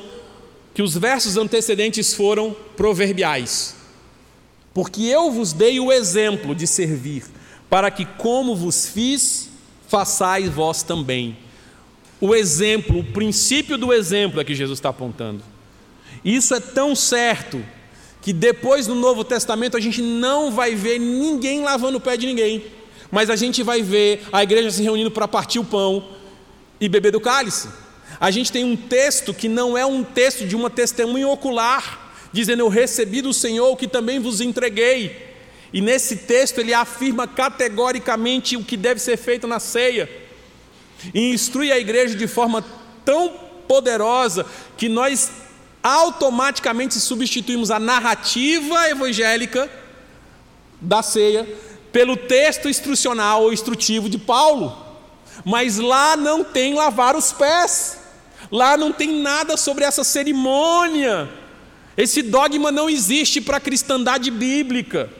que 0.72 0.82
os 0.82 0.96
versos 0.96 1.36
antecedentes 1.36 2.14
foram 2.14 2.54
proverbiais. 2.76 3.76
Porque 4.72 5.02
eu 5.02 5.30
vos 5.30 5.52
dei 5.52 5.78
o 5.78 5.92
exemplo 5.92 6.52
de 6.52 6.66
servir, 6.66 7.24
para 7.70 7.92
que, 7.92 8.04
como 8.04 8.56
vos 8.56 8.88
fiz, 8.88 9.48
façais 9.86 10.48
vós 10.48 10.82
também. 10.82 11.36
O 12.20 12.34
exemplo, 12.34 13.00
o 13.00 13.04
princípio 13.04 13.76
do 13.76 13.92
exemplo 13.92 14.40
é 14.40 14.44
que 14.44 14.54
Jesus 14.54 14.78
está 14.78 14.88
apontando. 14.88 15.42
Isso 16.24 16.54
é 16.54 16.60
tão 16.60 16.94
certo 16.94 17.64
que 18.22 18.32
depois 18.32 18.86
do 18.86 18.94
Novo 18.94 19.22
Testamento 19.24 19.76
a 19.76 19.80
gente 19.80 20.00
não 20.00 20.50
vai 20.50 20.74
ver 20.74 20.98
ninguém 20.98 21.62
lavando 21.62 21.98
o 21.98 22.00
pé 22.00 22.16
de 22.16 22.26
ninguém, 22.26 22.64
mas 23.10 23.28
a 23.28 23.36
gente 23.36 23.62
vai 23.62 23.82
ver 23.82 24.22
a 24.32 24.42
igreja 24.42 24.70
se 24.70 24.82
reunindo 24.82 25.10
para 25.10 25.28
partir 25.28 25.58
o 25.58 25.64
pão 25.64 26.08
e 26.80 26.88
beber 26.88 27.12
do 27.12 27.20
cálice 27.20 27.68
a 28.20 28.30
gente 28.30 28.52
tem 28.52 28.64
um 28.64 28.76
texto 28.76 29.34
que 29.34 29.48
não 29.48 29.76
é 29.76 29.84
um 29.84 30.02
texto 30.02 30.46
de 30.46 30.54
uma 30.54 30.70
testemunha 30.70 31.28
ocular, 31.28 32.14
dizendo: 32.32 32.60
Eu 32.60 32.68
recebi 32.68 33.20
do 33.20 33.32
Senhor 33.32 33.70
o 33.70 33.76
que 33.76 33.88
também 33.88 34.18
vos 34.18 34.40
entreguei. 34.40 35.34
E 35.72 35.80
nesse 35.80 36.16
texto 36.16 36.58
ele 36.58 36.72
afirma 36.72 37.26
categoricamente 37.26 38.56
o 38.56 38.64
que 38.64 38.76
deve 38.76 39.00
ser 39.00 39.16
feito 39.16 39.46
na 39.46 39.58
ceia, 39.58 40.08
e 41.12 41.32
instrui 41.32 41.72
a 41.72 41.78
igreja 41.78 42.14
de 42.14 42.26
forma 42.26 42.64
tão 43.04 43.32
poderosa 43.66 44.46
que 44.76 44.88
nós 44.88 45.30
automaticamente 45.82 46.94
substituímos 46.94 47.70
a 47.70 47.78
narrativa 47.78 48.88
evangélica 48.88 49.70
da 50.80 51.02
ceia 51.02 51.46
pelo 51.92 52.16
texto 52.16 52.68
instrucional 52.68 53.42
ou 53.42 53.52
instrutivo 53.52 54.08
de 54.08 54.18
Paulo. 54.18 54.76
Mas 55.44 55.78
lá 55.78 56.16
não 56.16 56.42
tem 56.42 56.74
lavar 56.74 57.16
os 57.16 57.32
pés. 57.32 57.98
Lá 58.50 58.76
não 58.76 58.92
tem 58.92 59.20
nada 59.20 59.56
sobre 59.56 59.84
essa 59.84 60.04
cerimônia. 60.04 61.28
Esse 61.96 62.22
dogma 62.22 62.72
não 62.72 62.88
existe 62.88 63.40
para 63.40 63.58
a 63.58 63.60
cristandade 63.60 64.30
bíblica. 64.30 65.10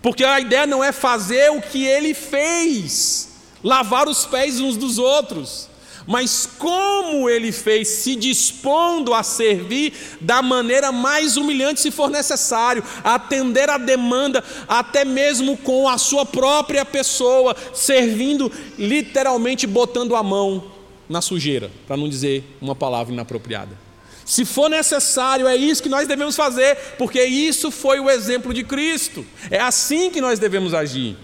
Porque 0.00 0.24
a 0.24 0.38
ideia 0.38 0.66
não 0.66 0.82
é 0.82 0.92
fazer 0.92 1.50
o 1.50 1.60
que 1.60 1.84
ele 1.84 2.14
fez, 2.14 3.27
lavar 3.62 4.08
os 4.08 4.24
pés 4.26 4.60
uns 4.60 4.76
dos 4.76 4.98
outros, 4.98 5.68
mas 6.06 6.48
como 6.58 7.28
ele 7.28 7.52
fez, 7.52 7.86
se 7.88 8.16
dispondo 8.16 9.12
a 9.12 9.22
servir 9.22 9.92
da 10.20 10.40
maneira 10.40 10.90
mais 10.90 11.36
humilhante, 11.36 11.82
se 11.82 11.90
for 11.90 12.08
necessário, 12.08 12.82
atender 13.04 13.68
a 13.68 13.76
demanda, 13.76 14.42
até 14.66 15.04
mesmo 15.04 15.54
com 15.58 15.86
a 15.86 15.98
sua 15.98 16.24
própria 16.24 16.82
pessoa, 16.82 17.54
servindo, 17.74 18.50
literalmente 18.78 19.66
botando 19.66 20.16
a 20.16 20.22
mão 20.22 20.72
na 21.06 21.20
sujeira, 21.20 21.70
para 21.86 21.98
não 21.98 22.08
dizer 22.08 22.42
uma 22.58 22.74
palavra 22.74 23.12
inapropriada. 23.12 23.76
Se 24.24 24.46
for 24.46 24.70
necessário, 24.70 25.46
é 25.46 25.56
isso 25.56 25.82
que 25.82 25.88
nós 25.90 26.08
devemos 26.08 26.36
fazer, 26.36 26.76
porque 26.96 27.22
isso 27.22 27.70
foi 27.70 28.00
o 28.00 28.08
exemplo 28.08 28.52
de 28.54 28.62
Cristo. 28.62 29.26
É 29.50 29.58
assim 29.58 30.10
que 30.10 30.20
nós 30.20 30.38
devemos 30.38 30.72
agir. 30.72 31.16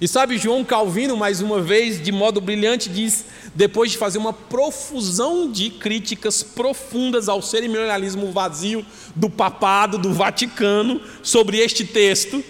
E 0.00 0.08
sabe, 0.08 0.38
João 0.38 0.64
Calvino, 0.64 1.16
mais 1.16 1.40
uma 1.40 1.60
vez, 1.60 2.02
de 2.02 2.10
modo 2.10 2.40
brilhante, 2.40 2.88
diz, 2.88 3.24
depois 3.54 3.90
de 3.90 3.98
fazer 3.98 4.18
uma 4.18 4.32
profusão 4.32 5.50
de 5.50 5.70
críticas 5.70 6.42
profundas 6.42 7.28
ao 7.28 7.40
cerimonialismo 7.40 8.32
vazio 8.32 8.84
do 9.14 9.30
papado, 9.30 9.98
do 9.98 10.12
Vaticano, 10.12 11.00
sobre 11.22 11.58
este 11.58 11.84
texto, 11.84 12.42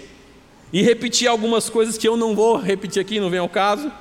e 0.72 0.82
repetir 0.82 1.28
algumas 1.28 1.68
coisas 1.68 1.98
que 1.98 2.08
eu 2.08 2.16
não 2.16 2.34
vou 2.34 2.56
repetir 2.56 3.00
aqui, 3.00 3.20
não 3.20 3.28
vem 3.28 3.40
ao 3.40 3.48
caso 3.48 3.92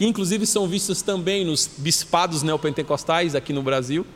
que 0.00 0.06
inclusive 0.06 0.46
são 0.46 0.66
vistas 0.66 1.02
também 1.02 1.44
nos 1.44 1.68
bispados 1.76 2.42
neopentecostais 2.42 3.34
aqui 3.34 3.52
no 3.52 3.62
Brasil, 3.62 4.06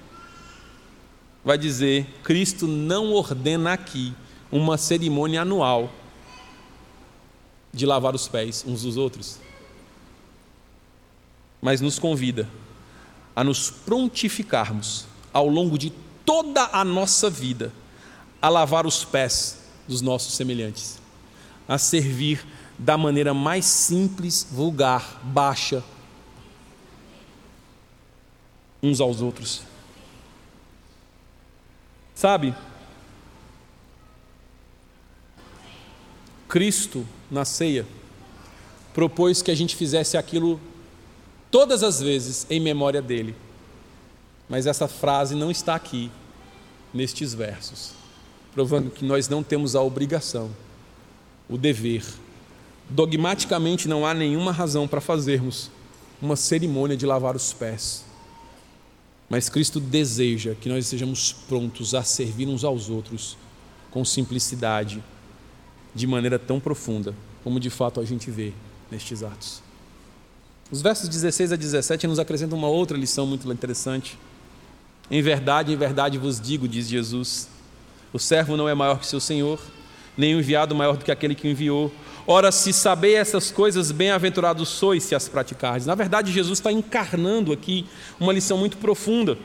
vai 1.45 1.59
dizer: 1.59 2.07
Cristo 2.23 2.67
não 2.67 3.13
ordena 3.13 3.75
aqui 3.75 4.15
uma 4.51 4.79
cerimônia 4.79 5.43
anual 5.43 5.93
de 7.75 7.85
lavar 7.85 8.15
os 8.15 8.29
pés 8.29 8.65
uns 8.67 8.83
dos 8.83 8.97
outros, 8.97 9.39
mas 11.61 11.81
nos 11.81 11.99
convida 11.99 12.49
a 13.35 13.43
nos 13.43 13.71
prontificarmos 13.71 15.07
ao 15.33 15.49
longo 15.49 15.77
de 15.77 15.93
toda 16.25 16.71
a 16.73 16.85
nossa 16.85 17.29
vida 17.29 17.73
a 18.41 18.49
lavar 18.49 18.87
os 18.87 19.05
pés 19.05 19.59
dos 19.89 20.01
nossos 20.01 20.35
semelhantes, 20.35 21.01
a 21.67 21.77
servir 21.77 22.47
da 22.79 22.97
maneira 22.97 23.35
mais 23.35 23.65
simples, 23.65 24.47
vulgar, 24.51 25.21
baixa, 25.25 25.83
uns 28.83 29.01
aos 29.01 29.21
outros. 29.21 29.63
Sabe? 32.15 32.55
Cristo, 36.49 37.07
na 37.35 37.45
ceia, 37.45 37.85
propôs 38.95 39.43
que 39.43 39.51
a 39.51 39.55
gente 39.55 39.77
fizesse 39.77 40.17
aquilo 40.17 40.61
todas 41.51 41.83
as 41.83 42.01
vezes 42.01 42.47
em 42.49 42.61
memória 42.61 43.03
dele. 43.03 43.35
Mas 44.49 44.67
essa 44.67 44.89
frase 44.89 45.35
não 45.35 45.51
está 45.51 45.75
aqui, 45.75 46.11
nestes 46.93 47.35
versos, 47.35 47.93
provando 48.53 48.91
que 48.91 49.05
nós 49.05 49.29
não 49.29 49.43
temos 49.43 49.75
a 49.75 49.83
obrigação, 49.83 50.51
o 51.49 51.59
dever. 51.59 52.05
Dogmaticamente 52.89 53.89
não 53.89 54.07
há 54.07 54.15
nenhuma 54.15 54.53
razão 54.53 54.87
para 54.87 55.01
fazermos 55.01 55.71
uma 56.23 56.37
cerimônia 56.37 56.97
de 56.97 57.05
lavar 57.05 57.35
os 57.35 57.53
pés. 57.53 58.05
Mas 59.29 59.49
Cristo 59.49 59.81
deseja 59.81 60.55
que 60.55 60.69
nós 60.69 60.87
sejamos 60.87 61.33
prontos 61.33 61.95
a 61.95 62.03
servir 62.03 62.47
uns 62.47 62.63
aos 62.63 62.89
outros 62.89 63.37
com 63.91 64.05
simplicidade, 64.05 65.03
de 65.95 66.07
maneira 66.07 66.39
tão 66.39 66.59
profunda, 66.59 67.15
como 67.43 67.61
de 67.61 67.71
fato 67.71 68.01
a 68.01 68.05
gente 68.05 68.31
vê 68.31 68.53
nestes 68.91 69.23
atos. 69.23 69.63
Os 70.71 70.83
versos 70.83 71.09
16 71.09 71.53
a 71.53 71.57
17 71.57 72.07
nos 72.07 72.19
acrescentam 72.19 72.59
uma 72.59 72.69
outra 72.69 72.97
lição 72.97 73.27
muito 73.27 73.51
interessante. 73.53 74.19
Em 75.11 75.23
verdade, 75.23 75.73
em 75.73 75.77
verdade 75.77 76.19
vos 76.19 76.41
digo, 76.41 76.67
diz 76.67 76.89
Jesus: 76.89 77.49
o 78.13 78.19
servo 78.19 78.57
não 78.57 78.69
é 78.69 78.75
maior 78.75 78.99
que 78.99 79.07
seu 79.07 79.21
senhor, 79.21 79.61
nem 80.17 80.35
o 80.35 80.39
enviado 80.39 80.75
maior 80.75 80.97
do 80.97 81.05
que 81.05 81.13
aquele 81.13 81.35
que 81.35 81.47
o 81.47 81.51
enviou. 81.51 81.93
Ora, 82.27 82.51
se 82.51 82.73
sabeis 82.73 83.17
essas 83.17 83.51
coisas, 83.51 83.93
bem-aventurados 83.93 84.69
sois 84.69 85.03
se 85.03 85.15
as 85.15 85.29
praticardes. 85.29 85.87
Na 85.87 85.95
verdade, 85.95 86.33
Jesus 86.33 86.59
está 86.59 86.73
encarnando 86.73 87.53
aqui 87.53 87.85
uma 88.19 88.33
lição 88.33 88.57
muito 88.57 88.79
profunda. 88.79 89.37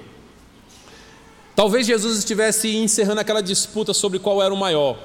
Talvez 1.55 1.85
Jesus 1.85 2.19
estivesse 2.19 2.73
encerrando 2.77 3.19
aquela 3.19 3.41
disputa 3.41 3.93
sobre 3.93 4.17
qual 4.17 4.41
era 4.41 4.53
o 4.53 4.57
maior. 4.57 4.97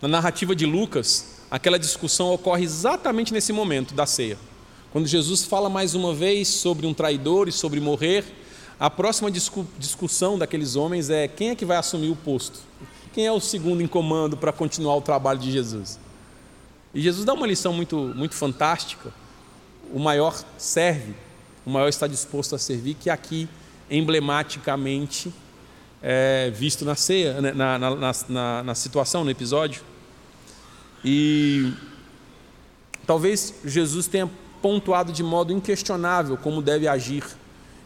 Na 0.00 0.08
narrativa 0.08 0.56
de 0.56 0.64
Lucas, 0.64 1.42
aquela 1.50 1.78
discussão 1.78 2.32
ocorre 2.32 2.64
exatamente 2.64 3.34
nesse 3.34 3.52
momento 3.52 3.92
da 3.92 4.06
ceia. 4.06 4.38
Quando 4.92 5.06
Jesus 5.06 5.44
fala 5.44 5.68
mais 5.68 5.94
uma 5.94 6.14
vez 6.14 6.48
sobre 6.48 6.86
um 6.86 6.94
traidor 6.94 7.48
e 7.48 7.52
sobre 7.52 7.80
morrer, 7.80 8.24
a 8.78 8.88
próxima 8.88 9.30
discussão 9.30 10.38
daqueles 10.38 10.74
homens 10.74 11.10
é 11.10 11.28
quem 11.28 11.50
é 11.50 11.54
que 11.54 11.66
vai 11.66 11.76
assumir 11.76 12.08
o 12.08 12.16
posto? 12.16 12.60
Quem 13.12 13.26
é 13.26 13.32
o 13.32 13.40
segundo 13.40 13.82
em 13.82 13.86
comando 13.86 14.38
para 14.38 14.52
continuar 14.52 14.96
o 14.96 15.02
trabalho 15.02 15.38
de 15.38 15.52
Jesus? 15.52 16.00
E 16.94 17.00
Jesus 17.02 17.26
dá 17.26 17.34
uma 17.34 17.46
lição 17.46 17.74
muito, 17.74 17.96
muito 18.16 18.34
fantástica. 18.34 19.12
O 19.92 19.98
maior 19.98 20.42
serve, 20.56 21.14
o 21.66 21.68
maior 21.70 21.88
está 21.88 22.06
disposto 22.06 22.54
a 22.54 22.58
servir, 22.58 22.94
que 22.94 23.10
aqui, 23.10 23.46
emblematicamente, 23.90 25.30
é 26.02 26.50
visto 26.50 26.86
na 26.86 26.94
ceia, 26.94 27.38
né, 27.38 27.52
na, 27.52 27.78
na, 27.78 28.12
na, 28.28 28.62
na 28.62 28.74
situação, 28.74 29.24
no 29.24 29.30
episódio. 29.30 29.89
E 31.04 31.72
talvez 33.06 33.54
Jesus 33.64 34.06
tenha 34.06 34.30
pontuado 34.60 35.12
de 35.12 35.22
modo 35.22 35.52
inquestionável 35.52 36.36
como 36.36 36.60
deve 36.60 36.86
agir 36.86 37.24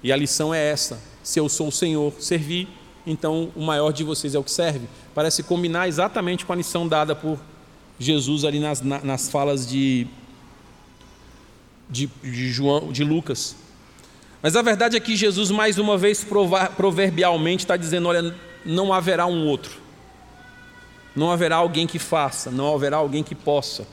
e 0.05 0.13
a 0.13 0.17
lição 0.17 0.53
é 0.55 0.63
essa: 0.71 1.01
se 1.23 1.41
eu 1.41 1.49
sou 1.49 1.69
o 1.69 1.73
Senhor, 1.73 2.13
servir, 2.21 2.69
então 3.07 3.51
o 3.57 3.63
maior 3.63 3.91
de 3.91 4.05
vocês 4.05 4.35
é 4.35 4.39
o 4.39 4.45
que 4.45 4.51
serve. 4.51 4.87
Parece 5.15 5.43
combinar 5.43 5.89
exatamente 5.89 6.45
com 6.45 6.53
a 6.53 6.57
lição 6.57 6.87
dada 6.87 7.17
por 7.17 7.39
Jesus 7.99 8.45
ali 8.45 8.61
nas, 8.61 8.83
nas 8.83 9.31
falas 9.31 9.67
de, 9.67 10.07
de, 11.89 12.11
de, 12.23 12.51
João, 12.51 12.93
de 12.93 13.03
Lucas. 13.03 13.57
Mas 14.43 14.55
a 14.57 14.61
verdade 14.61 14.95
é 14.95 15.01
que 15.01 15.17
Jesus, 15.17 15.51
mais 15.51 15.79
uma 15.79 15.97
vez, 15.97 16.23
proverbialmente, 16.77 17.65
está 17.65 17.79
dizendo: 17.79 18.07
olha, 18.09 18.35
não 18.63 18.93
haverá 18.93 19.25
um 19.25 19.47
outro, 19.47 19.73
não 21.15 21.31
haverá 21.31 21.57
alguém 21.57 21.87
que 21.87 21.99
faça, 21.99 22.51
não 22.51 22.75
haverá 22.75 22.97
alguém 22.97 23.23
que 23.23 23.35
possa, 23.35 23.87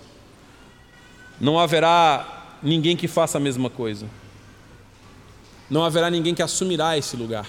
não 1.39 1.59
haverá 1.59 2.57
ninguém 2.61 2.95
que 2.95 3.07
faça 3.07 3.37
a 3.37 3.41
mesma 3.41 3.69
coisa 3.69 4.07
não 5.71 5.85
haverá 5.85 6.09
ninguém 6.09 6.35
que 6.35 6.43
assumirá 6.43 6.97
esse 6.97 7.15
lugar. 7.15 7.47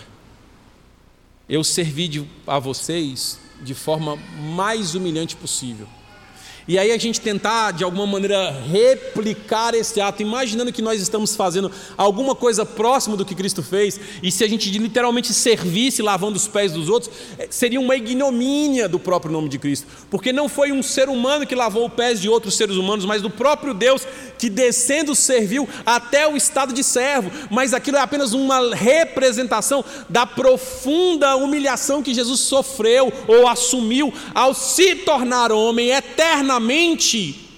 Eu 1.49 1.65
servi 1.65 2.31
a 2.47 2.57
vocês 2.61 3.37
de 3.61 3.75
forma 3.75 4.17
mais 4.55 4.95
humilhante 4.95 5.35
possível. 5.35 5.89
E 6.69 6.79
aí 6.79 6.93
a 6.93 6.99
gente 6.99 7.21
tentar, 7.21 7.73
de 7.73 7.83
alguma 7.83 8.07
maneira, 8.07 8.51
replicar 8.51 9.75
esse 9.75 10.01
ato, 10.01 10.23
imaginando 10.23 10.73
que 10.73 10.81
nós 10.81 11.01
estamos 11.01 11.35
fazendo 11.35 11.73
alguma 11.97 12.37
coisa 12.37 12.65
próxima 12.65 13.17
do 13.17 13.25
que 13.25 13.35
Cristo 13.35 13.63
fez, 13.63 13.99
e 14.23 14.31
se 14.31 14.45
a 14.45 14.49
gente 14.49 14.71
literalmente 14.79 15.35
servisse 15.35 16.03
lavando 16.03 16.37
os 16.37 16.47
pés 16.47 16.73
dos 16.73 16.89
outros, 16.89 17.13
eh, 17.37 17.49
seria 17.51 17.81
uma 17.81 17.97
ignomínia 17.97 18.89
do 18.89 18.99
próprio 18.99 19.33
nome 19.33 19.49
de 19.49 19.59
Cristo. 19.59 19.89
Porque 20.09 20.33
não 20.33 20.49
foi 20.49 20.71
um 20.71 20.83
ser 20.83 21.09
humano 21.09 21.47
que 21.47 21.55
lavou 21.55 21.87
os 21.87 21.93
pés 21.93 22.21
de 22.21 22.29
outros 22.29 22.55
seres 22.57 22.77
humanos, 22.77 23.05
mas 23.05 23.21
do 23.21 23.31
próprio 23.31 23.75
Deus 23.75 24.07
que 24.39 24.49
descendo 24.49 25.15
serviu 25.15 25.69
até 25.85 26.29
o 26.29 26.37
estado 26.37 26.73
de 26.73 26.85
servo. 26.85 27.31
Mas 27.51 27.75
aquilo 27.75 27.97
é 27.97 28.01
apenas 28.01 28.33
uma 28.33 28.75
representação 28.75 29.85
da 30.09 30.25
profunda 30.25 31.35
humilhação 31.37 32.03
que 32.03 32.15
Jesus 32.15 32.41
sofreu 32.41 33.13
ou 33.27 33.49
assumiu 33.49 34.13
ao 34.33 34.55
se 34.55 34.95
tornar 34.95 35.51
homem 35.51 35.91
eternamente 35.91 36.52
eternamente 36.53 37.49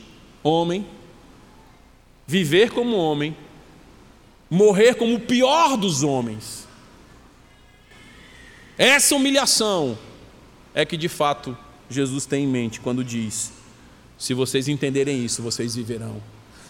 homem, 0.43 0.87
viver 2.27 2.71
como 2.71 2.97
homem, 2.97 3.37
morrer 4.49 4.95
como 4.95 5.15
o 5.17 5.21
pior 5.21 5.77
dos 5.77 6.03
homens. 6.03 6.69
Essa 8.79 9.17
humilhação 9.17 9.99
é 10.75 10.85
que 10.85 10.97
de 10.97 11.09
fato 11.09 11.57
Jesus 11.89 12.27
tem 12.27 12.45
em 12.45 12.49
mente 12.49 12.81
quando 12.81 13.03
diz: 13.03 13.53
se 14.19 14.35
vocês 14.35 14.69
entenderem 14.69 15.25
isso, 15.25 15.43
vocês 15.43 15.75
viverão 15.75 16.23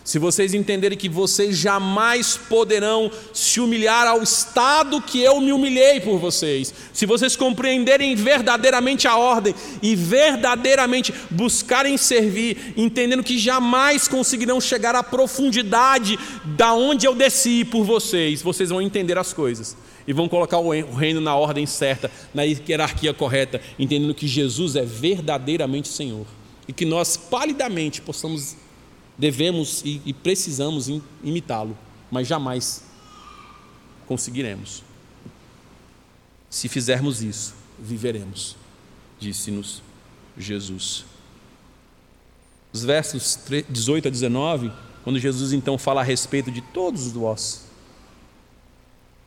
se 0.05 0.19
vocês 0.19 0.53
entenderem 0.53 0.99
que 0.99 1.09
vocês 1.09 1.57
jamais 1.57 2.37
poderão 2.37 3.11
se 3.33 3.59
humilhar 3.59 4.07
ao 4.07 4.23
estado 4.23 5.01
que 5.01 5.19
eu 5.19 5.41
me 5.41 5.51
humilhei 5.51 5.99
por 5.99 6.19
vocês, 6.19 6.75
se 6.93 7.07
vocês 7.07 7.35
compreenderem 7.35 8.15
verdadeiramente 8.15 9.09
a 9.09 9.17
ordem 9.17 9.55
e 9.83 9.97
verdadeiramente 9.97 11.13
buscarem 11.31 11.97
servir, 11.97 12.75
entendendo 12.77 13.25
que 13.25 13.39
jamais 13.39 14.07
conseguirão 14.07 14.61
chegar 14.61 14.95
à 14.95 15.03
profundidade 15.03 16.19
da 16.45 16.75
onde 16.75 17.07
eu 17.07 17.15
desci 17.15 17.65
por 17.65 17.83
vocês, 17.83 18.43
vocês 18.43 18.69
vão 18.69 18.83
entender 18.83 19.17
as 19.17 19.33
coisas 19.33 19.75
e 20.07 20.13
vão 20.13 20.29
colocar 20.29 20.59
o 20.59 20.69
reino 20.95 21.21
na 21.21 21.35
ordem 21.35 21.65
certa, 21.65 22.11
na 22.35 22.43
hierarquia 22.43 23.15
correta, 23.15 23.59
entendendo 23.79 24.15
que 24.15 24.29
Jesus 24.29 24.77
é 24.77 24.85
verdadeiramente 24.85 25.89
Senhor 25.89 26.27
e 26.69 26.75
que 26.75 26.85
nós 26.85 27.17
palidamente 27.17 28.03
possamos 28.03 28.55
devemos 29.17 29.83
e, 29.85 30.01
e 30.05 30.13
precisamos 30.13 30.89
imitá-lo, 31.23 31.77
mas 32.11 32.27
jamais 32.27 32.85
conseguiremos. 34.07 34.83
Se 36.51 36.69
fizermos 36.69 37.23
isso, 37.23 37.55
viveremos, 37.79 38.57
disse-nos 39.19 39.83
Jesus. 40.37 41.05
Os 42.73 42.85
versos 42.85 43.39
18 43.69 44.09
a 44.09 44.11
19, 44.11 44.73
quando 45.03 45.19
Jesus 45.19 45.53
então 45.53 45.79
fala 45.79 46.01
a 46.01 46.05
respeito 46.05 46.51
de 46.51 46.61
todos 46.61 47.13
nós, 47.13 47.67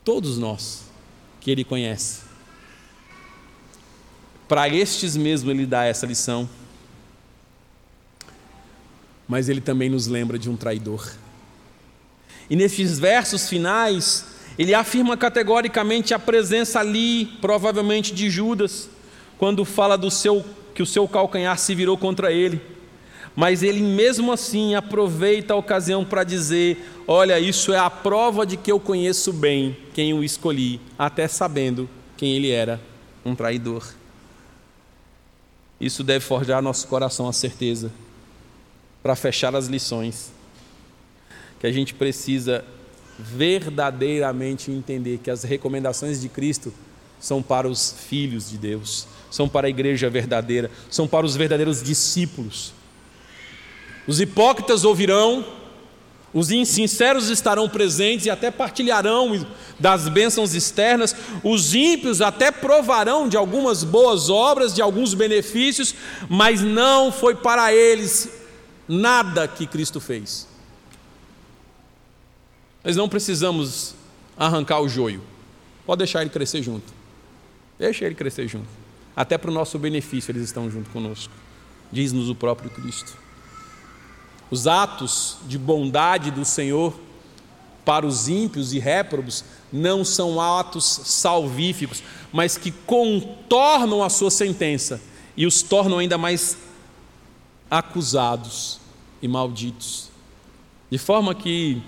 todos 0.03 0.37
nós 0.37 0.83
que 1.39 1.49
Ele 1.51 1.63
conhece, 1.63 2.21
para 4.47 4.67
estes 4.69 5.15
mesmo 5.15 5.51
Ele 5.51 5.65
dá 5.65 5.83
essa 5.85 6.05
lição 6.05 6.49
mas 9.27 9.49
ele 9.49 9.59
também 9.59 9.89
nos 9.89 10.07
lembra 10.07 10.39
de 10.39 10.49
um 10.49 10.55
traidor. 10.55 11.11
E 12.49 12.55
nesses 12.55 12.97
versos 12.97 13.49
finais, 13.49 14.25
ele 14.57 14.73
afirma 14.73 15.17
categoricamente 15.17 16.13
a 16.13 16.19
presença 16.19 16.79
ali, 16.79 17.25
provavelmente 17.41 18.13
de 18.13 18.29
Judas, 18.29 18.89
quando 19.37 19.65
fala 19.65 19.97
do 19.97 20.09
seu 20.09 20.45
que 20.73 20.83
o 20.83 20.85
seu 20.85 21.07
calcanhar 21.07 21.57
se 21.57 21.73
virou 21.73 21.97
contra 21.97 22.31
ele. 22.31 22.61
Mas 23.35 23.63
ele 23.63 23.81
mesmo 23.81 24.31
assim 24.31 24.75
aproveita 24.75 25.53
a 25.53 25.57
ocasião 25.57 26.05
para 26.05 26.23
dizer: 26.23 27.01
"Olha, 27.07 27.39
isso 27.39 27.73
é 27.73 27.77
a 27.77 27.89
prova 27.89 28.45
de 28.45 28.55
que 28.55 28.71
eu 28.71 28.79
conheço 28.79 29.33
bem 29.33 29.75
quem 29.93 30.13
o 30.13 30.23
escolhi, 30.23 30.79
até 30.97 31.27
sabendo 31.27 31.89
quem 32.15 32.35
ele 32.35 32.51
era, 32.51 32.79
um 33.25 33.35
traidor." 33.35 33.93
Isso 35.79 36.03
deve 36.03 36.23
forjar 36.23 36.61
nosso 36.61 36.87
coração 36.87 37.27
a 37.27 37.33
certeza 37.33 37.91
para 39.07 39.15
fechar 39.15 39.55
as 39.55 39.67
lições, 39.67 40.33
que 41.61 41.65
a 41.65 41.71
gente 41.71 41.93
precisa 41.93 42.65
verdadeiramente 43.17 44.69
entender 44.69 45.19
que 45.19 45.31
as 45.31 45.43
recomendações 45.43 46.19
de 46.19 46.27
Cristo 46.27 46.73
são 47.17 47.41
para 47.41 47.69
os 47.69 47.95
filhos 48.09 48.49
de 48.49 48.57
Deus, 48.57 49.07
são 49.31 49.47
para 49.47 49.67
a 49.67 49.69
igreja 49.69 50.09
verdadeira, 50.09 50.69
são 50.89 51.07
para 51.07 51.25
os 51.25 51.37
verdadeiros 51.37 51.81
discípulos. 51.81 52.73
Os 54.05 54.19
hipócritas 54.19 54.83
ouvirão, 54.83 55.45
os 56.33 56.51
insinceros 56.51 57.29
estarão 57.29 57.69
presentes 57.69 58.25
e 58.25 58.29
até 58.29 58.51
partilharão 58.51 59.47
das 59.79 60.09
bênçãos 60.09 60.53
externas, 60.53 61.15
os 61.45 61.73
ímpios 61.73 62.21
até 62.21 62.51
provarão 62.51 63.29
de 63.29 63.37
algumas 63.37 63.85
boas 63.85 64.29
obras, 64.29 64.73
de 64.73 64.81
alguns 64.81 65.13
benefícios, 65.13 65.95
mas 66.27 66.59
não 66.61 67.09
foi 67.09 67.35
para 67.35 67.73
eles 67.73 68.36
nada 68.87 69.47
que 69.47 69.67
Cristo 69.67 69.99
fez. 69.99 70.47
Nós 72.83 72.95
não 72.95 73.09
precisamos 73.09 73.95
arrancar 74.37 74.79
o 74.81 74.87
joio, 74.87 75.21
pode 75.85 75.99
deixar 75.99 76.21
ele 76.21 76.29
crescer 76.29 76.61
junto, 76.61 76.93
deixa 77.77 78.05
ele 78.05 78.15
crescer 78.15 78.47
junto, 78.47 78.67
até 79.15 79.37
para 79.37 79.51
o 79.51 79.53
nosso 79.53 79.77
benefício 79.77 80.31
eles 80.31 80.43
estão 80.43 80.69
junto 80.69 80.89
conosco, 80.91 81.33
diz-nos 81.91 82.29
o 82.29 82.35
próprio 82.35 82.69
Cristo. 82.69 83.17
Os 84.49 84.67
atos 84.67 85.37
de 85.47 85.57
bondade 85.57 86.31
do 86.31 86.45
Senhor 86.45 86.97
para 87.83 88.05
os 88.05 88.29
ímpios 88.29 88.73
e 88.73 88.79
réprobos 88.79 89.43
não 89.71 90.05
são 90.05 90.39
atos 90.39 90.85
salvíficos, 91.05 92.03
mas 92.31 92.57
que 92.57 92.71
contornam 92.71 94.03
a 94.03 94.09
sua 94.09 94.31
sentença 94.31 95.01
e 95.35 95.45
os 95.45 95.61
tornam 95.61 95.99
ainda 95.99 96.17
mais 96.17 96.57
acusados 97.69 98.79
e 99.21 99.27
malditos. 99.27 100.09
De 100.89 100.97
forma 100.97 101.35
que, 101.35 101.81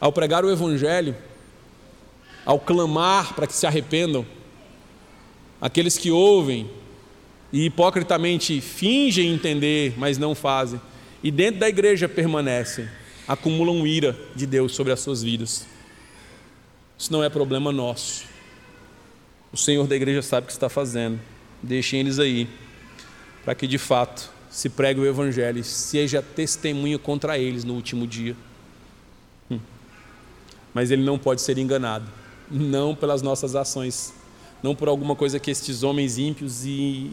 ao 0.00 0.12
pregar 0.12 0.44
o 0.44 0.50
Evangelho, 0.50 1.16
ao 2.44 2.58
clamar 2.58 3.34
para 3.34 3.46
que 3.46 3.54
se 3.54 3.66
arrependam, 3.66 4.26
aqueles 5.60 5.96
que 5.96 6.10
ouvem 6.10 6.70
e 7.52 7.66
hipocritamente 7.66 8.60
fingem 8.60 9.32
entender, 9.32 9.94
mas 9.96 10.18
não 10.18 10.34
fazem, 10.34 10.80
e 11.22 11.30
dentro 11.30 11.60
da 11.60 11.68
igreja 11.68 12.08
permanecem, 12.08 12.88
acumulam 13.26 13.86
ira 13.86 14.18
de 14.34 14.46
Deus 14.46 14.74
sobre 14.74 14.92
as 14.92 15.00
suas 15.00 15.22
vidas. 15.22 15.66
Isso 16.98 17.12
não 17.12 17.22
é 17.22 17.28
problema 17.28 17.72
nosso. 17.72 18.24
O 19.52 19.56
Senhor 19.56 19.86
da 19.86 19.96
igreja 19.96 20.22
sabe 20.22 20.44
o 20.44 20.46
que 20.46 20.52
está 20.52 20.68
fazendo. 20.68 21.20
Deixem 21.62 22.00
eles 22.00 22.18
aí, 22.18 22.48
para 23.44 23.54
que 23.54 23.66
de 23.66 23.78
fato 23.78 24.30
se 24.50 24.68
pregue 24.68 25.00
o 25.00 25.06
Evangelho 25.06 25.62
seja 25.62 26.20
testemunha 26.20 26.98
contra 26.98 27.38
eles 27.38 27.62
no 27.62 27.74
último 27.74 28.06
dia. 28.06 28.36
Hum. 29.48 29.60
Mas 30.74 30.90
ele 30.90 31.04
não 31.04 31.16
pode 31.16 31.40
ser 31.40 31.56
enganado, 31.56 32.06
não 32.50 32.94
pelas 32.94 33.22
nossas 33.22 33.54
ações, 33.54 34.12
não 34.60 34.74
por 34.74 34.88
alguma 34.88 35.14
coisa 35.14 35.38
que 35.38 35.50
estes 35.50 35.84
homens 35.84 36.18
ímpios 36.18 36.64
e 36.64 37.10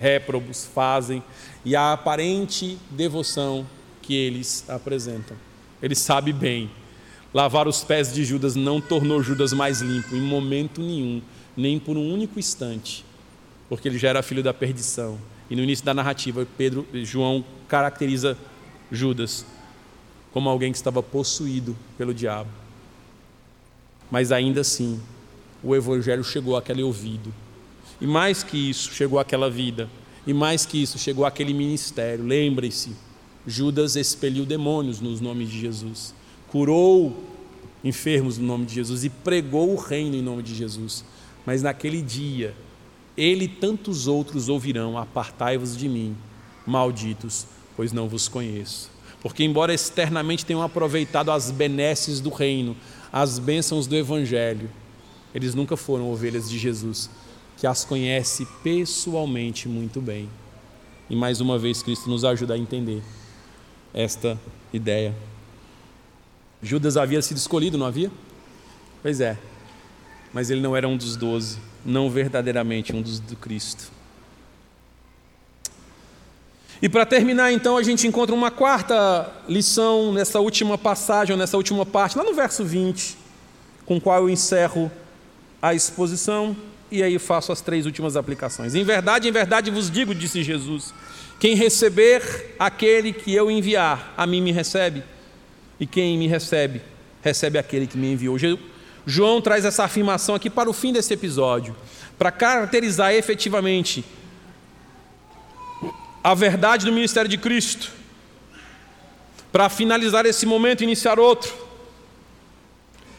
réprobos 0.00 0.66
fazem 0.66 1.22
e 1.64 1.76
a 1.76 1.92
aparente 1.92 2.76
devoção 2.90 3.64
que 4.02 4.14
eles 4.14 4.68
apresentam. 4.68 5.36
Ele 5.80 5.94
sabe 5.94 6.32
bem. 6.32 6.68
Lavar 7.32 7.66
os 7.66 7.82
pés 7.82 8.12
de 8.12 8.24
Judas 8.24 8.54
não 8.54 8.80
tornou 8.80 9.22
Judas 9.22 9.52
mais 9.52 9.80
limpo 9.80 10.14
em 10.14 10.20
momento 10.20 10.80
nenhum, 10.80 11.22
nem 11.56 11.78
por 11.78 11.96
um 11.96 12.12
único 12.12 12.38
instante, 12.38 13.04
porque 13.68 13.88
ele 13.88 13.98
já 13.98 14.08
era 14.08 14.22
filho 14.22 14.42
da 14.42 14.54
perdição. 14.54 15.18
E 15.50 15.56
no 15.56 15.62
início 15.62 15.84
da 15.84 15.94
narrativa, 15.94 16.46
Pedro, 16.56 16.86
João 16.92 17.44
caracteriza 17.68 18.36
Judas 18.90 19.44
como 20.32 20.48
alguém 20.48 20.72
que 20.72 20.78
estava 20.78 21.02
possuído 21.02 21.76
pelo 21.96 22.12
diabo. 22.12 22.50
Mas 24.10 24.32
ainda 24.32 24.62
assim, 24.62 25.00
o 25.62 25.74
evangelho 25.76 26.24
chegou 26.24 26.56
àquele 26.56 26.82
ouvido 26.82 27.32
e 28.00 28.06
mais 28.06 28.42
que 28.42 28.70
isso, 28.70 28.92
chegou 28.92 29.18
aquela 29.18 29.50
vida. 29.50 29.88
E 30.26 30.32
mais 30.32 30.64
que 30.66 30.82
isso, 30.82 30.98
chegou 30.98 31.24
aquele 31.24 31.52
ministério. 31.52 32.24
Lembre-se, 32.24 32.92
Judas 33.46 33.96
expeliu 33.96 34.44
demônios 34.44 35.00
nos 35.00 35.20
nomes 35.20 35.50
de 35.50 35.60
Jesus, 35.60 36.14
curou 36.48 37.24
enfermos 37.82 38.38
no 38.38 38.46
nome 38.46 38.64
de 38.64 38.74
Jesus 38.74 39.04
e 39.04 39.10
pregou 39.10 39.72
o 39.72 39.76
reino 39.76 40.16
em 40.16 40.22
nome 40.22 40.42
de 40.42 40.54
Jesus. 40.54 41.04
Mas 41.44 41.62
naquele 41.62 42.00
dia, 42.00 42.54
ele 43.16 43.44
e 43.44 43.48
tantos 43.48 44.06
outros 44.06 44.48
ouvirão: 44.48 44.98
Apartai-vos 44.98 45.76
de 45.76 45.88
mim, 45.88 46.16
malditos, 46.66 47.46
pois 47.76 47.92
não 47.92 48.08
vos 48.08 48.28
conheço. 48.28 48.90
Porque, 49.20 49.42
embora 49.42 49.72
externamente 49.72 50.44
tenham 50.44 50.62
aproveitado 50.62 51.30
as 51.30 51.50
benesses 51.50 52.20
do 52.20 52.28
reino, 52.30 52.76
as 53.12 53.38
bênçãos 53.38 53.86
do 53.86 53.96
evangelho, 53.96 54.70
eles 55.34 55.54
nunca 55.54 55.76
foram 55.76 56.10
ovelhas 56.10 56.48
de 56.48 56.58
Jesus, 56.58 57.08
que 57.56 57.66
as 57.66 57.84
conhece 57.84 58.46
pessoalmente 58.62 59.68
muito 59.68 60.00
bem. 60.00 60.28
E 61.08 61.16
mais 61.16 61.40
uma 61.40 61.58
vez, 61.58 61.82
Cristo 61.82 62.10
nos 62.10 62.24
ajuda 62.24 62.54
a 62.54 62.58
entender 62.58 63.02
esta 63.92 64.38
ideia. 64.72 65.14
Judas 66.62 66.96
havia 66.96 67.22
sido 67.22 67.36
escolhido, 67.36 67.78
não 67.78 67.86
havia? 67.86 68.10
Pois 69.02 69.20
é, 69.20 69.38
mas 70.32 70.50
ele 70.50 70.60
não 70.60 70.74
era 70.74 70.88
um 70.88 70.96
dos 70.96 71.16
doze, 71.16 71.58
não 71.84 72.08
verdadeiramente 72.10 72.94
um 72.94 73.02
dos 73.02 73.20
do 73.20 73.36
Cristo. 73.36 73.92
E 76.82 76.88
para 76.88 77.06
terminar, 77.06 77.52
então, 77.52 77.76
a 77.76 77.82
gente 77.82 78.06
encontra 78.06 78.34
uma 78.34 78.50
quarta 78.50 79.30
lição 79.48 80.12
nessa 80.12 80.40
última 80.40 80.76
passagem, 80.76 81.36
nessa 81.36 81.56
última 81.56 81.86
parte, 81.86 82.18
lá 82.18 82.24
no 82.24 82.34
verso 82.34 82.64
20, 82.64 83.16
com 83.86 83.96
o 83.96 84.00
qual 84.00 84.22
eu 84.22 84.30
encerro 84.30 84.90
a 85.62 85.74
exposição 85.74 86.54
e 86.90 87.02
aí 87.02 87.18
faço 87.18 87.52
as 87.52 87.60
três 87.60 87.86
últimas 87.86 88.16
aplicações. 88.16 88.74
Em 88.74 88.84
verdade, 88.84 89.28
em 89.28 89.32
verdade 89.32 89.70
vos 89.70 89.90
digo, 89.90 90.14
disse 90.14 90.42
Jesus: 90.42 90.92
quem 91.40 91.54
receber 91.54 92.54
aquele 92.58 93.12
que 93.12 93.34
eu 93.34 93.50
enviar, 93.50 94.12
a 94.16 94.26
mim 94.26 94.40
me 94.40 94.52
recebe, 94.52 95.02
e 95.80 95.86
quem 95.86 96.18
me 96.18 96.26
recebe, 96.26 96.82
recebe 97.22 97.58
aquele 97.58 97.86
que 97.86 97.96
me 97.96 98.12
enviou. 98.12 98.36
João 99.06 99.40
traz 99.40 99.64
essa 99.64 99.84
afirmação 99.84 100.34
aqui 100.34 100.48
para 100.48 100.68
o 100.68 100.72
fim 100.72 100.92
desse 100.92 101.12
episódio, 101.12 101.76
para 102.18 102.30
caracterizar 102.30 103.12
efetivamente 103.12 104.04
a 106.22 106.34
verdade 106.34 106.86
do 106.86 106.92
ministério 106.92 107.28
de 107.28 107.36
Cristo, 107.36 107.90
para 109.52 109.68
finalizar 109.68 110.24
esse 110.26 110.46
momento 110.46 110.80
e 110.80 110.84
iniciar 110.84 111.18
outro 111.18 111.64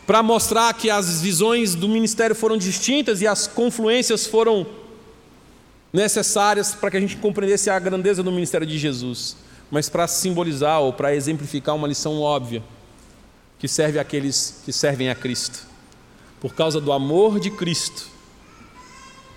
para 0.05 0.21
mostrar 0.21 0.73
que 0.73 0.89
as 0.89 1.21
visões 1.21 1.73
do 1.73 1.89
ministério 1.89 2.35
foram 2.35 2.57
distintas 2.57 3.21
e 3.21 3.27
as 3.27 3.47
confluências 3.47 4.27
foram 4.27 4.65
necessárias 5.91 6.75
para 6.75 6.91
que 6.91 6.97
a 6.97 6.99
gente 6.99 7.17
compreendesse 7.17 7.69
a 7.69 7.79
grandeza 7.79 8.21
do 8.21 8.31
ministério 8.31 8.67
de 8.67 8.77
Jesus, 8.77 9.35
mas 9.71 9.89
para 9.89 10.07
simbolizar 10.07 10.81
ou 10.81 10.93
para 10.93 11.15
exemplificar 11.15 11.75
uma 11.75 11.87
lição 11.87 12.19
óbvia 12.19 12.61
que 13.57 13.67
serve 13.67 13.97
àqueles 13.97 14.61
que 14.63 14.71
servem 14.71 15.09
a 15.09 15.15
Cristo. 15.15 15.74
Por 16.39 16.53
causa 16.53 16.79
do 16.79 16.91
amor 16.91 17.39
de 17.39 17.49
Cristo, 17.49 18.07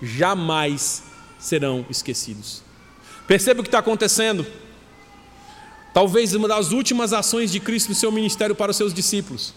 jamais 0.03 1.03
serão 1.39 1.87
esquecidos. 1.89 2.63
Perceba 3.27 3.61
o 3.61 3.63
que 3.63 3.69
está 3.69 3.79
acontecendo. 3.79 4.47
Talvez 5.95 6.35
uma 6.35 6.49
das 6.49 6.73
últimas 6.73 7.13
ações 7.13 7.51
de 7.51 7.61
Cristo 7.61 7.91
no 7.91 7.95
seu 7.95 8.13
ministério 8.13 8.55
para 8.55 8.71
os 8.71 8.77
seus 8.77 8.93
discípulos 8.93 9.55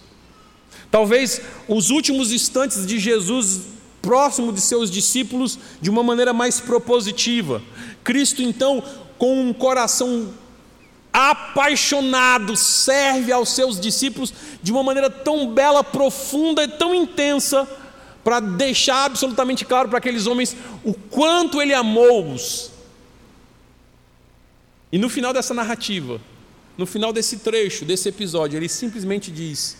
Talvez 0.91 1.41
os 1.69 1.89
últimos 1.89 2.33
instantes 2.33 2.85
de 2.85 2.99
Jesus 2.99 3.61
próximo 4.01 4.51
de 4.51 4.59
seus 4.59 4.91
discípulos 4.91 5.57
de 5.79 5.89
uma 5.89 6.03
maneira 6.03 6.33
mais 6.33 6.59
propositiva. 6.59 7.61
Cristo, 8.03 8.41
então, 8.41 8.83
com 9.17 9.41
um 9.41 9.53
coração 9.53 10.33
apaixonado, 11.13 12.55
serve 12.55 13.31
aos 13.31 13.49
seus 13.49 13.79
discípulos 13.79 14.33
de 14.61 14.71
uma 14.71 14.83
maneira 14.83 15.09
tão 15.09 15.53
bela, 15.53 15.83
profunda 15.83 16.63
e 16.63 16.67
tão 16.67 16.95
intensa, 16.95 17.67
para 18.23 18.39
deixar 18.39 19.05
absolutamente 19.05 19.65
claro 19.65 19.89
para 19.89 19.97
aqueles 19.97 20.27
homens 20.27 20.55
o 20.83 20.93
quanto 20.93 21.61
ele 21.61 21.73
amou-os. 21.73 22.71
E 24.91 24.97
no 24.97 25.09
final 25.09 25.33
dessa 25.33 25.53
narrativa, 25.53 26.21
no 26.77 26.85
final 26.85 27.11
desse 27.11 27.37
trecho, 27.37 27.85
desse 27.85 28.09
episódio, 28.09 28.57
ele 28.57 28.69
simplesmente 28.69 29.31
diz: 29.31 29.77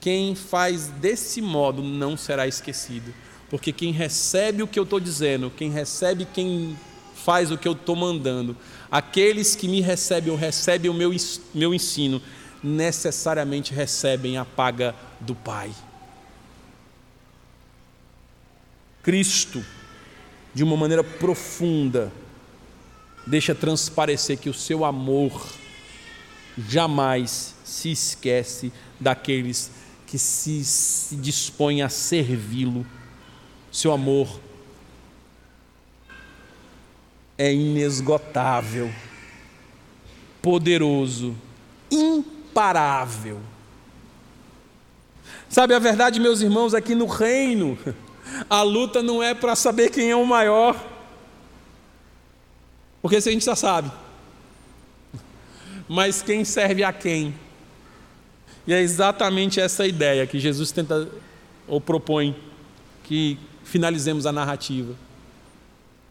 quem 0.00 0.34
faz 0.34 0.88
desse 0.88 1.40
modo 1.40 1.82
não 1.82 2.16
será 2.16 2.46
esquecido, 2.46 3.12
porque 3.50 3.72
quem 3.72 3.92
recebe 3.92 4.62
o 4.62 4.68
que 4.68 4.78
eu 4.78 4.84
estou 4.84 5.00
dizendo, 5.00 5.52
quem 5.56 5.70
recebe 5.70 6.26
quem 6.32 6.78
faz 7.14 7.50
o 7.50 7.58
que 7.58 7.66
eu 7.66 7.72
estou 7.72 7.96
mandando, 7.96 8.56
aqueles 8.90 9.54
que 9.54 9.68
me 9.68 9.80
recebem 9.80 10.30
ou 10.30 10.36
recebem 10.36 10.90
o 10.90 10.94
meu, 10.94 11.10
meu 11.54 11.74
ensino, 11.74 12.20
necessariamente 12.62 13.72
recebem 13.72 14.36
a 14.36 14.44
paga 14.44 14.94
do 15.20 15.34
Pai. 15.34 15.70
Cristo, 19.02 19.64
de 20.52 20.64
uma 20.64 20.76
maneira 20.76 21.04
profunda, 21.04 22.12
deixa 23.26 23.54
transparecer 23.54 24.38
que 24.38 24.50
o 24.50 24.54
seu 24.54 24.84
amor 24.84 25.46
jamais 26.68 27.54
se 27.64 27.90
esquece 27.92 28.72
daqueles 28.98 29.70
que 30.06 30.18
se, 30.18 30.64
se 30.64 31.16
dispõe 31.16 31.82
a 31.82 31.88
servi-lo. 31.88 32.84
Seu 33.70 33.92
amor 33.92 34.40
é 37.38 37.52
inesgotável, 37.52 38.92
poderoso, 40.42 41.36
imparável. 41.88 43.40
Sabe, 45.48 45.72
a 45.72 45.78
verdade, 45.78 46.18
meus 46.18 46.40
irmãos, 46.40 46.74
aqui 46.74 46.96
no 46.96 47.06
reino, 47.06 47.78
a 48.50 48.62
luta 48.62 49.02
não 49.02 49.22
é 49.22 49.34
para 49.34 49.54
saber 49.54 49.90
quem 49.90 50.10
é 50.10 50.16
o 50.16 50.26
maior, 50.26 50.76
porque 53.00 53.16
isso 53.16 53.28
a 53.28 53.32
gente 53.32 53.44
já 53.44 53.54
sabe, 53.54 53.90
mas 55.88 56.20
quem 56.20 56.44
serve 56.44 56.82
a 56.82 56.92
quem. 56.92 57.34
E 58.66 58.74
é 58.74 58.82
exatamente 58.82 59.60
essa 59.60 59.86
ideia 59.86 60.26
que 60.26 60.38
Jesus 60.38 60.70
tenta 60.72 61.08
ou 61.66 61.80
propõe 61.80 62.36
que 63.04 63.38
finalizemos 63.64 64.26
a 64.26 64.32
narrativa. 64.32 64.94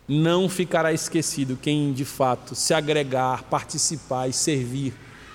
Não 0.08 0.48
ficará 0.48 0.94
esquecido 0.94 1.60
quem 1.62 1.92
de 1.92 2.06
fato 2.06 2.56
se 2.56 2.74
agregar, 2.74 3.44
participar 3.44 4.28
e 4.30 4.34
servir 4.34 4.94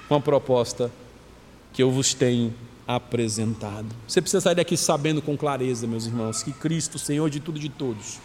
com 0.09 0.15
a 0.15 0.21
proposta 0.21 0.91
que 1.73 1.83
eu 1.83 1.91
vos 1.91 2.15
tenho 2.15 2.55
apresentado. 2.87 3.87
Você 4.07 4.21
precisa 4.21 4.41
sair 4.41 4.55
daqui 4.55 4.77
sabendo 4.77 5.23
com 5.23 5.37
clareza, 5.37 5.87
meus 5.87 6.07
irmãos, 6.07 6.43
que 6.43 6.53
Cristo, 6.53 6.99
Senhor 6.99 7.29
de 7.31 7.41
tudo 7.41 7.59
e 7.59 7.61
de 7.61 7.69
todos, 7.69 8.19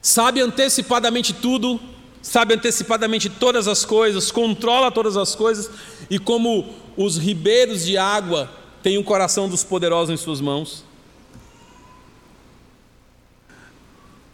sabe 0.00 0.40
antecipadamente 0.40 1.32
tudo, 1.32 1.78
sabe 2.20 2.54
antecipadamente 2.54 3.28
todas 3.28 3.68
as 3.68 3.84
coisas, 3.84 4.30
controla 4.30 4.90
todas 4.90 5.16
as 5.16 5.34
coisas, 5.34 5.70
e 6.10 6.18
como 6.18 6.74
os 6.96 7.16
ribeiros 7.16 7.84
de 7.84 7.96
água 7.96 8.50
têm 8.82 8.98
o 8.98 9.04
coração 9.04 9.48
dos 9.48 9.62
poderosos 9.62 10.12
em 10.12 10.16
suas 10.16 10.40
mãos, 10.40 10.84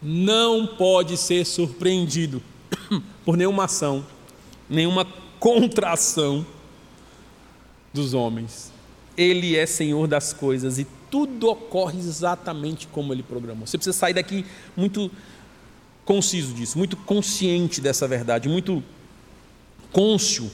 não 0.01 0.67
pode 0.67 1.17
ser 1.17 1.45
surpreendido 1.45 2.43
por 3.25 3.37
nenhuma 3.37 3.65
ação, 3.65 4.05
nenhuma 4.69 5.05
contração 5.39 6.47
dos 7.93 8.15
homens. 8.15 8.73
Ele 9.17 9.57
é 9.57 9.67
Senhor 9.67 10.07
das 10.07 10.33
coisas 10.33 10.79
e 10.79 10.87
tudo 11.11 11.49
ocorre 11.49 11.99
exatamente 11.99 12.87
como 12.87 13.13
ele 13.13 13.23
programou. 13.23 13.67
Você 13.67 13.79
precisa 13.79 13.97
sair 13.97 14.15
daqui 14.15 14.45
muito 14.77 15.11
conciso 16.05 16.55
disso, 16.55 16.79
muito 16.79 16.97
consciente 16.97 17.81
dessa 17.81 18.07
verdade, 18.07 18.49
muito 18.49 18.83
cônscio 19.93 20.51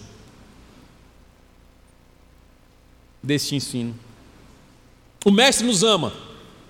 deste 3.23 3.55
ensino. 3.55 3.95
O 5.25 5.31
Mestre 5.31 5.67
nos 5.67 5.83
ama, 5.83 6.13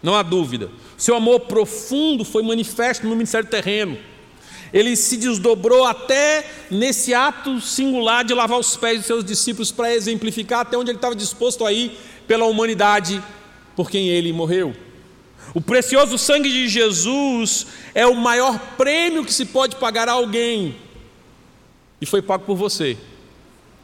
não 0.03 0.15
há 0.15 0.23
dúvida. 0.23 0.71
Seu 0.97 1.17
amor 1.17 1.41
profundo 1.41 2.25
foi 2.25 2.43
manifesto 2.43 3.07
no 3.07 3.15
ministério 3.15 3.49
terreno. 3.49 3.99
Ele 4.73 4.97
se 4.97 5.17
desdobrou 5.17 5.85
até 5.85 6.45
nesse 6.71 7.15
ato 7.15 7.61
singular 7.61 8.25
de 8.25 8.35
lavar 8.35 8.59
os 8.59 8.77
pés 8.77 8.99
dos 8.99 9.07
seus 9.07 9.25
discípulos 9.25 9.71
para 9.71 9.95
exemplificar 9.95 10.61
até 10.61 10.77
onde 10.77 10.91
ele 10.91 10.99
estava 10.99 11.15
disposto 11.15 11.65
a 11.65 11.73
ir 11.73 11.97
pela 12.27 12.45
humanidade 12.45 13.23
por 13.77 13.91
quem 13.91 14.09
ele 14.09 14.33
morreu. 14.33 14.75
O 15.53 15.61
precioso 15.61 16.19
sangue 16.19 16.49
de 16.49 16.69
Jesus 16.69 17.67
é 17.95 18.07
o 18.07 18.17
maior 18.17 18.59
prêmio 18.77 19.25
que 19.25 19.33
se 19.33 19.45
pode 19.45 19.77
pagar 19.77 20.09
a 20.09 20.13
alguém, 20.13 20.77
e 22.01 22.07
foi 22.07 22.21
pago 22.21 22.45
por 22.45 22.57
você, 22.57 22.97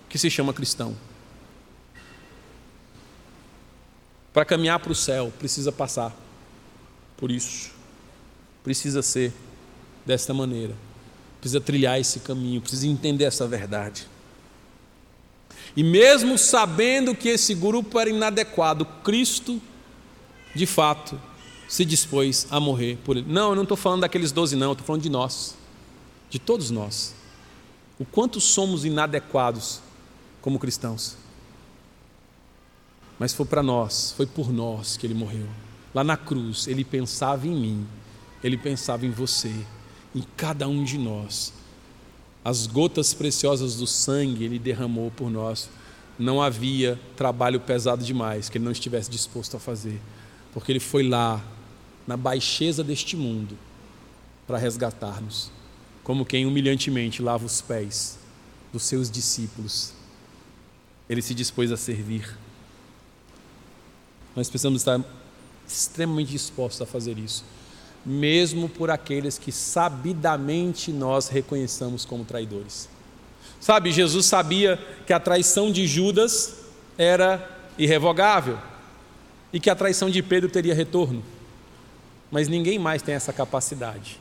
que 0.08 0.18
se 0.18 0.28
chama 0.28 0.52
cristão. 0.52 0.96
Para 4.32 4.44
caminhar 4.44 4.80
para 4.80 4.92
o 4.92 4.94
céu, 4.94 5.32
precisa 5.38 5.70
passar 5.70 6.16
por 7.20 7.30
isso. 7.30 7.70
Precisa 8.64 9.02
ser 9.02 9.32
desta 10.04 10.34
maneira. 10.34 10.74
Precisa 11.38 11.60
trilhar 11.60 12.00
esse 12.00 12.20
caminho, 12.20 12.60
precisa 12.60 12.86
entender 12.86 13.24
essa 13.24 13.46
verdade. 13.46 14.08
E 15.76 15.82
mesmo 15.84 16.36
sabendo 16.36 17.14
que 17.14 17.28
esse 17.28 17.54
grupo 17.54 17.98
era 17.98 18.10
inadequado, 18.10 18.84
Cristo, 19.04 19.60
de 20.54 20.66
fato, 20.66 21.20
se 21.68 21.84
dispôs 21.84 22.46
a 22.50 22.58
morrer 22.58 22.98
por 23.04 23.16
ele. 23.16 23.26
Não, 23.30 23.50
eu 23.50 23.54
não 23.54 23.62
estou 23.62 23.76
falando 23.76 24.00
daqueles 24.00 24.32
doze, 24.32 24.56
não, 24.56 24.68
eu 24.68 24.72
estou 24.72 24.86
falando 24.86 25.02
de 25.02 25.10
nós, 25.10 25.54
de 26.28 26.38
todos 26.38 26.70
nós. 26.70 27.14
O 27.98 28.04
quanto 28.04 28.40
somos 28.40 28.84
inadequados 28.84 29.80
como 30.42 30.58
cristãos. 30.58 31.16
Mas 33.18 33.32
foi 33.32 33.46
para 33.46 33.62
nós, 33.62 34.12
foi 34.16 34.26
por 34.26 34.52
nós 34.52 34.96
que 34.96 35.06
ele 35.06 35.14
morreu. 35.14 35.46
Lá 35.94 36.04
na 36.04 36.16
cruz, 36.16 36.68
ele 36.68 36.84
pensava 36.84 37.46
em 37.46 37.54
mim, 37.54 37.86
ele 38.42 38.56
pensava 38.56 39.04
em 39.04 39.10
você, 39.10 39.52
em 40.14 40.22
cada 40.36 40.68
um 40.68 40.84
de 40.84 40.96
nós. 40.96 41.52
As 42.44 42.66
gotas 42.66 43.12
preciosas 43.12 43.76
do 43.76 43.86
sangue 43.86 44.44
ele 44.44 44.58
derramou 44.58 45.10
por 45.10 45.30
nós. 45.30 45.68
Não 46.18 46.40
havia 46.40 46.98
trabalho 47.16 47.60
pesado 47.60 48.04
demais 48.04 48.48
que 48.48 48.58
ele 48.58 48.64
não 48.64 48.72
estivesse 48.72 49.10
disposto 49.10 49.56
a 49.56 49.60
fazer, 49.60 50.00
porque 50.52 50.72
ele 50.72 50.80
foi 50.80 51.06
lá, 51.06 51.42
na 52.06 52.16
baixeza 52.16 52.82
deste 52.82 53.16
mundo, 53.16 53.56
para 54.46 54.58
resgatar-nos, 54.58 55.50
como 56.02 56.24
quem 56.24 56.46
humilhantemente 56.46 57.22
lava 57.22 57.44
os 57.44 57.60
pés 57.60 58.18
dos 58.72 58.82
seus 58.82 59.10
discípulos. 59.10 59.92
Ele 61.08 61.22
se 61.22 61.34
dispôs 61.34 61.72
a 61.72 61.76
servir. 61.76 62.36
Nós 64.34 64.48
precisamos 64.48 64.80
estar 64.80 65.00
extremamente 65.72 66.30
dispostos 66.30 66.82
a 66.82 66.86
fazer 66.86 67.18
isso, 67.18 67.44
mesmo 68.04 68.68
por 68.68 68.90
aqueles 68.90 69.38
que 69.38 69.52
sabidamente 69.52 70.92
nós 70.92 71.28
reconheçamos 71.28 72.04
como 72.04 72.24
traidores. 72.24 72.88
Sabe, 73.60 73.92
Jesus 73.92 74.26
sabia 74.26 74.78
que 75.06 75.12
a 75.12 75.20
traição 75.20 75.70
de 75.70 75.86
Judas 75.86 76.54
era 76.96 77.58
irrevogável 77.78 78.58
e 79.52 79.60
que 79.60 79.68
a 79.68 79.74
traição 79.74 80.08
de 80.08 80.22
Pedro 80.22 80.48
teria 80.48 80.74
retorno, 80.74 81.22
mas 82.30 82.48
ninguém 82.48 82.78
mais 82.78 83.02
tem 83.02 83.14
essa 83.14 83.32
capacidade. 83.32 84.18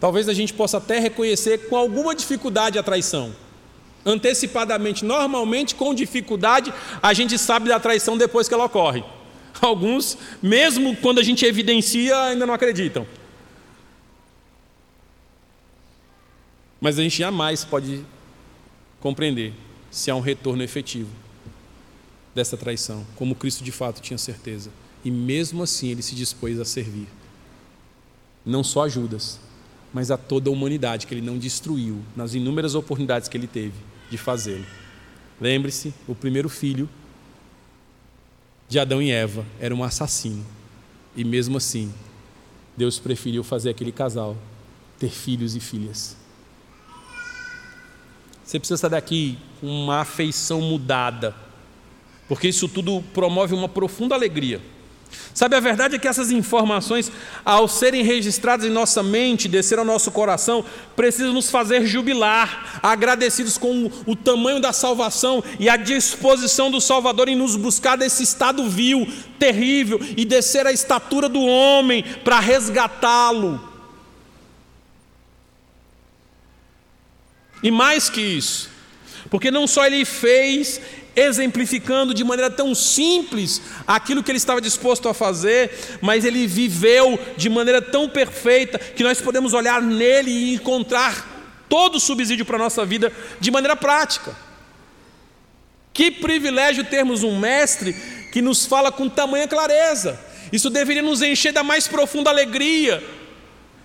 Talvez 0.00 0.28
a 0.28 0.34
gente 0.34 0.52
possa 0.52 0.78
até 0.78 0.98
reconhecer 0.98 1.68
com 1.68 1.76
alguma 1.76 2.14
dificuldade 2.14 2.78
a 2.78 2.82
traição. 2.82 3.34
Antecipadamente, 4.06 5.04
normalmente 5.04 5.74
com 5.74 5.94
dificuldade, 5.94 6.72
a 7.02 7.12
gente 7.12 7.36
sabe 7.38 7.68
da 7.68 7.80
traição 7.80 8.16
depois 8.16 8.48
que 8.48 8.54
ela 8.54 8.64
ocorre. 8.64 9.02
Alguns, 9.60 10.16
mesmo 10.42 10.96
quando 10.96 11.18
a 11.18 11.22
gente 11.22 11.44
evidencia, 11.44 12.16
ainda 12.22 12.46
não 12.46 12.54
acreditam. 12.54 13.06
Mas 16.80 16.98
a 16.98 17.02
gente 17.02 17.18
jamais 17.18 17.64
pode 17.64 18.04
compreender 19.00 19.52
se 19.90 20.10
há 20.10 20.14
um 20.14 20.20
retorno 20.20 20.62
efetivo 20.62 21.10
dessa 22.34 22.56
traição, 22.56 23.04
como 23.16 23.34
Cristo 23.34 23.64
de 23.64 23.72
fato 23.72 24.00
tinha 24.00 24.18
certeza. 24.18 24.70
E 25.04 25.10
mesmo 25.10 25.62
assim 25.62 25.88
ele 25.90 26.02
se 26.02 26.14
dispôs 26.14 26.60
a 26.60 26.64
servir. 26.64 27.08
Não 28.44 28.62
só 28.62 28.84
a 28.84 28.88
Judas, 28.88 29.40
mas 29.92 30.10
a 30.10 30.16
toda 30.16 30.50
a 30.50 30.52
humanidade 30.52 31.06
que 31.06 31.14
ele 31.14 31.20
não 31.20 31.38
destruiu 31.38 32.00
nas 32.14 32.34
inúmeras 32.34 32.74
oportunidades 32.74 33.28
que 33.28 33.36
ele 33.36 33.46
teve 33.46 33.74
de 34.10 34.16
fazê-lo. 34.16 34.64
Lembre-se, 35.40 35.92
o 36.06 36.14
primeiro 36.14 36.48
filho 36.48 36.88
de 38.68 38.78
Adão 38.78 39.00
e 39.00 39.10
Eva 39.10 39.44
era 39.58 39.74
um 39.74 39.82
assassino. 39.82 40.44
E 41.16 41.24
mesmo 41.24 41.56
assim, 41.56 41.92
Deus 42.76 42.98
preferiu 42.98 43.42
fazer 43.42 43.70
aquele 43.70 43.90
casal 43.90 44.36
ter 44.98 45.10
filhos 45.10 45.56
e 45.56 45.60
filhas. 45.60 46.16
Você 48.44 48.58
precisa 48.58 48.76
sair 48.76 48.90
daqui 48.90 49.38
com 49.60 49.66
uma 49.66 50.00
afeição 50.00 50.60
mudada, 50.60 51.34
porque 52.28 52.48
isso 52.48 52.68
tudo 52.68 53.02
promove 53.12 53.54
uma 53.54 53.68
profunda 53.68 54.14
alegria. 54.14 54.60
Sabe, 55.32 55.54
a 55.54 55.60
verdade 55.60 55.94
é 55.94 55.98
que 55.98 56.08
essas 56.08 56.32
informações, 56.32 57.12
ao 57.44 57.68
serem 57.68 58.02
registradas 58.02 58.66
em 58.66 58.70
nossa 58.70 59.02
mente, 59.02 59.46
descer 59.46 59.78
ao 59.78 59.84
nosso 59.84 60.10
coração, 60.10 60.64
precisam 60.96 61.32
nos 61.32 61.48
fazer 61.48 61.86
jubilar, 61.86 62.80
agradecidos 62.82 63.56
com 63.56 63.90
o 64.04 64.16
tamanho 64.16 64.60
da 64.60 64.72
salvação 64.72 65.42
e 65.60 65.68
a 65.68 65.76
disposição 65.76 66.70
do 66.70 66.80
Salvador 66.80 67.28
em 67.28 67.36
nos 67.36 67.54
buscar 67.54 67.96
desse 67.96 68.22
estado 68.22 68.68
vil, 68.68 69.06
terrível, 69.38 70.00
e 70.16 70.24
descer 70.24 70.66
a 70.66 70.72
estatura 70.72 71.28
do 71.28 71.40
homem 71.40 72.02
para 72.24 72.40
resgatá-lo. 72.40 73.68
E 77.62 77.70
mais 77.70 78.10
que 78.10 78.20
isso, 78.20 78.70
porque 79.30 79.50
não 79.50 79.66
só 79.66 79.86
ele 79.86 80.04
fez 80.04 80.80
exemplificando 81.18 82.14
de 82.14 82.22
maneira 82.22 82.50
tão 82.50 82.74
simples 82.74 83.60
aquilo 83.86 84.22
que 84.22 84.30
ele 84.30 84.38
estava 84.38 84.60
disposto 84.60 85.08
a 85.08 85.14
fazer, 85.14 85.98
mas 86.00 86.24
ele 86.24 86.46
viveu 86.46 87.18
de 87.36 87.48
maneira 87.48 87.82
tão 87.82 88.08
perfeita 88.08 88.78
que 88.78 89.02
nós 89.02 89.20
podemos 89.20 89.52
olhar 89.52 89.82
nele 89.82 90.30
e 90.30 90.54
encontrar 90.54 91.26
todo 91.68 91.96
o 91.96 92.00
subsídio 92.00 92.44
para 92.44 92.56
a 92.56 92.60
nossa 92.60 92.84
vida 92.84 93.12
de 93.40 93.50
maneira 93.50 93.76
prática. 93.76 94.34
Que 95.92 96.10
privilégio 96.10 96.84
termos 96.84 97.24
um 97.24 97.38
mestre 97.38 97.92
que 98.32 98.40
nos 98.40 98.64
fala 98.64 98.92
com 98.92 99.08
tamanha 99.08 99.48
clareza. 99.48 100.18
Isso 100.52 100.70
deveria 100.70 101.02
nos 101.02 101.20
encher 101.20 101.52
da 101.52 101.62
mais 101.62 101.88
profunda 101.88 102.30
alegria 102.30 103.02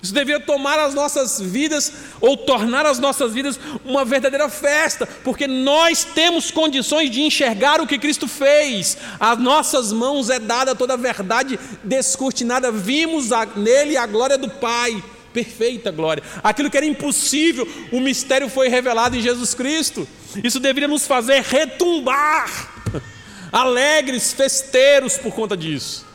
Isso 0.04 0.14
deveria 0.14 0.42
tomar 0.42 0.78
as 0.80 0.94
nossas 0.94 1.40
vidas 1.40 1.94
ou 2.20 2.36
tornar 2.36 2.86
as 2.86 3.00
nossas 3.00 3.34
vidas 3.34 3.58
uma 3.86 4.04
verdadeira 4.04 4.50
festa, 4.50 5.08
porque 5.24 5.48
nós 5.48 6.04
temos 6.04 6.52
condições 6.52 7.10
de 7.10 7.22
enxergar 7.22 7.80
o 7.80 7.88
que 7.88 7.98
Cristo 7.98 8.28
fez. 8.28 8.98
Às 9.18 9.40
nossas 9.40 9.94
mãos 9.94 10.30
é 10.30 10.40
dada 10.40 10.76
toda 10.76 10.96
a 10.96 10.98
verdade 10.98 11.58
descortinada. 11.86 12.70
Vimos 12.70 13.32
a, 13.32 13.46
nele 13.46 13.96
a 13.96 14.06
glória 14.06 14.38
do 14.38 14.50
Pai, 14.50 15.02
perfeita 15.32 15.90
glória. 15.90 16.22
Aquilo 16.44 16.70
que 16.70 16.76
era 16.76 16.86
impossível, 16.86 17.66
o 17.90 18.02
mistério 18.02 18.50
foi 18.50 18.68
revelado 18.68 19.16
em 19.16 19.22
Jesus 19.22 19.54
Cristo. 19.54 20.06
Isso 20.44 20.60
deveria 20.60 20.90
nos 20.90 21.08
fazer 21.08 21.42
retumbar, 21.44 22.74
alegres, 23.54 24.34
festeiros 24.34 25.18
por 25.18 25.34
conta 25.34 25.56
disso. 25.56 26.12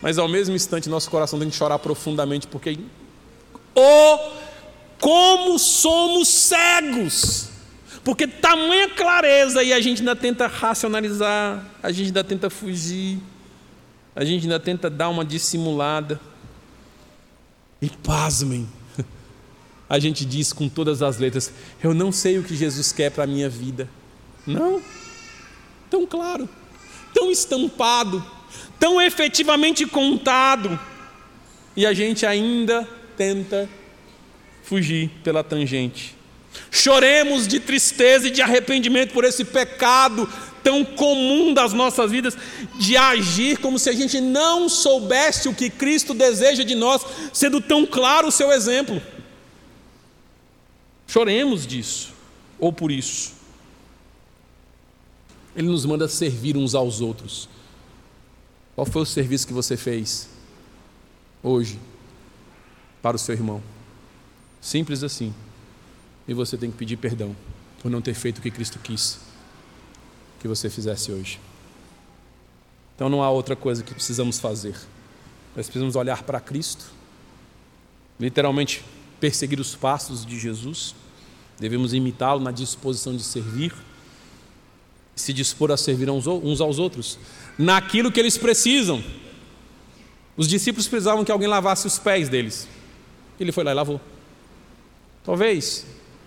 Mas 0.00 0.18
ao 0.18 0.28
mesmo 0.28 0.54
instante, 0.54 0.88
nosso 0.88 1.10
coração 1.10 1.38
tem 1.38 1.50
que 1.50 1.56
chorar 1.56 1.78
profundamente, 1.78 2.46
porque 2.46 2.78
oh, 3.74 4.18
como 5.00 5.58
somos 5.58 6.28
cegos! 6.28 7.48
Porque 8.04 8.26
tamanha 8.26 8.88
clareza 8.90 9.62
e 9.62 9.72
a 9.72 9.80
gente 9.80 9.98
ainda 9.98 10.16
tenta 10.16 10.46
racionalizar, 10.46 11.66
a 11.82 11.90
gente 11.92 12.06
ainda 12.06 12.24
tenta 12.24 12.48
fugir, 12.48 13.18
a 14.14 14.24
gente 14.24 14.44
ainda 14.44 14.58
tenta 14.58 14.88
dar 14.88 15.08
uma 15.08 15.24
dissimulada. 15.24 16.20
E 17.82 17.90
pasmem, 17.90 18.68
a 19.88 19.98
gente 19.98 20.24
diz 20.24 20.52
com 20.52 20.68
todas 20.68 21.02
as 21.02 21.18
letras: 21.18 21.52
Eu 21.82 21.92
não 21.92 22.10
sei 22.10 22.38
o 22.38 22.42
que 22.42 22.56
Jesus 22.56 22.92
quer 22.92 23.10
para 23.10 23.24
a 23.24 23.26
minha 23.26 23.48
vida. 23.48 23.88
Não, 24.46 24.80
tão 25.90 26.06
claro, 26.06 26.48
tão 27.12 27.30
estampado 27.30 28.24
tão 28.78 29.00
efetivamente 29.00 29.86
contado, 29.86 30.78
e 31.76 31.86
a 31.86 31.92
gente 31.92 32.24
ainda 32.26 32.88
tenta 33.16 33.68
fugir 34.62 35.10
pela 35.22 35.42
tangente. 35.42 36.16
Choremos 36.70 37.46
de 37.46 37.60
tristeza 37.60 38.28
e 38.28 38.30
de 38.30 38.42
arrependimento 38.42 39.12
por 39.12 39.24
esse 39.24 39.44
pecado 39.44 40.28
tão 40.62 40.84
comum 40.84 41.54
das 41.54 41.72
nossas 41.72 42.10
vidas, 42.10 42.36
de 42.78 42.96
agir 42.96 43.58
como 43.58 43.78
se 43.78 43.88
a 43.88 43.92
gente 43.92 44.20
não 44.20 44.68
soubesse 44.68 45.48
o 45.48 45.54
que 45.54 45.70
Cristo 45.70 46.12
deseja 46.12 46.62
de 46.62 46.74
nós, 46.74 47.02
sendo 47.32 47.60
tão 47.60 47.86
claro 47.86 48.28
o 48.28 48.32
seu 48.32 48.52
exemplo. 48.52 49.00
Choremos 51.06 51.66
disso, 51.66 52.12
ou 52.58 52.72
por 52.72 52.90
isso. 52.90 53.32
Ele 55.56 55.68
nos 55.68 55.86
manda 55.86 56.06
servir 56.06 56.56
uns 56.56 56.74
aos 56.74 57.00
outros. 57.00 57.48
Qual 58.78 58.86
foi 58.86 59.02
o 59.02 59.04
serviço 59.04 59.44
que 59.44 59.52
você 59.52 59.76
fez 59.76 60.28
hoje 61.42 61.80
para 63.02 63.16
o 63.16 63.18
seu 63.18 63.34
irmão? 63.34 63.60
Simples 64.60 65.02
assim. 65.02 65.34
E 66.28 66.32
você 66.32 66.56
tem 66.56 66.70
que 66.70 66.76
pedir 66.76 66.96
perdão 66.96 67.34
por 67.82 67.90
não 67.90 68.00
ter 68.00 68.14
feito 68.14 68.38
o 68.38 68.40
que 68.40 68.52
Cristo 68.52 68.78
quis 68.78 69.18
que 70.38 70.46
você 70.46 70.70
fizesse 70.70 71.10
hoje. 71.10 71.40
Então 72.94 73.08
não 73.08 73.20
há 73.20 73.28
outra 73.28 73.56
coisa 73.56 73.82
que 73.82 73.92
precisamos 73.92 74.38
fazer. 74.38 74.76
Nós 75.56 75.66
precisamos 75.66 75.96
olhar 75.96 76.22
para 76.22 76.38
Cristo, 76.38 76.84
literalmente 78.20 78.84
perseguir 79.18 79.58
os 79.58 79.74
passos 79.74 80.24
de 80.24 80.38
Jesus, 80.38 80.94
devemos 81.58 81.92
imitá-lo 81.92 82.38
na 82.38 82.52
disposição 82.52 83.16
de 83.16 83.24
servir, 83.24 83.74
se 85.18 85.32
dispor 85.32 85.70
a 85.70 85.76
servir 85.76 86.08
uns 86.10 86.60
aos 86.60 86.78
outros, 86.78 87.18
naquilo 87.58 88.10
que 88.10 88.20
eles 88.20 88.38
precisam. 88.38 89.02
Os 90.36 90.48
discípulos 90.48 90.86
precisavam 90.86 91.24
que 91.24 91.32
alguém 91.32 91.48
lavasse 91.48 91.86
os 91.86 91.98
pés 91.98 92.28
deles. 92.28 92.68
Ele 93.38 93.52
foi 93.52 93.64
lá 93.64 93.72
e 93.72 93.74
lavou. 93.74 94.00
Talvez 95.24 95.84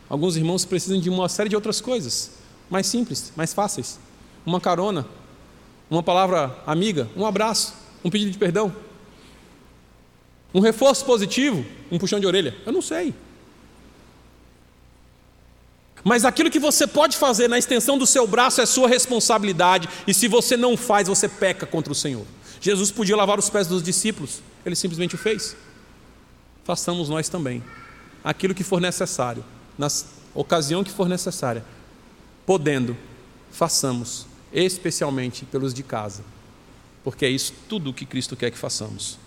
alguns 0.10 0.36
irmãos 0.36 0.66
precisem 0.66 1.00
de 1.00 1.10
uma 1.10 1.30
série 1.30 1.50
de 1.50 1.56
outras 1.56 1.80
coisas, 1.80 2.32
mais 2.70 2.88
simples, 2.88 3.32
mais 3.36 3.54
fáceis. 3.54 4.00
Uma 4.46 4.60
carona, 4.60 5.08
uma 5.90 6.04
palavra 6.04 6.56
amiga, 6.66 7.10
um 7.16 7.26
abraço, 7.26 7.74
um 8.04 8.10
pedido 8.10 8.32
de 8.32 8.38
perdão. 8.38 8.76
Um 10.54 10.60
reforço 10.60 11.06
positivo, 11.06 11.66
um 11.90 11.98
puxão 11.98 12.20
de 12.20 12.28
orelha. 12.28 12.56
Eu 12.66 12.74
não 12.74 12.82
sei. 12.82 13.14
Mas 16.04 16.26
aquilo 16.26 16.50
que 16.50 16.60
você 16.60 16.88
pode 16.88 17.16
fazer 17.16 17.48
na 17.48 17.60
extensão 17.60 17.98
do 17.98 18.08
seu 18.08 18.26
braço 18.26 18.62
é 18.62 18.66
sua 18.66 18.88
responsabilidade, 18.88 19.88
e 20.08 20.14
se 20.14 20.28
você 20.28 20.58
não 20.58 20.76
faz, 20.76 21.08
você 21.08 21.28
peca 21.28 21.66
contra 21.66 21.92
o 21.92 21.96
Senhor. 21.96 22.26
Jesus 22.60 22.92
podia 22.92 23.16
lavar 23.16 23.38
os 23.38 23.50
pés 23.50 23.68
dos 23.68 23.84
discípulos, 23.84 24.42
ele 24.66 24.76
simplesmente 24.76 25.16
o 25.16 25.18
fez. 25.18 25.56
Façamos 26.64 27.10
nós 27.10 27.30
também 27.30 27.64
aquilo 28.24 28.54
que 28.54 28.64
for 28.64 28.80
necessário, 28.80 29.44
na 29.78 29.88
ocasião 30.34 30.84
que 30.84 30.92
for 30.92 31.08
necessária, 31.08 31.64
podendo, 32.46 32.96
façamos, 33.52 34.26
especialmente 34.54 35.46
pelos 35.46 35.74
de 35.74 35.84
casa, 35.84 36.24
porque 37.04 37.26
é 37.26 37.30
isso 37.30 37.54
tudo 37.68 37.90
o 37.90 37.94
que 37.94 38.06
Cristo 38.06 38.36
quer 38.36 38.52
que 38.52 38.58
façamos. 38.58 39.18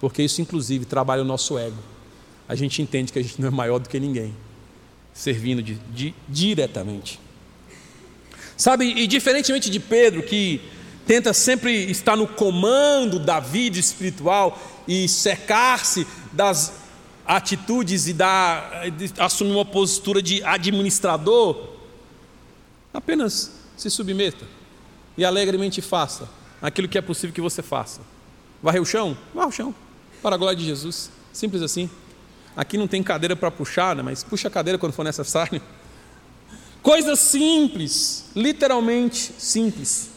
Porque 0.00 0.22
isso, 0.22 0.42
inclusive, 0.42 0.84
trabalha 0.84 1.22
o 1.22 1.24
nosso 1.24 1.56
ego. 1.56 1.78
A 2.48 2.54
gente 2.54 2.82
entende 2.82 3.12
que 3.12 3.18
a 3.18 3.22
gente 3.22 3.40
não 3.40 3.48
é 3.48 3.50
maior 3.50 3.78
do 3.78 3.88
que 3.88 4.00
ninguém 4.00 4.34
servindo 5.12 5.62
de, 5.62 5.74
de, 5.74 6.14
diretamente. 6.28 7.20
Sabe, 8.56 8.84
e 8.86 9.06
diferentemente 9.06 9.70
de 9.70 9.80
Pedro, 9.80 10.22
que 10.22 10.60
tenta 11.06 11.32
sempre 11.32 11.90
estar 11.90 12.16
no 12.16 12.26
comando 12.26 13.18
da 13.18 13.40
vida 13.40 13.78
espiritual 13.78 14.58
e 14.86 15.08
secar-se 15.08 16.06
das 16.32 16.72
atitudes 17.26 18.08
e 18.08 18.12
da, 18.12 18.82
assumir 19.18 19.52
uma 19.52 19.64
postura 19.64 20.22
de 20.22 20.42
administrador, 20.44 21.70
apenas 22.92 23.52
se 23.76 23.90
submeta 23.90 24.44
e 25.16 25.24
alegremente 25.24 25.80
faça 25.80 26.28
aquilo 26.60 26.88
que 26.88 26.98
é 26.98 27.02
possível 27.02 27.34
que 27.34 27.40
você 27.40 27.62
faça. 27.62 28.00
Varrer 28.62 28.80
o 28.80 28.86
chão? 28.86 29.16
Varre 29.34 29.48
o 29.48 29.52
chão, 29.52 29.74
para 30.22 30.36
a 30.36 30.38
glória 30.38 30.56
de 30.56 30.64
Jesus. 30.64 31.10
Simples 31.32 31.62
assim. 31.62 31.90
Aqui 32.56 32.76
não 32.76 32.86
tem 32.86 33.02
cadeira 33.02 33.34
para 33.34 33.50
puxar, 33.50 33.96
né? 33.96 34.02
mas 34.02 34.22
puxa 34.22 34.48
a 34.48 34.50
cadeira 34.50 34.78
quando 34.78 34.92
for 34.92 35.04
necessário. 35.04 35.60
Coisas 36.82 37.18
simples, 37.18 38.26
literalmente 38.34 39.32
simples. 39.38 40.10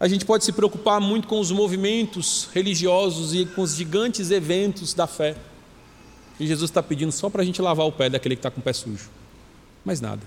A 0.00 0.08
gente 0.08 0.24
pode 0.24 0.44
se 0.44 0.52
preocupar 0.52 1.00
muito 1.00 1.28
com 1.28 1.40
os 1.40 1.50
movimentos 1.50 2.48
religiosos 2.52 3.34
e 3.34 3.46
com 3.46 3.62
os 3.62 3.74
gigantes 3.74 4.30
eventos 4.30 4.92
da 4.92 5.06
fé. 5.06 5.36
E 6.38 6.46
Jesus 6.46 6.70
está 6.70 6.82
pedindo 6.82 7.12
só 7.12 7.30
para 7.30 7.42
a 7.42 7.44
gente 7.44 7.62
lavar 7.62 7.86
o 7.86 7.92
pé 7.92 8.10
daquele 8.10 8.36
que 8.36 8.40
está 8.40 8.50
com 8.50 8.60
o 8.60 8.62
pé 8.62 8.72
sujo. 8.72 9.08
Mais 9.84 10.00
nada. 10.00 10.22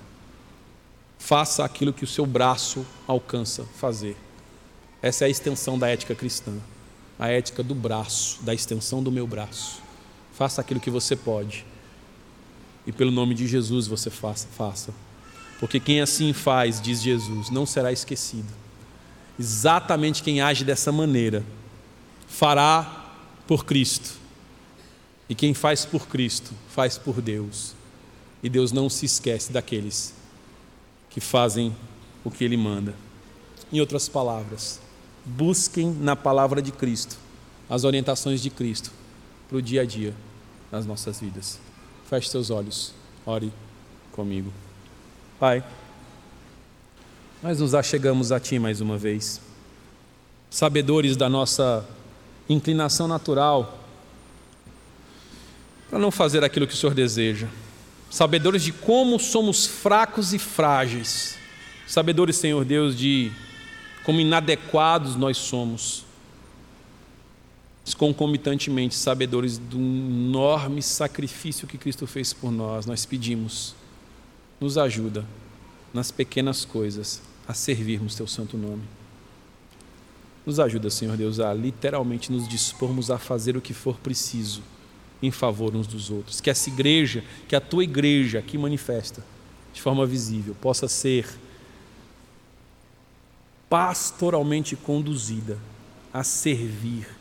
Faça 1.19 1.63
aquilo 1.63 1.93
que 1.93 2.03
o 2.03 2.07
seu 2.07 2.25
braço 2.25 2.85
alcança 3.05 3.63
fazer. 3.75 4.15
Essa 5.01 5.25
é 5.25 5.27
a 5.27 5.29
extensão 5.29 5.77
da 5.77 5.87
ética 5.87 6.15
cristã. 6.15 6.53
A 7.19 7.27
ética 7.29 7.61
do 7.61 7.75
braço, 7.75 8.41
da 8.41 8.53
extensão 8.53 9.03
do 9.03 9.11
meu 9.11 9.27
braço. 9.27 9.81
Faça 10.39 10.61
aquilo 10.61 10.79
que 10.79 10.89
você 10.89 11.17
pode. 11.17 11.65
E 12.87 12.93
pelo 12.93 13.11
nome 13.11 13.35
de 13.35 13.45
Jesus 13.45 13.87
você 13.87 14.09
faça, 14.09 14.47
faça. 14.47 14.93
Porque 15.59 15.81
quem 15.81 15.99
assim 15.99 16.31
faz, 16.31 16.79
diz 16.79 17.01
Jesus, 17.01 17.49
não 17.49 17.65
será 17.65 17.91
esquecido. 17.91 18.47
Exatamente 19.37 20.23
quem 20.23 20.39
age 20.39 20.63
dessa 20.63 20.93
maneira 20.93 21.43
fará 22.25 23.11
por 23.45 23.65
Cristo. 23.65 24.13
E 25.27 25.35
quem 25.35 25.53
faz 25.53 25.83
por 25.83 26.07
Cristo, 26.07 26.51
faz 26.69 26.97
por 26.97 27.21
Deus. 27.21 27.75
E 28.41 28.47
Deus 28.47 28.71
não 28.71 28.89
se 28.89 29.05
esquece 29.05 29.51
daqueles 29.51 30.13
que 31.09 31.19
fazem 31.19 31.75
o 32.23 32.31
que 32.31 32.45
Ele 32.45 32.55
manda. 32.55 32.95
Em 33.73 33.81
outras 33.81 34.07
palavras, 34.07 34.79
busquem 35.25 35.91
na 35.91 36.15
palavra 36.15 36.61
de 36.61 36.71
Cristo 36.71 37.17
as 37.69 37.83
orientações 37.83 38.41
de 38.41 38.49
Cristo 38.49 38.89
para 39.49 39.57
o 39.57 39.61
dia 39.61 39.81
a 39.81 39.85
dia 39.85 40.15
nas 40.71 40.85
nossas 40.85 41.19
vidas. 41.19 41.59
Feche 42.09 42.29
seus 42.29 42.49
olhos, 42.49 42.93
ore 43.25 43.51
comigo. 44.11 44.51
Pai, 45.39 45.63
nós 47.41 47.59
nos 47.59 47.73
achegamos 47.73 48.31
a 48.31 48.39
Ti 48.39 48.59
mais 48.59 48.81
uma 48.81 48.97
vez, 48.97 49.39
sabedores 50.49 51.15
da 51.15 51.29
nossa 51.29 51.87
inclinação 52.49 53.07
natural 53.07 53.77
para 55.89 55.97
não 55.97 56.11
fazer 56.11 56.43
aquilo 56.43 56.67
que 56.67 56.73
o 56.73 56.77
Senhor 56.77 56.93
deseja, 56.93 57.47
sabedores 58.11 58.61
de 58.61 58.71
como 58.71 59.19
somos 59.19 59.65
fracos 59.65 60.33
e 60.33 60.39
frágeis, 60.39 61.37
sabedores, 61.87 62.35
Senhor 62.35 62.63
Deus, 62.65 62.95
de 62.95 63.31
como 64.03 64.19
inadequados 64.19 65.15
nós 65.15 65.37
somos 65.37 66.05
concomitantemente 67.93 68.95
sabedores 68.95 69.57
do 69.57 69.77
enorme 69.77 70.81
sacrifício 70.81 71.67
que 71.67 71.77
Cristo 71.77 72.05
fez 72.07 72.33
por 72.33 72.51
nós, 72.51 72.85
nós 72.85 73.05
pedimos, 73.05 73.75
nos 74.59 74.77
ajuda 74.77 75.25
nas 75.93 76.11
pequenas 76.11 76.65
coisas 76.65 77.21
a 77.47 77.53
servirmos 77.53 78.15
Teu 78.15 78.27
santo 78.27 78.57
nome. 78.57 78.83
Nos 80.45 80.59
ajuda, 80.59 80.89
Senhor 80.89 81.15
Deus, 81.17 81.39
a 81.39 81.53
literalmente 81.53 82.31
nos 82.31 82.47
dispormos 82.47 83.11
a 83.11 83.17
fazer 83.17 83.57
o 83.57 83.61
que 83.61 83.73
for 83.73 83.97
preciso 83.97 84.61
em 85.21 85.31
favor 85.31 85.75
uns 85.75 85.87
dos 85.87 86.09
outros. 86.09 86.39
Que 86.41 86.49
essa 86.49 86.69
igreja, 86.69 87.23
que 87.47 87.55
a 87.55 87.61
tua 87.61 87.83
igreja 87.83 88.39
aqui 88.39 88.57
manifesta 88.57 89.23
de 89.73 89.81
forma 89.81 90.05
visível, 90.05 90.55
possa 90.59 90.87
ser 90.87 91.27
pastoralmente 93.69 94.75
conduzida 94.75 95.57
a 96.11 96.23
servir 96.23 97.18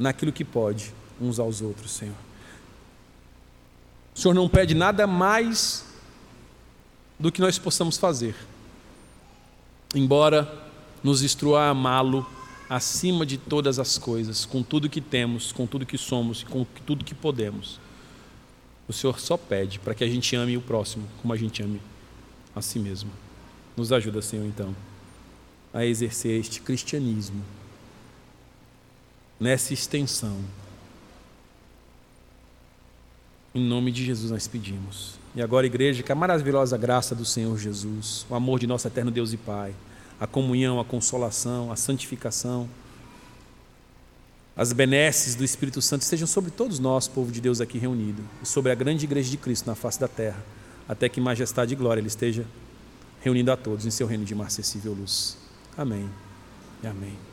naquilo 0.00 0.32
que 0.32 0.44
pode 0.44 0.94
uns 1.20 1.38
aos 1.38 1.60
outros, 1.60 1.92
Senhor. 1.92 2.16
O 4.14 4.18
Senhor 4.18 4.34
não 4.34 4.48
pede 4.48 4.74
nada 4.74 5.06
mais 5.06 5.86
do 7.18 7.30
que 7.30 7.40
nós 7.40 7.58
possamos 7.58 7.98
fazer, 7.98 8.34
embora 9.94 10.50
nos 11.04 11.22
instrua 11.22 11.64
a 11.64 11.70
amá-lo 11.70 12.26
acima 12.68 13.26
de 13.26 13.36
todas 13.36 13.78
as 13.78 13.98
coisas, 13.98 14.46
com 14.46 14.62
tudo 14.62 14.88
que 14.88 15.00
temos, 15.00 15.52
com 15.52 15.66
tudo 15.66 15.84
que 15.84 15.98
somos, 15.98 16.42
com 16.42 16.64
tudo 16.86 17.04
que 17.04 17.14
podemos. 17.14 17.78
O 18.88 18.92
Senhor 18.92 19.20
só 19.20 19.36
pede 19.36 19.78
para 19.78 19.94
que 19.94 20.02
a 20.02 20.08
gente 20.08 20.34
ame 20.34 20.56
o 20.56 20.62
próximo 20.62 21.06
como 21.20 21.32
a 21.32 21.36
gente 21.36 21.62
ame 21.62 21.80
a 22.54 22.62
si 22.62 22.78
mesmo. 22.78 23.10
Nos 23.76 23.92
ajuda, 23.92 24.22
Senhor, 24.22 24.46
então, 24.46 24.74
a 25.72 25.84
exercer 25.84 26.40
este 26.40 26.60
cristianismo 26.60 27.44
nessa 29.40 29.72
extensão. 29.72 30.36
Em 33.54 33.64
nome 33.64 33.90
de 33.90 34.04
Jesus 34.04 34.30
nós 34.30 34.46
pedimos. 34.46 35.18
E 35.34 35.40
agora, 35.40 35.66
igreja, 35.66 36.02
que 36.02 36.12
a 36.12 36.14
maravilhosa 36.14 36.76
graça 36.76 37.14
do 37.14 37.24
Senhor 37.24 37.58
Jesus, 37.58 38.26
o 38.28 38.34
amor 38.34 38.60
de 38.60 38.66
nosso 38.66 38.86
eterno 38.86 39.10
Deus 39.10 39.32
e 39.32 39.36
Pai, 39.36 39.74
a 40.20 40.26
comunhão, 40.26 40.78
a 40.78 40.84
consolação, 40.84 41.72
a 41.72 41.76
santificação, 41.76 42.68
as 44.56 44.72
benesses 44.72 45.34
do 45.34 45.44
Espírito 45.44 45.80
Santo 45.80 46.02
estejam 46.02 46.26
sobre 46.26 46.50
todos 46.50 46.78
nós, 46.78 47.08
povo 47.08 47.32
de 47.32 47.40
Deus 47.40 47.60
aqui 47.60 47.78
reunido, 47.78 48.22
e 48.42 48.46
sobre 48.46 48.70
a 48.70 48.74
grande 48.74 49.06
igreja 49.06 49.30
de 49.30 49.36
Cristo 49.36 49.66
na 49.66 49.74
face 49.74 49.98
da 49.98 50.08
terra, 50.08 50.44
até 50.88 51.08
que 51.08 51.20
majestade 51.20 51.72
e 51.72 51.76
glória 51.76 52.00
Ele 52.00 52.08
esteja 52.08 52.44
reunindo 53.22 53.50
a 53.50 53.56
todos 53.56 53.86
em 53.86 53.90
seu 53.90 54.06
reino 54.06 54.24
de 54.24 54.34
marcessível 54.34 54.92
luz. 54.92 55.38
Amém 55.76 56.10
e 56.82 56.86
amém. 56.86 57.29